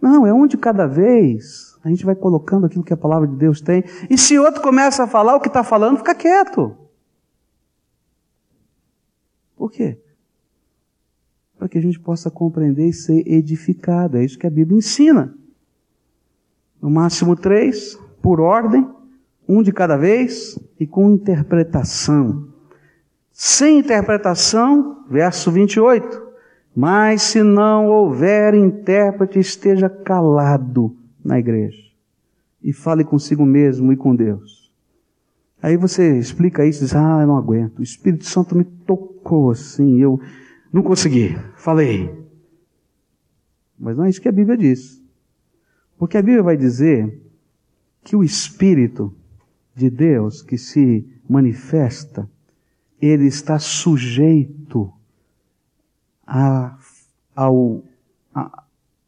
Não, 0.00 0.24
é 0.24 0.32
onde 0.32 0.56
cada 0.56 0.86
vez 0.86 1.76
a 1.82 1.88
gente 1.88 2.06
vai 2.06 2.14
colocando 2.14 2.66
aquilo 2.66 2.84
que 2.84 2.92
a 2.92 2.96
palavra 2.96 3.26
de 3.26 3.34
Deus 3.34 3.60
tem. 3.60 3.82
E 4.08 4.16
se 4.16 4.38
outro 4.38 4.62
começa 4.62 5.02
a 5.02 5.08
falar 5.08 5.34
o 5.34 5.40
que 5.40 5.48
está 5.48 5.64
falando, 5.64 5.98
fica 5.98 6.14
quieto. 6.14 6.76
Por 9.56 9.72
quê? 9.72 9.98
Para 11.58 11.68
que 11.68 11.76
a 11.76 11.82
gente 11.82 11.98
possa 11.98 12.30
compreender 12.30 12.88
e 12.88 12.92
ser 12.92 13.26
edificado. 13.26 14.16
É 14.16 14.24
isso 14.24 14.38
que 14.38 14.46
a 14.46 14.50
Bíblia 14.50 14.78
ensina. 14.78 15.34
No 16.80 16.88
máximo 16.88 17.34
três, 17.34 17.98
por 18.22 18.40
ordem, 18.40 18.86
um 19.48 19.62
de 19.62 19.72
cada 19.72 19.96
vez 19.96 20.58
e 20.78 20.86
com 20.86 21.10
interpretação. 21.10 22.48
Sem 23.32 23.80
interpretação, 23.80 25.04
verso 25.10 25.50
28. 25.50 26.28
Mas 26.74 27.22
se 27.22 27.42
não 27.42 27.88
houver 27.88 28.54
intérprete, 28.54 29.40
esteja 29.40 29.88
calado 29.88 30.96
na 31.24 31.38
igreja 31.38 31.88
e 32.62 32.72
fale 32.72 33.02
consigo 33.02 33.44
mesmo 33.44 33.92
e 33.92 33.96
com 33.96 34.14
Deus. 34.14 34.72
Aí 35.60 35.76
você 35.76 36.18
explica 36.18 36.64
isso 36.64 36.82
e 36.82 36.86
diz: 36.86 36.94
Ah, 36.94 37.18
eu 37.22 37.26
não 37.26 37.36
aguento. 37.36 37.80
O 37.80 37.82
Espírito 37.82 38.24
Santo 38.26 38.56
me 38.56 38.62
tocou 38.62 39.50
assim, 39.50 40.00
eu 40.00 40.20
não 40.72 40.82
consegui, 40.82 41.36
falei. 41.56 42.14
Mas 43.78 43.96
não 43.96 44.04
é 44.04 44.10
isso 44.10 44.20
que 44.20 44.28
a 44.28 44.32
Bíblia 44.32 44.56
diz. 44.56 45.02
Porque 45.96 46.16
a 46.16 46.22
Bíblia 46.22 46.42
vai 46.42 46.56
dizer 46.56 47.22
que 48.02 48.16
o 48.16 48.22
Espírito 48.22 49.14
de 49.74 49.88
Deus 49.88 50.42
que 50.42 50.58
se 50.58 51.06
manifesta, 51.28 52.28
ele 53.00 53.26
está 53.26 53.58
sujeito 53.58 54.92
a, 56.26 56.76
ao, 57.34 57.82
a, 58.34 58.64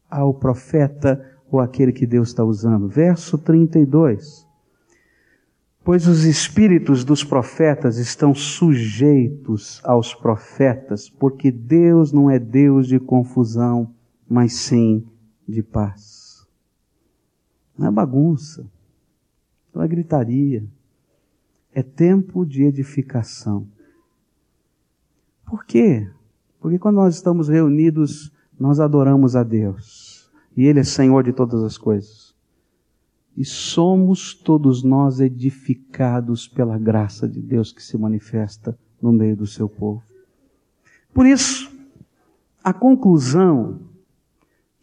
ao 0.09 0.33
profeta 0.33 1.29
ou 1.51 1.59
aquele 1.59 1.91
que 1.91 2.05
Deus 2.05 2.29
está 2.29 2.43
usando. 2.43 2.87
Verso 2.87 3.37
32. 3.37 4.47
Pois 5.83 6.07
os 6.07 6.25
espíritos 6.25 7.03
dos 7.03 7.23
profetas 7.23 7.97
estão 7.97 8.35
sujeitos 8.35 9.81
aos 9.83 10.13
profetas, 10.13 11.09
porque 11.09 11.49
Deus 11.49 12.11
não 12.11 12.29
é 12.29 12.37
Deus 12.37 12.87
de 12.87 12.99
confusão, 12.99 13.91
mas 14.29 14.53
sim 14.53 15.03
de 15.47 15.63
paz. 15.63 16.47
Não 17.75 17.87
é 17.87 17.91
bagunça. 17.91 18.69
Não 19.73 19.81
é 19.81 19.87
gritaria. 19.87 20.63
É 21.73 21.81
tempo 21.81 22.45
de 22.45 22.63
edificação. 22.63 23.67
Por 25.45 25.65
quê? 25.65 26.07
Porque 26.59 26.77
quando 26.77 26.97
nós 26.97 27.15
estamos 27.15 27.49
reunidos, 27.49 28.31
nós 28.59 28.79
adoramos 28.79 29.35
a 29.35 29.41
Deus. 29.41 30.31
E 30.55 30.65
Ele 30.65 30.79
é 30.79 30.83
Senhor 30.83 31.23
de 31.23 31.33
todas 31.33 31.63
as 31.63 31.75
coisas. 31.75 32.20
E 33.35 33.45
somos 33.45 34.33
todos 34.33 34.83
nós 34.83 35.19
edificados 35.19 36.47
pela 36.47 36.77
graça 36.77 37.27
de 37.27 37.41
Deus 37.41 37.71
que 37.71 37.81
se 37.81 37.97
manifesta 37.97 38.77
no 39.01 39.11
meio 39.11 39.35
do 39.35 39.47
seu 39.47 39.69
povo. 39.69 40.03
Por 41.13 41.25
isso, 41.25 41.71
a 42.63 42.73
conclusão 42.73 43.79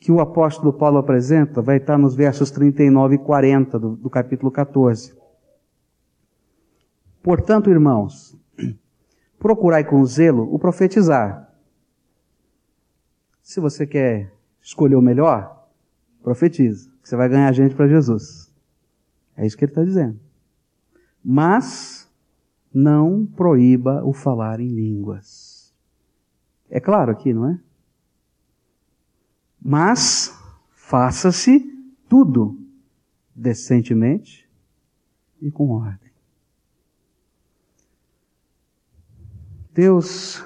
que 0.01 0.13
o 0.13 0.21
apóstolo 0.21 0.73
Paulo 0.73 0.99
apresenta 0.99 1.61
vai 1.61 1.77
estar 1.77 1.99
nos 1.99 2.15
versos 2.15 2.51
39 2.51 3.17
e 3.17 3.19
40 3.19 3.79
do, 3.79 3.97
do 3.97 4.11
capítulo 4.11 4.51
14. 4.51 5.17
Portanto, 7.23 7.71
irmãos, 7.71 8.37
procurai 9.39 9.85
com 9.85 10.05
zelo 10.05 10.53
o 10.53 10.59
profetizar. 10.59 11.53
Se 13.43 13.61
você 13.61 13.87
quer 13.87 14.33
escolher 14.61 14.97
o 14.97 15.03
melhor, 15.03 15.58
profetiza, 16.23 16.91
que 17.03 17.09
você 17.09 17.17
vai 17.17 17.29
ganhar 17.29 17.53
gente 17.53 17.75
para 17.75 17.89
Jesus. 17.89 18.53
É 19.37 19.47
isso 19.47 19.57
que 19.57 19.65
ele 19.65 19.73
está 19.73 19.85
dizendo. 19.85 20.19
Mas 21.25 22.11
não 22.73 23.27
proíba 23.27 24.05
o 24.05 24.13
falar 24.13 24.61
em 24.61 24.69
línguas. 24.69 25.75
É 26.71 26.81
claro 26.81 27.11
aqui, 27.11 27.33
não 27.33 27.49
é? 27.49 27.61
Mas 29.61 30.37
faça-se 30.73 31.61
tudo 32.09 32.59
decentemente 33.35 34.49
e 35.41 35.51
com 35.51 35.71
ordem. 35.71 36.11
Deus 39.73 40.45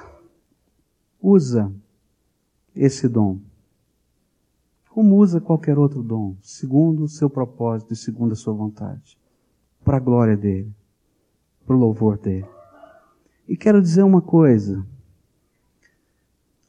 usa 1.20 1.73
esse 2.75 3.09
dom, 3.09 3.41
como 4.93 5.16
usa 5.16 5.40
qualquer 5.40 5.78
outro 5.78 6.03
dom, 6.03 6.36
segundo 6.43 7.05
o 7.05 7.09
seu 7.09 7.30
propósito 7.30 7.95
e 7.95 7.97
segundo 7.97 8.32
a 8.32 8.36
sua 8.36 8.53
vontade, 8.53 9.18
para 9.82 9.97
a 9.97 10.01
glória 10.01 10.36
dele, 10.36 10.70
para 11.64 11.74
o 11.74 11.78
louvor 11.78 12.18
dele. 12.18 12.47
E 13.49 13.57
quero 13.57 13.80
dizer 13.80 14.03
uma 14.03 14.20
coisa: 14.20 14.86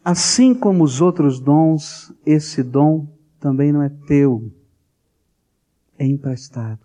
Assim 0.05 0.55
como 0.55 0.85
os 0.85 1.01
outros 1.01 1.37
dons, 1.37 2.13
esse 2.25 2.63
dom 2.63 3.07
também 3.41 3.73
não 3.73 3.83
é 3.83 3.89
teu, 3.89 4.49
é 5.99 6.05
emprestado. 6.05 6.79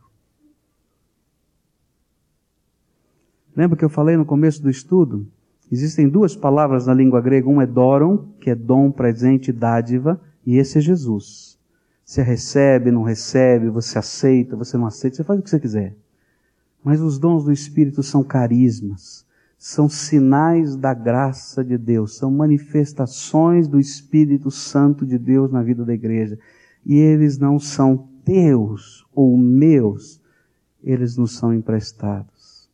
Lembra 3.54 3.76
que 3.76 3.84
eu 3.84 3.90
falei 3.90 4.16
no 4.16 4.26
começo 4.26 4.60
do 4.60 4.68
estudo? 4.68 5.24
Existem 5.70 6.08
duas 6.08 6.34
palavras 6.34 6.88
na 6.88 6.94
língua 6.94 7.20
grega, 7.20 7.48
uma 7.48 7.62
é 7.62 7.66
doron, 7.66 8.32
que 8.40 8.50
é 8.50 8.56
dom, 8.56 8.90
presente, 8.90 9.52
dádiva, 9.52 10.20
e 10.48 10.56
esse 10.56 10.78
é 10.78 10.80
Jesus. 10.80 11.58
Você 12.02 12.22
recebe, 12.22 12.90
não 12.90 13.02
recebe, 13.02 13.68
você 13.68 13.98
aceita, 13.98 14.56
você 14.56 14.78
não 14.78 14.86
aceita, 14.86 15.16
você 15.16 15.22
faz 15.24 15.38
o 15.38 15.42
que 15.42 15.50
você 15.50 15.60
quiser. 15.60 15.94
Mas 16.82 17.02
os 17.02 17.18
dons 17.18 17.44
do 17.44 17.52
Espírito 17.52 18.02
são 18.02 18.24
carismas, 18.24 19.26
são 19.58 19.90
sinais 19.90 20.74
da 20.74 20.94
graça 20.94 21.62
de 21.62 21.76
Deus, 21.76 22.16
são 22.16 22.30
manifestações 22.30 23.68
do 23.68 23.78
Espírito 23.78 24.50
Santo 24.50 25.04
de 25.04 25.18
Deus 25.18 25.52
na 25.52 25.62
vida 25.62 25.84
da 25.84 25.92
igreja. 25.92 26.38
E 26.82 26.94
eles 26.94 27.36
não 27.36 27.58
são 27.58 28.08
teus 28.24 29.06
ou 29.14 29.36
meus, 29.36 30.18
eles 30.82 31.18
nos 31.18 31.36
são 31.36 31.52
emprestados. 31.52 32.70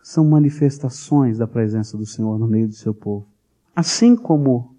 São 0.00 0.24
manifestações 0.24 1.38
da 1.38 1.48
presença 1.48 1.98
do 1.98 2.06
Senhor 2.06 2.38
no 2.38 2.46
meio 2.46 2.68
do 2.68 2.74
seu 2.74 2.94
povo. 2.94 3.26
Assim 3.74 4.14
como 4.14 4.76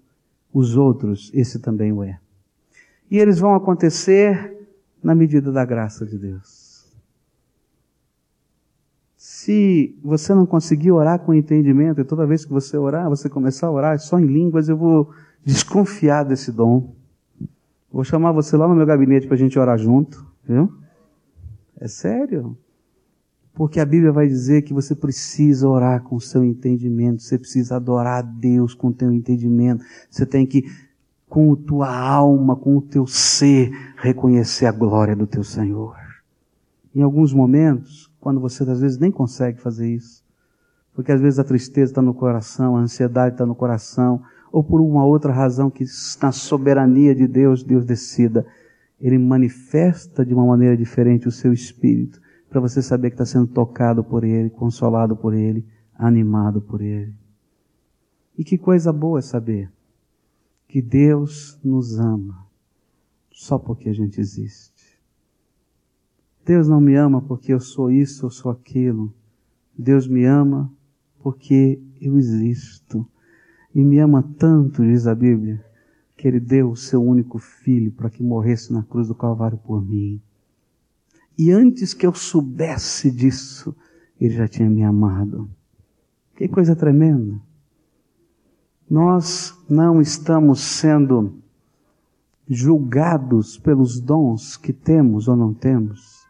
os 0.50 0.78
outros, 0.78 1.30
esse 1.34 1.58
também 1.58 1.92
o 1.92 2.02
é. 2.02 2.21
E 3.12 3.18
eles 3.18 3.38
vão 3.38 3.54
acontecer 3.54 4.56
na 5.04 5.14
medida 5.14 5.52
da 5.52 5.66
graça 5.66 6.06
de 6.06 6.16
Deus. 6.16 6.90
Se 9.14 9.94
você 10.02 10.34
não 10.34 10.46
conseguir 10.46 10.92
orar 10.92 11.18
com 11.18 11.34
entendimento, 11.34 12.00
e 12.00 12.04
toda 12.04 12.26
vez 12.26 12.46
que 12.46 12.50
você 12.50 12.74
orar, 12.78 13.10
você 13.10 13.28
começar 13.28 13.66
a 13.66 13.70
orar 13.70 13.98
só 13.98 14.18
em 14.18 14.24
línguas, 14.24 14.70
eu 14.70 14.78
vou 14.78 15.10
desconfiar 15.44 16.24
desse 16.24 16.50
dom. 16.50 16.94
Vou 17.92 18.02
chamar 18.02 18.32
você 18.32 18.56
lá 18.56 18.66
no 18.66 18.74
meu 18.74 18.86
gabinete 18.86 19.26
para 19.26 19.34
a 19.34 19.38
gente 19.38 19.58
orar 19.58 19.76
junto, 19.76 20.26
viu? 20.42 20.72
É 21.78 21.88
sério. 21.88 22.56
Porque 23.52 23.78
a 23.78 23.84
Bíblia 23.84 24.10
vai 24.10 24.26
dizer 24.26 24.62
que 24.62 24.72
você 24.72 24.94
precisa 24.94 25.68
orar 25.68 26.02
com 26.02 26.16
o 26.16 26.20
seu 26.20 26.42
entendimento, 26.42 27.20
você 27.20 27.38
precisa 27.38 27.76
adorar 27.76 28.20
a 28.20 28.22
Deus 28.22 28.72
com 28.72 28.86
o 28.86 28.94
teu 28.94 29.12
entendimento, 29.12 29.84
você 30.10 30.24
tem 30.24 30.46
que, 30.46 30.64
com 31.32 31.54
a 31.54 31.56
tua 31.56 31.90
alma, 31.90 32.54
com 32.54 32.76
o 32.76 32.82
teu 32.82 33.06
ser, 33.06 33.72
reconhecer 33.96 34.66
a 34.66 34.70
glória 34.70 35.16
do 35.16 35.26
teu 35.26 35.42
Senhor. 35.42 35.96
Em 36.94 37.00
alguns 37.00 37.32
momentos, 37.32 38.12
quando 38.20 38.38
você 38.38 38.64
às 38.64 38.82
vezes 38.82 38.98
nem 38.98 39.10
consegue 39.10 39.58
fazer 39.58 39.90
isso. 39.90 40.22
Porque 40.92 41.10
às 41.10 41.22
vezes 41.22 41.38
a 41.38 41.44
tristeza 41.44 41.90
está 41.90 42.02
no 42.02 42.12
coração, 42.12 42.76
a 42.76 42.80
ansiedade 42.80 43.36
está 43.36 43.46
no 43.46 43.54
coração, 43.54 44.20
ou 44.52 44.62
por 44.62 44.82
uma 44.82 45.06
outra 45.06 45.32
razão 45.32 45.70
que 45.70 45.86
na 46.22 46.32
soberania 46.32 47.14
de 47.14 47.26
Deus, 47.26 47.64
Deus 47.64 47.86
decida. 47.86 48.44
Ele 49.00 49.16
manifesta 49.16 50.26
de 50.26 50.34
uma 50.34 50.44
maneira 50.44 50.76
diferente 50.76 51.28
o 51.28 51.32
seu 51.32 51.50
espírito, 51.50 52.20
para 52.50 52.60
você 52.60 52.82
saber 52.82 53.08
que 53.08 53.14
está 53.14 53.24
sendo 53.24 53.46
tocado 53.46 54.04
por 54.04 54.22
Ele, 54.22 54.50
consolado 54.50 55.16
por 55.16 55.32
Ele, 55.32 55.64
animado 55.94 56.60
por 56.60 56.82
Ele. 56.82 57.14
E 58.36 58.44
que 58.44 58.58
coisa 58.58 58.92
boa 58.92 59.20
é 59.20 59.22
saber 59.22 59.70
que 60.72 60.80
Deus 60.80 61.60
nos 61.62 61.98
ama 61.98 62.46
só 63.30 63.58
porque 63.58 63.90
a 63.90 63.92
gente 63.92 64.18
existe. 64.18 64.98
Deus 66.46 66.66
não 66.66 66.80
me 66.80 66.94
ama 66.94 67.20
porque 67.20 67.52
eu 67.52 67.60
sou 67.60 67.90
isso, 67.90 68.24
eu 68.24 68.30
sou 68.30 68.50
aquilo. 68.50 69.12
Deus 69.76 70.08
me 70.08 70.24
ama 70.24 70.72
porque 71.18 71.78
eu 72.00 72.16
existo. 72.16 73.06
E 73.74 73.84
me 73.84 73.98
ama 73.98 74.22
tanto, 74.38 74.82
diz 74.82 75.06
a 75.06 75.14
Bíblia, 75.14 75.62
que 76.16 76.26
Ele 76.26 76.40
deu 76.40 76.70
o 76.70 76.76
seu 76.76 77.02
único 77.02 77.38
filho 77.38 77.92
para 77.92 78.08
que 78.08 78.22
morresse 78.22 78.72
na 78.72 78.82
cruz 78.82 79.08
do 79.08 79.14
Calvário 79.14 79.58
por 79.58 79.84
mim. 79.84 80.22
E 81.36 81.50
antes 81.50 81.92
que 81.92 82.06
eu 82.06 82.14
soubesse 82.14 83.10
disso, 83.10 83.76
Ele 84.18 84.32
já 84.32 84.48
tinha 84.48 84.70
me 84.70 84.82
amado. 84.82 85.50
Que 86.34 86.48
coisa 86.48 86.74
tremenda. 86.74 87.38
Nós 88.92 89.58
não 89.68 90.00
estamos 90.00 90.60
sendo 90.60 91.34
julgados 92.46 93.56
pelos 93.56 93.98
dons 93.98 94.56
que 94.56 94.72
temos 94.72 95.28
ou 95.28 95.34
não 95.34 95.54
temos 95.54 96.22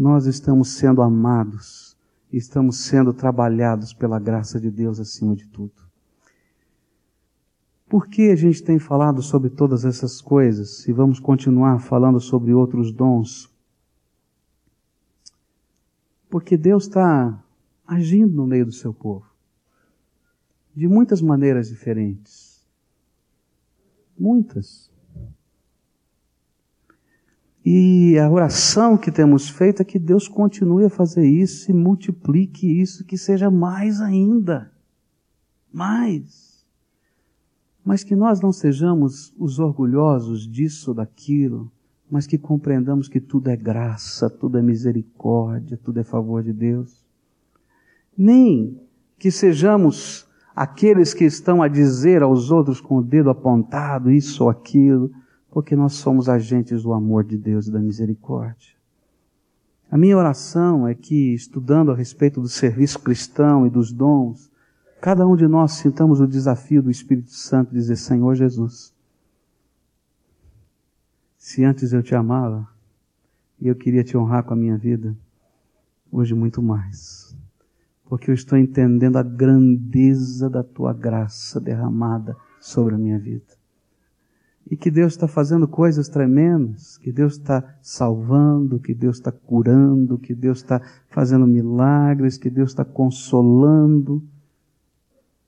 nós 0.00 0.24
estamos 0.24 0.70
sendo 0.70 1.02
amados, 1.02 1.94
estamos 2.32 2.78
sendo 2.84 3.12
trabalhados 3.12 3.92
pela 3.92 4.18
graça 4.18 4.58
de 4.58 4.70
Deus 4.70 4.98
acima 4.98 5.36
de 5.36 5.46
tudo. 5.46 5.74
Por 7.86 8.06
que 8.06 8.30
a 8.30 8.36
gente 8.36 8.62
tem 8.62 8.78
falado 8.78 9.20
sobre 9.20 9.50
todas 9.50 9.84
essas 9.84 10.20
coisas 10.20 10.88
e 10.88 10.92
vamos 10.92 11.20
continuar 11.20 11.80
falando 11.80 12.18
sobre 12.18 12.54
outros 12.54 12.92
dons? 12.92 13.50
Porque 16.30 16.56
Deus 16.56 16.84
está 16.84 17.44
agindo 17.86 18.32
no 18.32 18.46
meio 18.46 18.64
do 18.64 18.72
seu 18.72 18.94
povo. 18.94 19.29
De 20.74 20.86
muitas 20.88 21.20
maneiras 21.20 21.68
diferentes. 21.68 22.66
Muitas. 24.18 24.90
E 27.64 28.18
a 28.18 28.30
oração 28.30 28.96
que 28.96 29.12
temos 29.12 29.48
feito 29.48 29.82
é 29.82 29.84
que 29.84 29.98
Deus 29.98 30.26
continue 30.26 30.84
a 30.84 30.90
fazer 30.90 31.26
isso 31.26 31.70
e 31.70 31.74
multiplique 31.74 32.66
isso, 32.66 33.04
que 33.04 33.18
seja 33.18 33.50
mais 33.50 34.00
ainda. 34.00 34.72
Mais. 35.72 36.64
Mas 37.84 38.02
que 38.02 38.16
nós 38.16 38.40
não 38.40 38.50
sejamos 38.50 39.34
os 39.38 39.58
orgulhosos 39.58 40.46
disso 40.46 40.94
daquilo, 40.94 41.70
mas 42.10 42.26
que 42.26 42.38
compreendamos 42.38 43.08
que 43.08 43.20
tudo 43.20 43.48
é 43.48 43.56
graça, 43.56 44.28
tudo 44.28 44.58
é 44.58 44.62
misericórdia, 44.62 45.76
tudo 45.76 46.00
é 46.00 46.04
favor 46.04 46.42
de 46.42 46.52
Deus. 46.52 47.04
Nem 48.16 48.80
que 49.18 49.30
sejamos 49.30 50.26
aqueles 50.54 51.14
que 51.14 51.24
estão 51.24 51.62
a 51.62 51.68
dizer 51.68 52.22
aos 52.22 52.50
outros 52.50 52.80
com 52.80 52.96
o 52.96 53.02
dedo 53.02 53.30
apontado 53.30 54.10
isso 54.10 54.44
ou 54.44 54.50
aquilo, 54.50 55.10
porque 55.50 55.74
nós 55.74 55.94
somos 55.94 56.28
agentes 56.28 56.82
do 56.82 56.92
amor 56.92 57.24
de 57.24 57.36
Deus 57.36 57.66
e 57.66 57.72
da 57.72 57.80
misericórdia. 57.80 58.74
A 59.90 59.98
minha 59.98 60.16
oração 60.16 60.86
é 60.86 60.94
que, 60.94 61.34
estudando 61.34 61.90
a 61.90 61.96
respeito 61.96 62.40
do 62.40 62.48
serviço 62.48 63.00
cristão 63.00 63.66
e 63.66 63.70
dos 63.70 63.92
dons, 63.92 64.50
cada 65.00 65.26
um 65.26 65.34
de 65.34 65.48
nós 65.48 65.72
sintamos 65.72 66.20
o 66.20 66.28
desafio 66.28 66.80
do 66.80 66.90
Espírito 66.90 67.32
Santo 67.32 67.74
dizer: 67.74 67.96
Senhor 67.96 68.34
Jesus, 68.36 68.94
se 71.36 71.64
antes 71.64 71.92
eu 71.92 72.02
te 72.02 72.14
amava, 72.14 72.68
E 73.60 73.68
eu 73.68 73.74
queria 73.74 74.02
te 74.02 74.16
honrar 74.16 74.42
com 74.44 74.54
a 74.54 74.56
minha 74.56 74.78
vida, 74.78 75.14
hoje 76.10 76.34
muito 76.34 76.62
mais. 76.62 77.19
Porque 78.10 78.28
eu 78.28 78.34
estou 78.34 78.58
entendendo 78.58 79.18
a 79.18 79.22
grandeza 79.22 80.50
da 80.50 80.64
tua 80.64 80.92
graça 80.92 81.60
derramada 81.60 82.36
sobre 82.60 82.96
a 82.96 82.98
minha 82.98 83.20
vida. 83.20 83.54
E 84.68 84.76
que 84.76 84.90
Deus 84.90 85.12
está 85.12 85.28
fazendo 85.28 85.68
coisas 85.68 86.08
tremendas, 86.08 86.98
que 86.98 87.12
Deus 87.12 87.34
está 87.34 87.78
salvando, 87.80 88.80
que 88.80 88.92
Deus 88.92 89.18
está 89.18 89.30
curando, 89.30 90.18
que 90.18 90.34
Deus 90.34 90.58
está 90.58 90.82
fazendo 91.08 91.46
milagres, 91.46 92.36
que 92.36 92.50
Deus 92.50 92.72
está 92.72 92.84
consolando. 92.84 94.20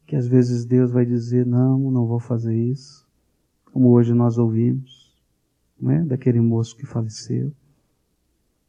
Que 0.07 0.15
às 0.15 0.29
vezes 0.29 0.65
Deus 0.65 0.93
vai 0.93 1.05
dizer: 1.05 1.45
Não, 1.45 1.91
não 1.91 2.07
vou 2.07 2.21
fazer 2.21 2.55
isso. 2.55 3.05
Como 3.73 3.89
hoje 3.89 4.15
nós 4.15 4.39
ouvimos, 4.39 5.13
não 5.81 5.91
é? 5.91 6.05
Daquele 6.05 6.41
moço 6.41 6.77
que 6.77 6.87
faleceu. 6.87 7.53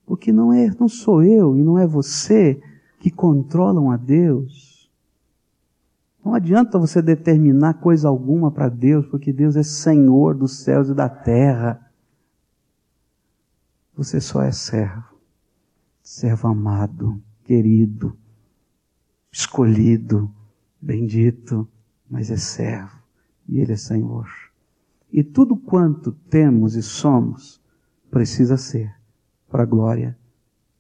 Porque 0.03 0.33
não 0.33 0.51
é, 0.51 0.71
não 0.79 0.87
sou 0.87 1.21
eu 1.21 1.55
e 1.55 1.63
não 1.63 1.77
é 1.77 1.85
você 1.85 2.59
que 3.03 3.11
controlam 3.11 3.91
a 3.91 3.97
Deus. 3.97 4.89
Não 6.23 6.33
adianta 6.33 6.79
você 6.79 7.01
determinar 7.01 7.73
coisa 7.73 8.07
alguma 8.07 8.49
para 8.49 8.69
Deus, 8.69 9.05
porque 9.07 9.33
Deus 9.33 9.57
é 9.57 9.61
Senhor 9.61 10.33
dos 10.33 10.59
céus 10.59 10.87
e 10.87 10.93
da 10.93 11.09
terra. 11.09 11.91
Você 13.93 14.21
só 14.21 14.41
é 14.41 14.53
servo, 14.53 15.17
servo 16.01 16.47
amado, 16.47 17.21
querido, 17.43 18.17
escolhido, 19.29 20.33
bendito, 20.81 21.67
mas 22.09 22.31
é 22.31 22.37
servo 22.37 22.97
e 23.49 23.59
Ele 23.59 23.73
é 23.73 23.77
Senhor. 23.77 24.29
E 25.11 25.25
tudo 25.25 25.57
quanto 25.57 26.13
temos 26.13 26.73
e 26.75 26.81
somos 26.81 27.61
precisa 28.09 28.55
ser 28.55 28.95
para 29.49 29.63
a 29.63 29.65
glória 29.65 30.17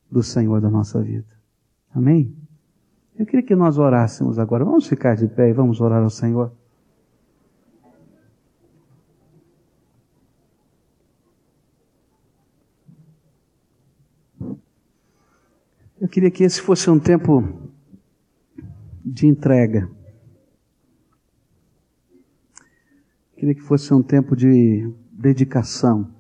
do 0.09 0.23
Senhor 0.23 0.61
da 0.61 0.69
nossa 0.69 1.01
vida. 1.01 1.32
Amém? 1.93 2.35
Eu 3.15 3.25
queria 3.25 3.43
que 3.45 3.55
nós 3.55 3.77
orássemos 3.77 4.39
agora. 4.39 4.65
Vamos 4.65 4.87
ficar 4.87 5.15
de 5.15 5.27
pé 5.27 5.49
e 5.49 5.53
vamos 5.53 5.79
orar 5.79 6.01
ao 6.01 6.09
Senhor. 6.09 6.51
Eu 16.01 16.09
queria 16.09 16.29
que 16.29 16.43
esse 16.43 16.59
fosse 16.59 16.89
um 16.89 16.99
tempo 16.99 17.43
de 19.05 19.27
entrega. 19.27 19.89
Eu 23.31 23.39
queria 23.39 23.55
que 23.55 23.61
fosse 23.61 23.93
um 23.93 24.01
tempo 24.01 24.35
de 24.35 24.91
dedicação. 25.11 26.13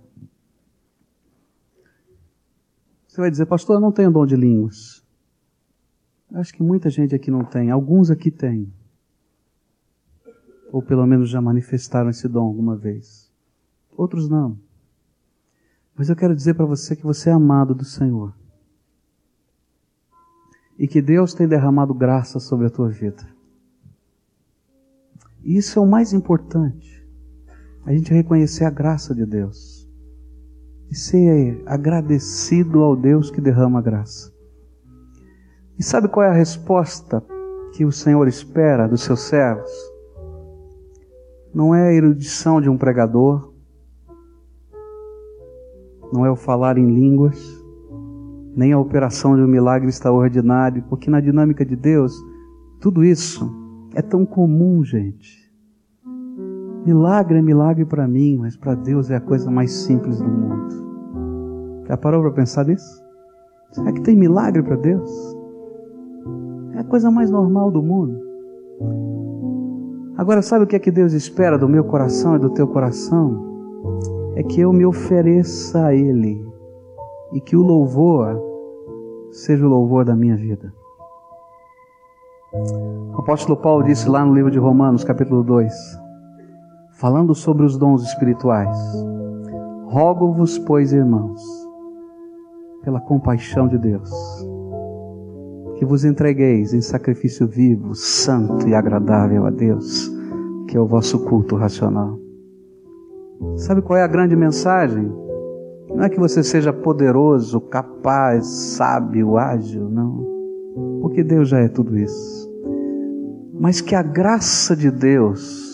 Você 3.07 3.19
vai 3.19 3.29
dizer, 3.29 3.45
pastor, 3.45 3.75
eu 3.75 3.81
não 3.81 3.91
tenho 3.91 4.11
dom 4.11 4.25
de 4.25 4.35
línguas. 4.35 5.02
Acho 6.33 6.51
que 6.51 6.63
muita 6.63 6.89
gente 6.89 7.13
aqui 7.13 7.29
não 7.29 7.45
tem. 7.45 7.69
Alguns 7.69 8.09
aqui 8.09 8.31
têm. 8.31 8.73
Ou 10.71 10.81
pelo 10.81 11.05
menos 11.05 11.29
já 11.29 11.39
manifestaram 11.39 12.09
esse 12.09 12.27
dom 12.27 12.43
alguma 12.45 12.75
vez. 12.75 13.31
Outros 13.95 14.27
não. 14.27 14.57
Mas 15.95 16.09
eu 16.09 16.15
quero 16.15 16.35
dizer 16.35 16.55
para 16.55 16.65
você 16.65 16.95
que 16.95 17.03
você 17.03 17.29
é 17.29 17.33
amado 17.33 17.75
do 17.75 17.85
Senhor. 17.85 18.33
E 20.79 20.87
que 20.87 21.03
Deus 21.03 21.35
tem 21.35 21.47
derramado 21.47 21.93
graça 21.93 22.39
sobre 22.39 22.65
a 22.65 22.71
tua 22.71 22.89
vida. 22.89 23.27
E 25.43 25.55
isso 25.55 25.77
é 25.77 25.81
o 25.83 25.85
mais 25.85 26.13
importante. 26.13 27.07
A 27.85 27.93
gente 27.93 28.11
reconhecer 28.11 28.63
a 28.63 28.71
graça 28.71 29.13
de 29.13 29.23
Deus 29.23 29.87
e 30.89 30.95
ser 30.95 31.61
agradecido 31.67 32.81
ao 32.81 32.95
Deus 32.95 33.29
que 33.29 33.39
derrama 33.39 33.83
graça. 33.83 34.32
E 35.77 35.83
sabe 35.83 36.07
qual 36.07 36.25
é 36.25 36.29
a 36.29 36.33
resposta 36.33 37.23
que 37.73 37.83
o 37.83 37.91
Senhor 37.91 38.27
espera 38.27 38.87
dos 38.87 39.01
seus 39.01 39.21
servos? 39.21 39.71
Não 41.53 41.73
é 41.73 41.89
a 41.89 41.93
erudição 41.93 42.61
de 42.61 42.69
um 42.69 42.77
pregador, 42.77 43.51
não 46.11 46.25
é 46.25 46.31
o 46.31 46.35
falar 46.35 46.77
em 46.77 46.85
línguas, 46.85 47.63
nem 48.55 48.71
a 48.71 48.79
operação 48.79 49.35
de 49.35 49.41
um 49.41 49.47
milagre 49.47 49.89
extraordinário, 49.89 50.83
porque 50.87 51.09
na 51.09 51.19
dinâmica 51.19 51.65
de 51.65 51.75
Deus, 51.75 52.13
tudo 52.79 53.03
isso 53.03 53.51
é 53.95 54.01
tão 54.01 54.25
comum, 54.25 54.83
gente. 54.83 55.43
Milagre 56.85 57.39
é 57.39 57.41
milagre 57.41 57.85
para 57.85 58.07
mim, 58.07 58.37
mas 58.37 58.55
para 58.55 58.75
Deus 58.75 59.09
é 59.09 59.15
a 59.15 59.21
coisa 59.21 59.49
mais 59.49 59.71
simples 59.71 60.19
do 60.19 60.27
mundo. 60.27 61.83
Já 61.87 61.97
parou 61.97 62.21
para 62.21 62.31
pensar 62.31 62.65
nisso? 62.65 63.01
Será 63.71 63.91
que 63.91 64.01
tem 64.01 64.15
milagre 64.15 64.61
para 64.61 64.75
Deus? 64.75 65.32
É 66.73 66.79
a 66.79 66.83
coisa 66.83 67.11
mais 67.11 67.29
normal 67.29 67.69
do 67.71 67.81
mundo. 67.81 68.19
Agora, 70.17 70.41
sabe 70.41 70.63
o 70.63 70.67
que 70.67 70.75
é 70.75 70.79
que 70.79 70.91
Deus 70.91 71.13
espera 71.13 71.57
do 71.57 71.67
meu 71.67 71.83
coração 71.83 72.35
e 72.35 72.39
do 72.39 72.49
teu 72.49 72.67
coração? 72.67 73.53
É 74.35 74.43
que 74.43 74.61
eu 74.61 74.73
me 74.73 74.85
ofereça 74.85 75.85
a 75.85 75.95
Ele 75.95 76.43
e 77.33 77.41
que 77.41 77.55
o 77.55 77.61
louvor 77.61 78.41
seja 79.31 79.65
o 79.65 79.69
louvor 79.69 80.05
da 80.05 80.15
minha 80.15 80.35
vida. 80.35 80.73
O 83.15 83.19
apóstolo 83.19 83.57
Paulo 83.57 83.83
disse 83.83 84.07
lá 84.07 84.23
no 84.23 84.33
livro 84.33 84.51
de 84.51 84.59
Romanos, 84.59 85.03
capítulo 85.03 85.43
2: 85.43 85.73
falando 86.93 87.33
sobre 87.33 87.65
os 87.65 87.77
dons 87.77 88.03
espirituais. 88.03 88.77
Rogo-vos, 89.87 90.57
pois, 90.59 90.93
irmãos, 90.93 91.41
pela 92.83 93.01
compaixão 93.01 93.67
de 93.67 93.77
Deus, 93.77 94.11
que 95.75 95.85
vos 95.85 96.05
entregueis 96.05 96.73
em 96.73 96.81
sacrifício 96.81 97.47
vivo, 97.47 97.95
santo 97.95 98.67
e 98.67 98.75
agradável 98.75 99.45
a 99.45 99.49
Deus, 99.49 100.11
que 100.67 100.77
é 100.77 100.79
o 100.79 100.85
vosso 100.85 101.19
culto 101.25 101.55
racional. 101.55 102.19
Sabe 103.57 103.81
qual 103.81 103.97
é 103.97 104.03
a 104.03 104.07
grande 104.07 104.35
mensagem? 104.35 105.11
Não 105.89 106.03
é 106.03 106.09
que 106.09 106.19
você 106.19 106.43
seja 106.43 106.71
poderoso, 106.71 107.59
capaz, 107.59 108.45
sábio, 108.47 109.37
ágil, 109.37 109.89
não. 109.89 110.25
Porque 111.01 111.23
Deus 111.23 111.49
já 111.49 111.59
é 111.59 111.67
tudo 111.67 111.97
isso. 111.97 112.51
Mas 113.59 113.81
que 113.81 113.95
a 113.95 114.01
graça 114.01 114.75
de 114.75 114.89
Deus 114.89 115.73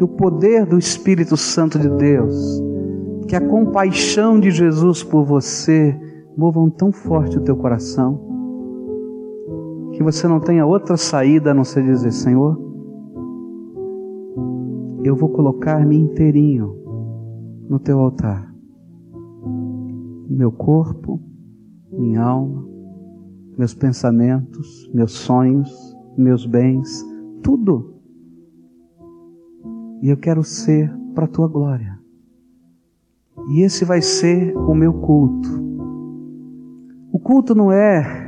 que 0.00 0.04
o 0.04 0.08
poder 0.08 0.64
do 0.64 0.78
Espírito 0.78 1.36
Santo 1.36 1.78
de 1.78 1.90
Deus, 1.90 2.34
que 3.28 3.36
a 3.36 3.40
compaixão 3.40 4.40
de 4.40 4.50
Jesus 4.50 5.04
por 5.04 5.26
você 5.26 5.94
movam 6.34 6.70
tão 6.70 6.90
forte 6.90 7.36
o 7.36 7.42
teu 7.42 7.54
coração, 7.54 8.18
que 10.00 10.04
você 10.04 10.26
não 10.26 10.40
tenha 10.40 10.64
outra 10.64 10.96
saída 10.96 11.50
a 11.50 11.54
não 11.54 11.62
ser 11.62 11.84
dizer: 11.84 12.10
Senhor, 12.10 12.58
eu 15.04 15.14
vou 15.14 15.28
colocar-me 15.28 15.94
inteirinho 15.94 16.74
no 17.68 17.78
teu 17.78 18.00
altar. 18.00 18.50
Meu 20.26 20.50
corpo, 20.50 21.20
minha 21.92 22.22
alma, 22.22 22.66
meus 23.58 23.74
pensamentos, 23.74 24.90
meus 24.94 25.12
sonhos, 25.12 25.94
meus 26.16 26.46
bens, 26.46 27.04
tudo 27.42 28.00
e 30.00 30.08
eu 30.08 30.16
quero 30.16 30.42
ser 30.42 30.90
para 31.14 31.26
a 31.26 31.28
tua 31.28 31.46
glória. 31.46 32.00
E 33.50 33.60
esse 33.60 33.84
vai 33.84 34.00
ser 34.00 34.56
o 34.56 34.74
meu 34.74 34.94
culto. 34.94 35.50
O 37.12 37.18
culto 37.18 37.54
não 37.54 37.70
é 37.70 38.19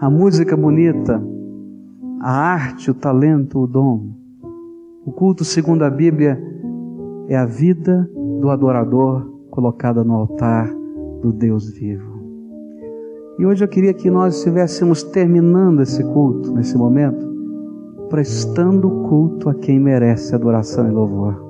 a 0.00 0.08
música 0.08 0.56
bonita, 0.56 1.20
a 2.20 2.30
arte, 2.30 2.88
o 2.88 2.94
talento, 2.94 3.58
o 3.58 3.66
dom. 3.66 4.10
O 5.04 5.10
culto, 5.10 5.44
segundo 5.44 5.82
a 5.82 5.90
Bíblia, 5.90 6.40
é 7.26 7.36
a 7.36 7.44
vida 7.44 8.08
do 8.40 8.48
adorador 8.48 9.28
colocada 9.50 10.04
no 10.04 10.14
altar 10.14 10.72
do 11.20 11.32
Deus 11.32 11.70
vivo. 11.70 12.16
E 13.40 13.46
hoje 13.46 13.64
eu 13.64 13.68
queria 13.68 13.92
que 13.92 14.08
nós 14.08 14.36
estivéssemos 14.36 15.02
terminando 15.02 15.80
esse 15.82 16.04
culto, 16.04 16.52
nesse 16.52 16.78
momento, 16.78 17.26
prestando 18.08 18.88
culto 19.08 19.48
a 19.48 19.54
quem 19.54 19.80
merece 19.80 20.32
adoração 20.32 20.88
e 20.88 20.92
louvor. 20.92 21.44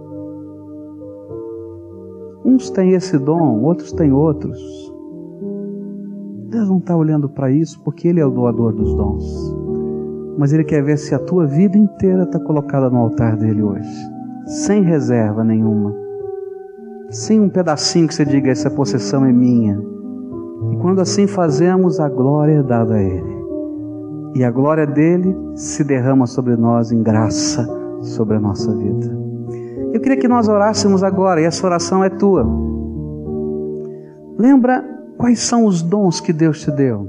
Uns 2.46 2.70
têm 2.70 2.92
esse 2.92 3.18
dom, 3.18 3.62
outros 3.62 3.92
têm 3.92 4.11
outros. 4.11 4.88
Deus 6.49 6.68
não 6.68 6.78
está 6.78 6.96
olhando 6.96 7.28
para 7.28 7.51
isso 7.51 7.80
porque 7.84 8.09
Ele 8.09 8.20
é 8.20 8.26
o 8.26 8.30
doador 8.30 8.72
dos 8.72 8.94
dons. 8.94 9.57
Mas 10.38 10.53
Ele 10.53 10.64
quer 10.64 10.82
ver 10.82 10.96
se 10.96 11.14
a 11.14 11.18
tua 11.18 11.46
vida 11.46 11.76
inteira 11.76 12.22
está 12.22 12.38
colocada 12.38 12.88
no 12.88 12.99
altar 12.99 13.36
dele 13.36 13.62
hoje, 13.62 13.88
sem 14.46 14.82
reserva 14.82 15.44
nenhuma, 15.44 15.94
sem 17.11 17.40
um 17.40 17.49
pedacinho 17.49 18.09
que 18.09 18.14
você 18.14 18.24
diga: 18.24 18.51
essa 18.51 18.70
possessão 18.70 19.24
é 19.24 19.32
minha. 19.32 19.78
E 20.72 20.76
quando 20.76 21.01
assim 21.01 21.26
fazemos, 21.26 22.01
a 22.01 22.09
glória 22.09 22.61
é 22.61 22.62
dada 22.62 22.94
a 22.94 23.03
Ele 23.03 23.38
e 24.34 24.44
a 24.44 24.51
glória 24.51 24.86
dele 24.86 25.36
se 25.55 25.82
derrama 25.82 26.26
sobre 26.26 26.57
nós 26.57 26.92
em 26.92 27.03
graça 27.03 27.66
sobre 28.03 28.36
a 28.36 28.40
nossa 28.40 28.72
vida. 28.72 29.07
Eu 29.92 30.01
queria 30.01 30.16
que 30.16 30.28
nós 30.28 30.49
orássemos 30.49 31.03
agora, 31.03 31.40
e 31.40 31.44
essa 31.44 31.66
oração 31.66 32.05
é 32.05 32.09
tua. 32.09 32.46
Lembra 34.38 34.97
Quais 35.19 35.41
são 35.41 35.66
os 35.66 35.83
dons 35.83 36.21
que 36.21 36.33
Deus 36.33 36.62
te 36.62 36.71
deu? 36.71 37.09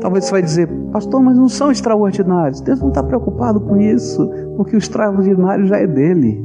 Talvez 0.00 0.24
você 0.24 0.32
vai 0.32 0.42
dizer, 0.42 0.68
pastor, 0.92 1.22
mas 1.22 1.38
não 1.38 1.48
são 1.48 1.70
extraordinários. 1.70 2.60
Deus 2.60 2.80
não 2.80 2.88
está 2.88 3.02
preocupado 3.02 3.60
com 3.60 3.76
isso, 3.78 4.28
porque 4.56 4.76
o 4.76 4.78
extraordinário 4.78 5.66
já 5.66 5.78
é 5.78 5.86
dele. 5.86 6.44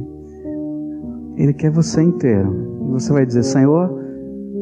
Ele 1.36 1.52
quer 1.52 1.70
você 1.70 2.00
inteiro. 2.00 2.86
E 2.88 2.92
você 2.92 3.12
vai 3.12 3.26
dizer, 3.26 3.42
Senhor, 3.42 3.90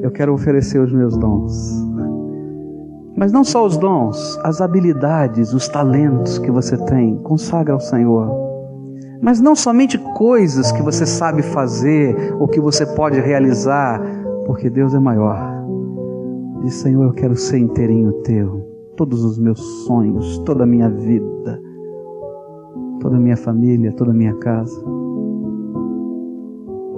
eu 0.02 0.10
quero 0.10 0.32
oferecer 0.32 0.80
os 0.80 0.92
meus 0.92 1.16
dons. 1.16 1.86
Mas 3.14 3.30
não 3.30 3.44
só 3.44 3.66
os 3.66 3.76
dons, 3.76 4.38
as 4.42 4.60
habilidades, 4.60 5.52
os 5.52 5.68
talentos 5.68 6.38
que 6.38 6.50
você 6.50 6.76
tem, 6.76 7.18
consagra 7.18 7.74
ao 7.74 7.80
Senhor. 7.80 8.48
Mas 9.20 9.40
não 9.40 9.56
somente 9.56 9.98
coisas 9.98 10.70
que 10.70 10.82
você 10.82 11.04
sabe 11.04 11.42
fazer 11.42 12.34
ou 12.38 12.46
que 12.46 12.60
você 12.60 12.86
pode 12.86 13.20
realizar, 13.20 14.00
porque 14.48 14.70
Deus 14.70 14.94
é 14.94 14.98
maior. 14.98 15.36
Diz, 16.62 16.72
Senhor, 16.76 17.04
eu 17.04 17.12
quero 17.12 17.36
ser 17.36 17.58
inteirinho 17.58 18.14
teu, 18.22 18.66
todos 18.96 19.22
os 19.22 19.38
meus 19.38 19.60
sonhos, 19.84 20.38
toda 20.38 20.64
a 20.64 20.66
minha 20.66 20.88
vida, 20.88 21.60
toda 22.98 23.18
a 23.18 23.20
minha 23.20 23.36
família, 23.36 23.92
toda 23.92 24.10
a 24.10 24.14
minha 24.14 24.34
casa. 24.36 24.82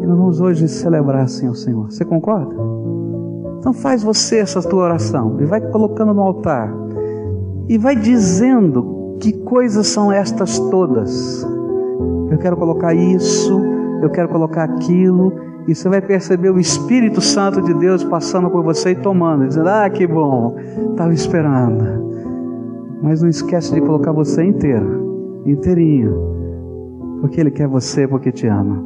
E 0.01 0.07
nós 0.07 0.17
vamos 0.17 0.41
hoje 0.41 0.69
celebrar 0.69 1.25
assim 1.25 1.49
ao 1.49 1.55
Senhor. 1.57 1.91
Você 1.91 2.05
concorda? 2.05 2.55
Então 3.59 3.73
faz 3.73 4.05
você 4.05 4.39
essa 4.39 4.63
tua 4.63 4.85
oração 4.85 5.37
e 5.41 5.45
vai 5.45 5.61
colocando 5.61 6.15
no 6.15 6.23
altar 6.23 6.73
e 7.69 7.77
vai 7.77 7.97
dizendo 7.97 9.17
que 9.19 9.33
coisas 9.33 9.89
são 9.89 10.13
estas 10.13 10.57
todas. 10.71 11.45
Eu 12.31 12.39
quero 12.39 12.57
colocar 12.57 12.95
isso, 12.95 13.61
eu 14.01 14.09
quero 14.09 14.29
colocar 14.29 14.63
aquilo, 14.63 15.50
e 15.71 15.75
você 15.75 15.89
vai 15.89 16.01
perceber 16.01 16.51
o 16.51 16.59
Espírito 16.59 17.21
Santo 17.21 17.63
de 17.63 17.73
Deus 17.75 18.03
passando 18.03 18.51
por 18.51 18.65
você 18.65 18.91
e 18.91 18.97
tomando, 18.97 19.47
dizendo: 19.47 19.69
Ah, 19.69 19.89
que 19.89 20.05
bom, 20.05 20.57
estava 20.91 21.15
esperando. 21.15 22.11
Mas 23.01 23.23
não 23.23 23.29
esquece 23.29 23.73
de 23.73 23.81
colocar 23.81 24.11
você 24.11 24.43
inteiro, 24.43 25.43
inteirinho, 25.47 26.13
porque 27.21 27.41
Ele 27.41 27.53
quer 27.53 27.69
você, 27.69 28.09
porque 28.09 28.33
te 28.33 28.49
ama. 28.49 28.85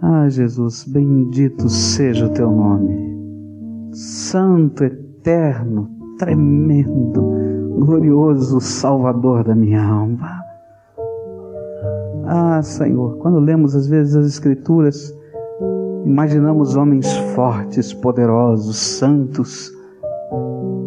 Ah, 0.00 0.28
Jesus, 0.28 0.84
bendito 0.84 1.68
seja 1.68 2.26
o 2.26 2.30
teu 2.30 2.48
nome. 2.48 3.90
Santo, 3.92 4.84
eterno, 4.84 5.90
tremendo, 6.16 7.74
glorioso 7.80 8.60
Salvador 8.60 9.42
da 9.42 9.56
minha 9.56 9.82
alma. 9.82 10.49
Ah, 12.32 12.62
Senhor, 12.62 13.16
quando 13.18 13.40
lemos 13.40 13.74
às 13.74 13.88
vezes 13.88 14.14
as 14.14 14.24
Escrituras, 14.24 15.12
imaginamos 16.06 16.76
homens 16.76 17.12
fortes, 17.34 17.92
poderosos, 17.92 18.76
santos. 18.76 19.72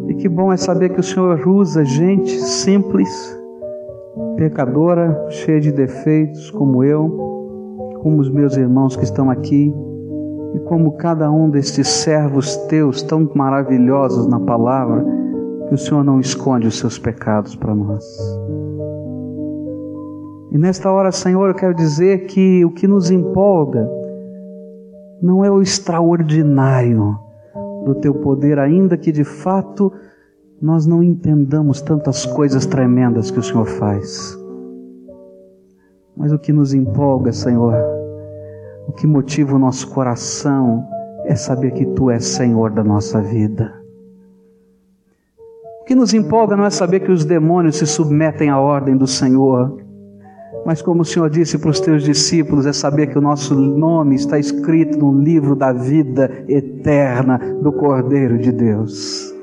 E 0.08 0.14
que 0.14 0.30
bom 0.30 0.54
é 0.54 0.56
saber 0.56 0.94
que 0.94 1.02
o 1.02 1.04
Senhor 1.04 1.46
usa 1.46 1.84
gente 1.84 2.32
simples, 2.40 3.10
pecadora, 4.38 5.26
cheia 5.32 5.60
de 5.60 5.74
defeitos, 5.74 6.50
como 6.50 6.82
eu 6.82 7.34
como 8.04 8.22
os 8.22 8.30
meus 8.30 8.56
irmãos 8.58 8.96
que 8.96 9.04
estão 9.04 9.30
aqui, 9.30 9.74
e 10.54 10.60
como 10.60 10.94
cada 10.94 11.30
um 11.30 11.50
destes 11.50 11.88
servos 11.88 12.56
teus 12.68 13.02
tão 13.02 13.30
maravilhosos 13.36 14.28
na 14.28 14.40
palavra, 14.40 15.06
que 15.68 15.76
o 15.76 15.78
Senhor 15.78 16.04
não 16.04 16.22
esconde 16.22 16.68
os 16.68 16.78
seus 16.78 16.98
pecados 16.98 17.54
para 17.54 17.76
nós. 17.76 18.04
E 20.54 20.58
nesta 20.58 20.92
hora, 20.92 21.12
Senhor, 21.12 21.48
eu 21.48 21.56
quero 21.56 21.74
dizer 21.74 22.28
que 22.28 22.64
o 22.64 22.70
que 22.70 22.88
nos 22.88 23.10
empolga 23.10 23.90
não 25.20 25.44
é 25.44 25.50
o 25.50 25.64
extraordinário 25.64 27.18
do 27.84 27.96
teu 27.96 28.14
poder, 28.14 28.60
ainda 28.60 28.96
que 28.96 29.12
de 29.12 29.24
fato 29.24 29.92
nós 30.62 30.86
não 30.86 31.02
entendamos 31.02 31.82
tantas 31.82 32.24
coisas 32.24 32.68
tremendas 32.68 33.32
que 33.32 33.40
o 33.40 33.44
Senhor 33.44 33.66
faz. 33.66 34.38
Mas 36.16 36.32
o 36.32 36.38
que 36.38 36.54
nos 36.54 36.72
empolga, 36.72 37.32
Senhor, 37.32 37.74
o 38.88 38.92
que 38.92 39.08
motiva 39.08 39.56
o 39.56 39.60
nosso 39.60 39.90
coração 39.90 40.86
é 41.26 41.34
saber 41.34 41.72
que 41.72 41.84
Tu 41.84 42.12
és 42.12 42.26
Senhor 42.26 42.70
da 42.70 42.84
nossa 42.84 43.20
vida. 43.20 43.74
O 45.82 45.86
que 45.86 45.96
nos 45.96 46.14
empolga 46.14 46.56
não 46.56 46.64
é 46.64 46.70
saber 46.70 47.00
que 47.00 47.12
os 47.12 47.26
demônios 47.26 47.78
se 47.78 47.88
submetem 47.88 48.52
à 48.52 48.60
ordem 48.60 48.96
do 48.96 49.08
Senhor, 49.08 49.82
mas 50.66 50.82
como 50.82 51.02
o 51.02 51.06
Senhor 51.06 51.30
disse 51.30 51.58
para 51.58 51.70
os 51.70 51.80
teus 51.80 52.04
discípulos, 52.04 52.66
é 52.66 52.74
saber 52.74 53.08
que 53.08 53.18
o 53.18 53.22
nosso 53.22 53.54
nome 53.54 54.16
está 54.16 54.40
escrito 54.40 54.98
no 54.98 55.20
livro 55.22 55.56
da 55.56 55.74
vida 55.74 56.32
eterna 56.48 57.40
do 57.62 57.72
Cordeiro 57.72 58.38
de 58.38 58.52
Deus. 58.52 59.34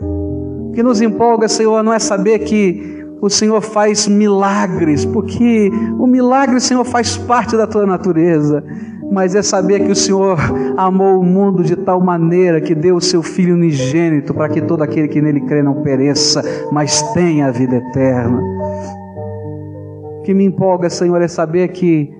O 0.00 0.72
que 0.72 0.82
nos 0.82 1.00
empolga, 1.00 1.48
Senhor, 1.48 1.82
não 1.82 1.92
é 1.92 1.98
saber 1.98 2.40
que 2.40 3.00
o 3.20 3.28
Senhor 3.28 3.60
faz 3.60 4.08
milagres, 4.08 5.04
porque 5.04 5.70
o 5.98 6.06
milagre, 6.06 6.60
Senhor, 6.60 6.84
faz 6.84 7.16
parte 7.16 7.56
da 7.56 7.66
tua 7.66 7.86
natureza. 7.86 8.64
Mas 9.12 9.34
é 9.34 9.42
saber 9.42 9.80
que 9.80 9.90
o 9.90 9.96
Senhor 9.96 10.38
amou 10.76 11.18
o 11.18 11.24
mundo 11.24 11.64
de 11.64 11.74
tal 11.74 12.00
maneira 12.00 12.60
que 12.60 12.76
deu 12.76 12.94
o 12.94 13.00
seu 13.00 13.22
Filho 13.22 13.54
unigênito 13.54 14.32
para 14.32 14.48
que 14.48 14.60
todo 14.60 14.82
aquele 14.82 15.08
que 15.08 15.20
nele 15.20 15.40
crê 15.40 15.62
não 15.62 15.82
pereça, 15.82 16.42
mas 16.70 17.02
tenha 17.12 17.48
a 17.48 17.50
vida 17.50 17.76
eterna. 17.76 18.40
O 20.20 20.22
que 20.22 20.34
me 20.34 20.44
empolga, 20.44 20.90
Senhor, 20.90 21.20
é 21.22 21.26
saber 21.26 21.68
que, 21.68 22.12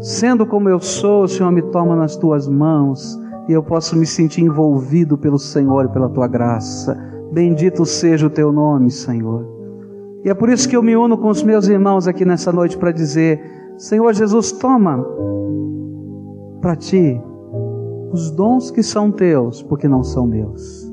sendo 0.00 0.46
como 0.46 0.68
eu 0.68 0.78
sou, 0.78 1.24
o 1.24 1.28
Senhor 1.28 1.50
me 1.50 1.60
toma 1.60 1.96
nas 1.96 2.14
tuas 2.16 2.48
mãos 2.48 3.18
e 3.48 3.52
eu 3.52 3.64
posso 3.64 3.96
me 3.96 4.06
sentir 4.06 4.42
envolvido 4.42 5.18
pelo 5.18 5.36
Senhor 5.36 5.86
e 5.86 5.88
pela 5.88 6.08
tua 6.08 6.28
graça. 6.28 6.96
Bendito 7.32 7.84
seja 7.84 8.28
o 8.28 8.30
teu 8.30 8.52
nome, 8.52 8.92
Senhor. 8.92 9.44
E 10.24 10.30
é 10.30 10.34
por 10.34 10.48
isso 10.48 10.68
que 10.68 10.76
eu 10.76 10.82
me 10.84 10.96
uno 10.96 11.18
com 11.18 11.28
os 11.28 11.42
meus 11.42 11.66
irmãos 11.66 12.06
aqui 12.06 12.24
nessa 12.24 12.52
noite 12.52 12.78
para 12.78 12.92
dizer: 12.92 13.40
Senhor 13.76 14.14
Jesus, 14.14 14.52
toma 14.52 15.04
para 16.60 16.76
ti 16.76 17.20
os 18.12 18.30
dons 18.30 18.70
que 18.70 18.84
são 18.84 19.10
teus, 19.10 19.64
porque 19.64 19.88
não 19.88 20.04
são 20.04 20.28
meus. 20.28 20.88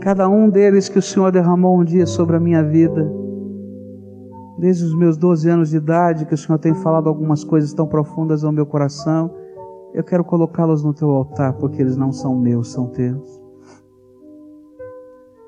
Cada 0.00 0.28
um 0.28 0.48
deles 0.48 0.88
que 0.88 1.00
o 1.00 1.02
Senhor 1.02 1.32
derramou 1.32 1.80
um 1.80 1.84
dia 1.84 2.06
sobre 2.06 2.36
a 2.36 2.40
minha 2.40 2.62
vida, 2.62 3.12
desde 4.62 4.84
os 4.84 4.94
meus 4.94 5.16
12 5.16 5.50
anos 5.50 5.70
de 5.70 5.76
idade, 5.76 6.24
que 6.24 6.34
o 6.34 6.38
Senhor 6.38 6.56
tem 6.56 6.72
falado 6.72 7.08
algumas 7.08 7.42
coisas 7.42 7.74
tão 7.74 7.84
profundas 7.84 8.44
ao 8.44 8.52
meu 8.52 8.64
coração, 8.64 9.28
eu 9.92 10.04
quero 10.04 10.22
colocá-los 10.22 10.84
no 10.84 10.94
teu 10.94 11.10
altar, 11.10 11.54
porque 11.54 11.82
eles 11.82 11.96
não 11.96 12.12
são 12.12 12.38
meus, 12.38 12.70
são 12.70 12.86
teus. 12.86 13.42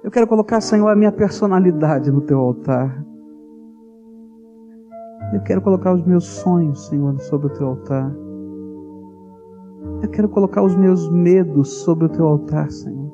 Eu 0.03 0.11
quero 0.11 0.27
colocar, 0.27 0.61
Senhor, 0.61 0.89
a 0.89 0.97
minha 0.97 1.13
personalidade 1.13 2.11
no 2.11 2.23
teu 2.23 2.41
altar. 2.41 3.07
Eu 5.33 5.43
quero 5.43 5.63
colocar 5.63 5.95
os 5.95 6.05
meus 6.05 6.25
sonhos, 6.25 6.89
Senhor, 6.89 7.17
sobre 7.21 7.47
o 7.47 7.51
teu 7.51 7.69
altar. 7.69 8.13
Eu 10.03 10.09
quero 10.11 10.29
colocar 10.29 10.61
os 10.65 10.75
meus 10.75 11.09
medos 11.09 11.69
sobre 11.85 12.07
o 12.07 12.09
teu 12.09 12.27
altar, 12.27 12.69
Senhor. 12.69 13.13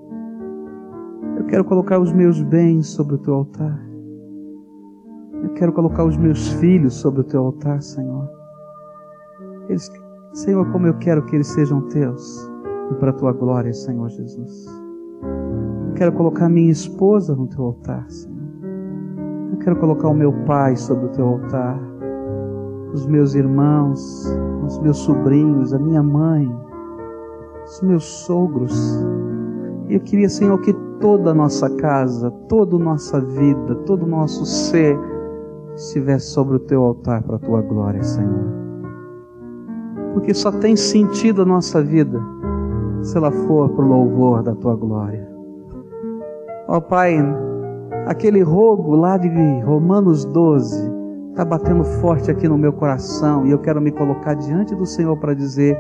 Eu 1.36 1.44
quero 1.44 1.62
colocar 1.62 2.00
os 2.00 2.10
meus 2.10 2.40
bens 2.40 2.86
sobre 2.86 3.16
o 3.16 3.18
teu 3.18 3.34
altar. 3.34 3.89
Eu 5.42 5.50
quero 5.54 5.72
colocar 5.72 6.04
os 6.04 6.16
meus 6.16 6.48
filhos 6.54 6.94
sobre 6.94 7.20
o 7.20 7.24
teu 7.24 7.44
altar, 7.46 7.82
Senhor. 7.82 8.28
Eles, 9.68 9.90
Senhor, 10.32 10.70
como 10.72 10.86
eu 10.86 10.94
quero 10.98 11.24
que 11.26 11.36
eles 11.36 11.48
sejam 11.48 11.82
teus 11.88 12.50
e 12.90 12.94
para 12.94 13.10
a 13.10 13.14
tua 13.14 13.32
glória, 13.32 13.72
Senhor 13.72 14.08
Jesus 14.08 14.80
quero 16.00 16.12
colocar 16.12 16.48
minha 16.48 16.70
esposa 16.70 17.36
no 17.36 17.46
teu 17.46 17.62
altar, 17.62 18.10
Senhor. 18.10 18.40
Eu 19.52 19.58
quero 19.58 19.76
colocar 19.76 20.08
o 20.08 20.14
meu 20.14 20.32
pai 20.46 20.74
sobre 20.74 21.04
o 21.04 21.08
teu 21.10 21.28
altar, 21.28 21.78
os 22.94 23.06
meus 23.06 23.34
irmãos, 23.34 24.24
os 24.64 24.78
meus 24.78 24.96
sobrinhos, 24.96 25.74
a 25.74 25.78
minha 25.78 26.02
mãe, 26.02 26.50
os 27.66 27.82
meus 27.82 28.04
sogros. 28.04 29.04
E 29.90 29.94
eu 29.94 30.00
queria, 30.00 30.30
Senhor, 30.30 30.58
que 30.62 30.72
toda 31.00 31.32
a 31.32 31.34
nossa 31.34 31.68
casa, 31.76 32.30
toda 32.48 32.76
a 32.76 32.78
nossa 32.78 33.20
vida, 33.20 33.74
todo 33.84 34.04
o 34.04 34.08
nosso 34.08 34.46
ser 34.46 34.98
estivesse 35.86 36.26
sobre 36.26 36.56
o 36.56 36.60
teu 36.60 36.82
altar 36.84 37.22
para 37.22 37.36
a 37.36 37.38
tua 37.38 37.62
glória, 37.62 38.02
Senhor. 38.02 38.60
Porque 40.12 40.34
só 40.34 40.50
tem 40.50 40.76
sentido 40.76 41.42
a 41.42 41.46
nossa 41.46 41.82
vida 41.82 42.20
se 43.02 43.16
ela 43.16 43.30
for 43.30 43.70
para 43.70 43.84
o 43.84 43.88
louvor 43.88 44.42
da 44.42 44.54
tua 44.54 44.74
glória. 44.74 45.26
Ó 46.68 46.76
oh, 46.76 46.82
Pai, 46.82 47.16
aquele 48.06 48.42
rogo 48.42 48.94
lá 48.94 49.16
de 49.16 49.28
Romanos 49.64 50.24
12 50.26 50.92
está 51.30 51.44
batendo 51.44 51.84
forte 51.84 52.30
aqui 52.30 52.46
no 52.46 52.58
meu 52.58 52.72
coração 52.72 53.46
e 53.46 53.50
eu 53.50 53.58
quero 53.58 53.80
me 53.80 53.90
colocar 53.90 54.34
diante 54.34 54.74
do 54.74 54.84
Senhor 54.84 55.16
para 55.16 55.34
dizer: 55.34 55.78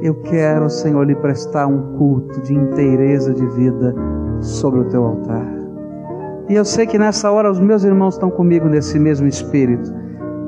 Eu 0.00 0.14
quero, 0.22 0.70
Senhor, 0.70 1.04
lhe 1.04 1.16
prestar 1.16 1.66
um 1.66 1.96
culto 1.98 2.40
de 2.42 2.54
inteireza 2.54 3.34
de 3.34 3.46
vida 3.48 3.94
sobre 4.40 4.80
o 4.80 4.84
teu 4.88 5.04
altar. 5.04 5.63
E 6.48 6.54
eu 6.54 6.64
sei 6.64 6.86
que 6.86 6.98
nessa 6.98 7.30
hora 7.30 7.50
os 7.50 7.58
meus 7.58 7.84
irmãos 7.84 8.14
estão 8.14 8.30
comigo 8.30 8.68
nesse 8.68 8.98
mesmo 8.98 9.26
espírito. 9.26 10.04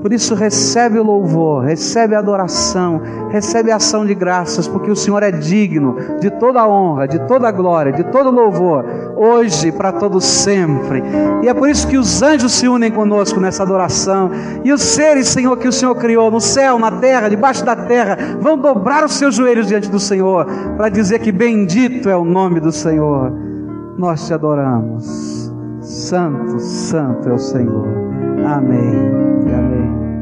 Por 0.07 0.13
isso, 0.13 0.35
recebe 0.37 1.01
o 1.01 1.03
louvor, 1.03 1.65
recebe 1.65 2.15
a 2.15 2.21
adoração, 2.21 3.01
recebe 3.31 3.73
a 3.73 3.77
ação 3.77 4.07
de 4.07 4.15
graças, 4.15 4.69
porque 4.69 4.89
o 4.89 4.95
Senhor 4.95 5.21
é 5.23 5.33
digno 5.33 5.97
de 6.21 6.31
toda 6.31 6.61
a 6.61 6.69
honra, 6.69 7.09
de 7.09 7.19
toda 7.27 7.49
a 7.49 7.51
glória, 7.51 7.93
de 7.93 8.05
todo 8.05 8.29
o 8.29 8.33
louvor, 8.33 8.85
hoje 9.17 9.73
para 9.73 9.91
todo 9.91 10.21
sempre. 10.21 11.03
E 11.43 11.49
é 11.49 11.55
por 11.55 11.69
isso 11.69 11.89
que 11.89 11.99
os 11.99 12.23
anjos 12.23 12.53
se 12.53 12.69
unem 12.69 12.93
conosco 12.93 13.41
nessa 13.41 13.65
adoração, 13.65 14.31
e 14.63 14.73
os 14.73 14.83
seres, 14.83 15.27
Senhor, 15.27 15.57
que 15.57 15.67
o 15.67 15.73
Senhor 15.73 15.97
criou 15.97 16.31
no 16.31 16.41
céu, 16.41 16.79
na 16.79 16.93
terra, 16.93 17.29
debaixo 17.29 17.65
da 17.65 17.75
terra, 17.75 18.17
vão 18.39 18.57
dobrar 18.57 19.05
os 19.05 19.15
seus 19.15 19.35
joelhos 19.35 19.67
diante 19.67 19.91
do 19.91 19.99
Senhor, 19.99 20.47
para 20.77 20.89
dizer 20.89 21.19
que 21.19 21.33
bendito 21.33 22.09
é 22.09 22.17
o 22.17 22.25
nome 22.25 22.61
do 22.61 22.71
Senhor. 22.71 23.33
Nós 23.99 24.25
te 24.25 24.33
adoramos. 24.33 25.46
Santo, 25.87 26.59
santo 26.59 27.29
é 27.29 27.33
o 27.33 27.39
Senhor. 27.39 27.87
Amém. 28.45 28.91
Amém. 29.55 30.16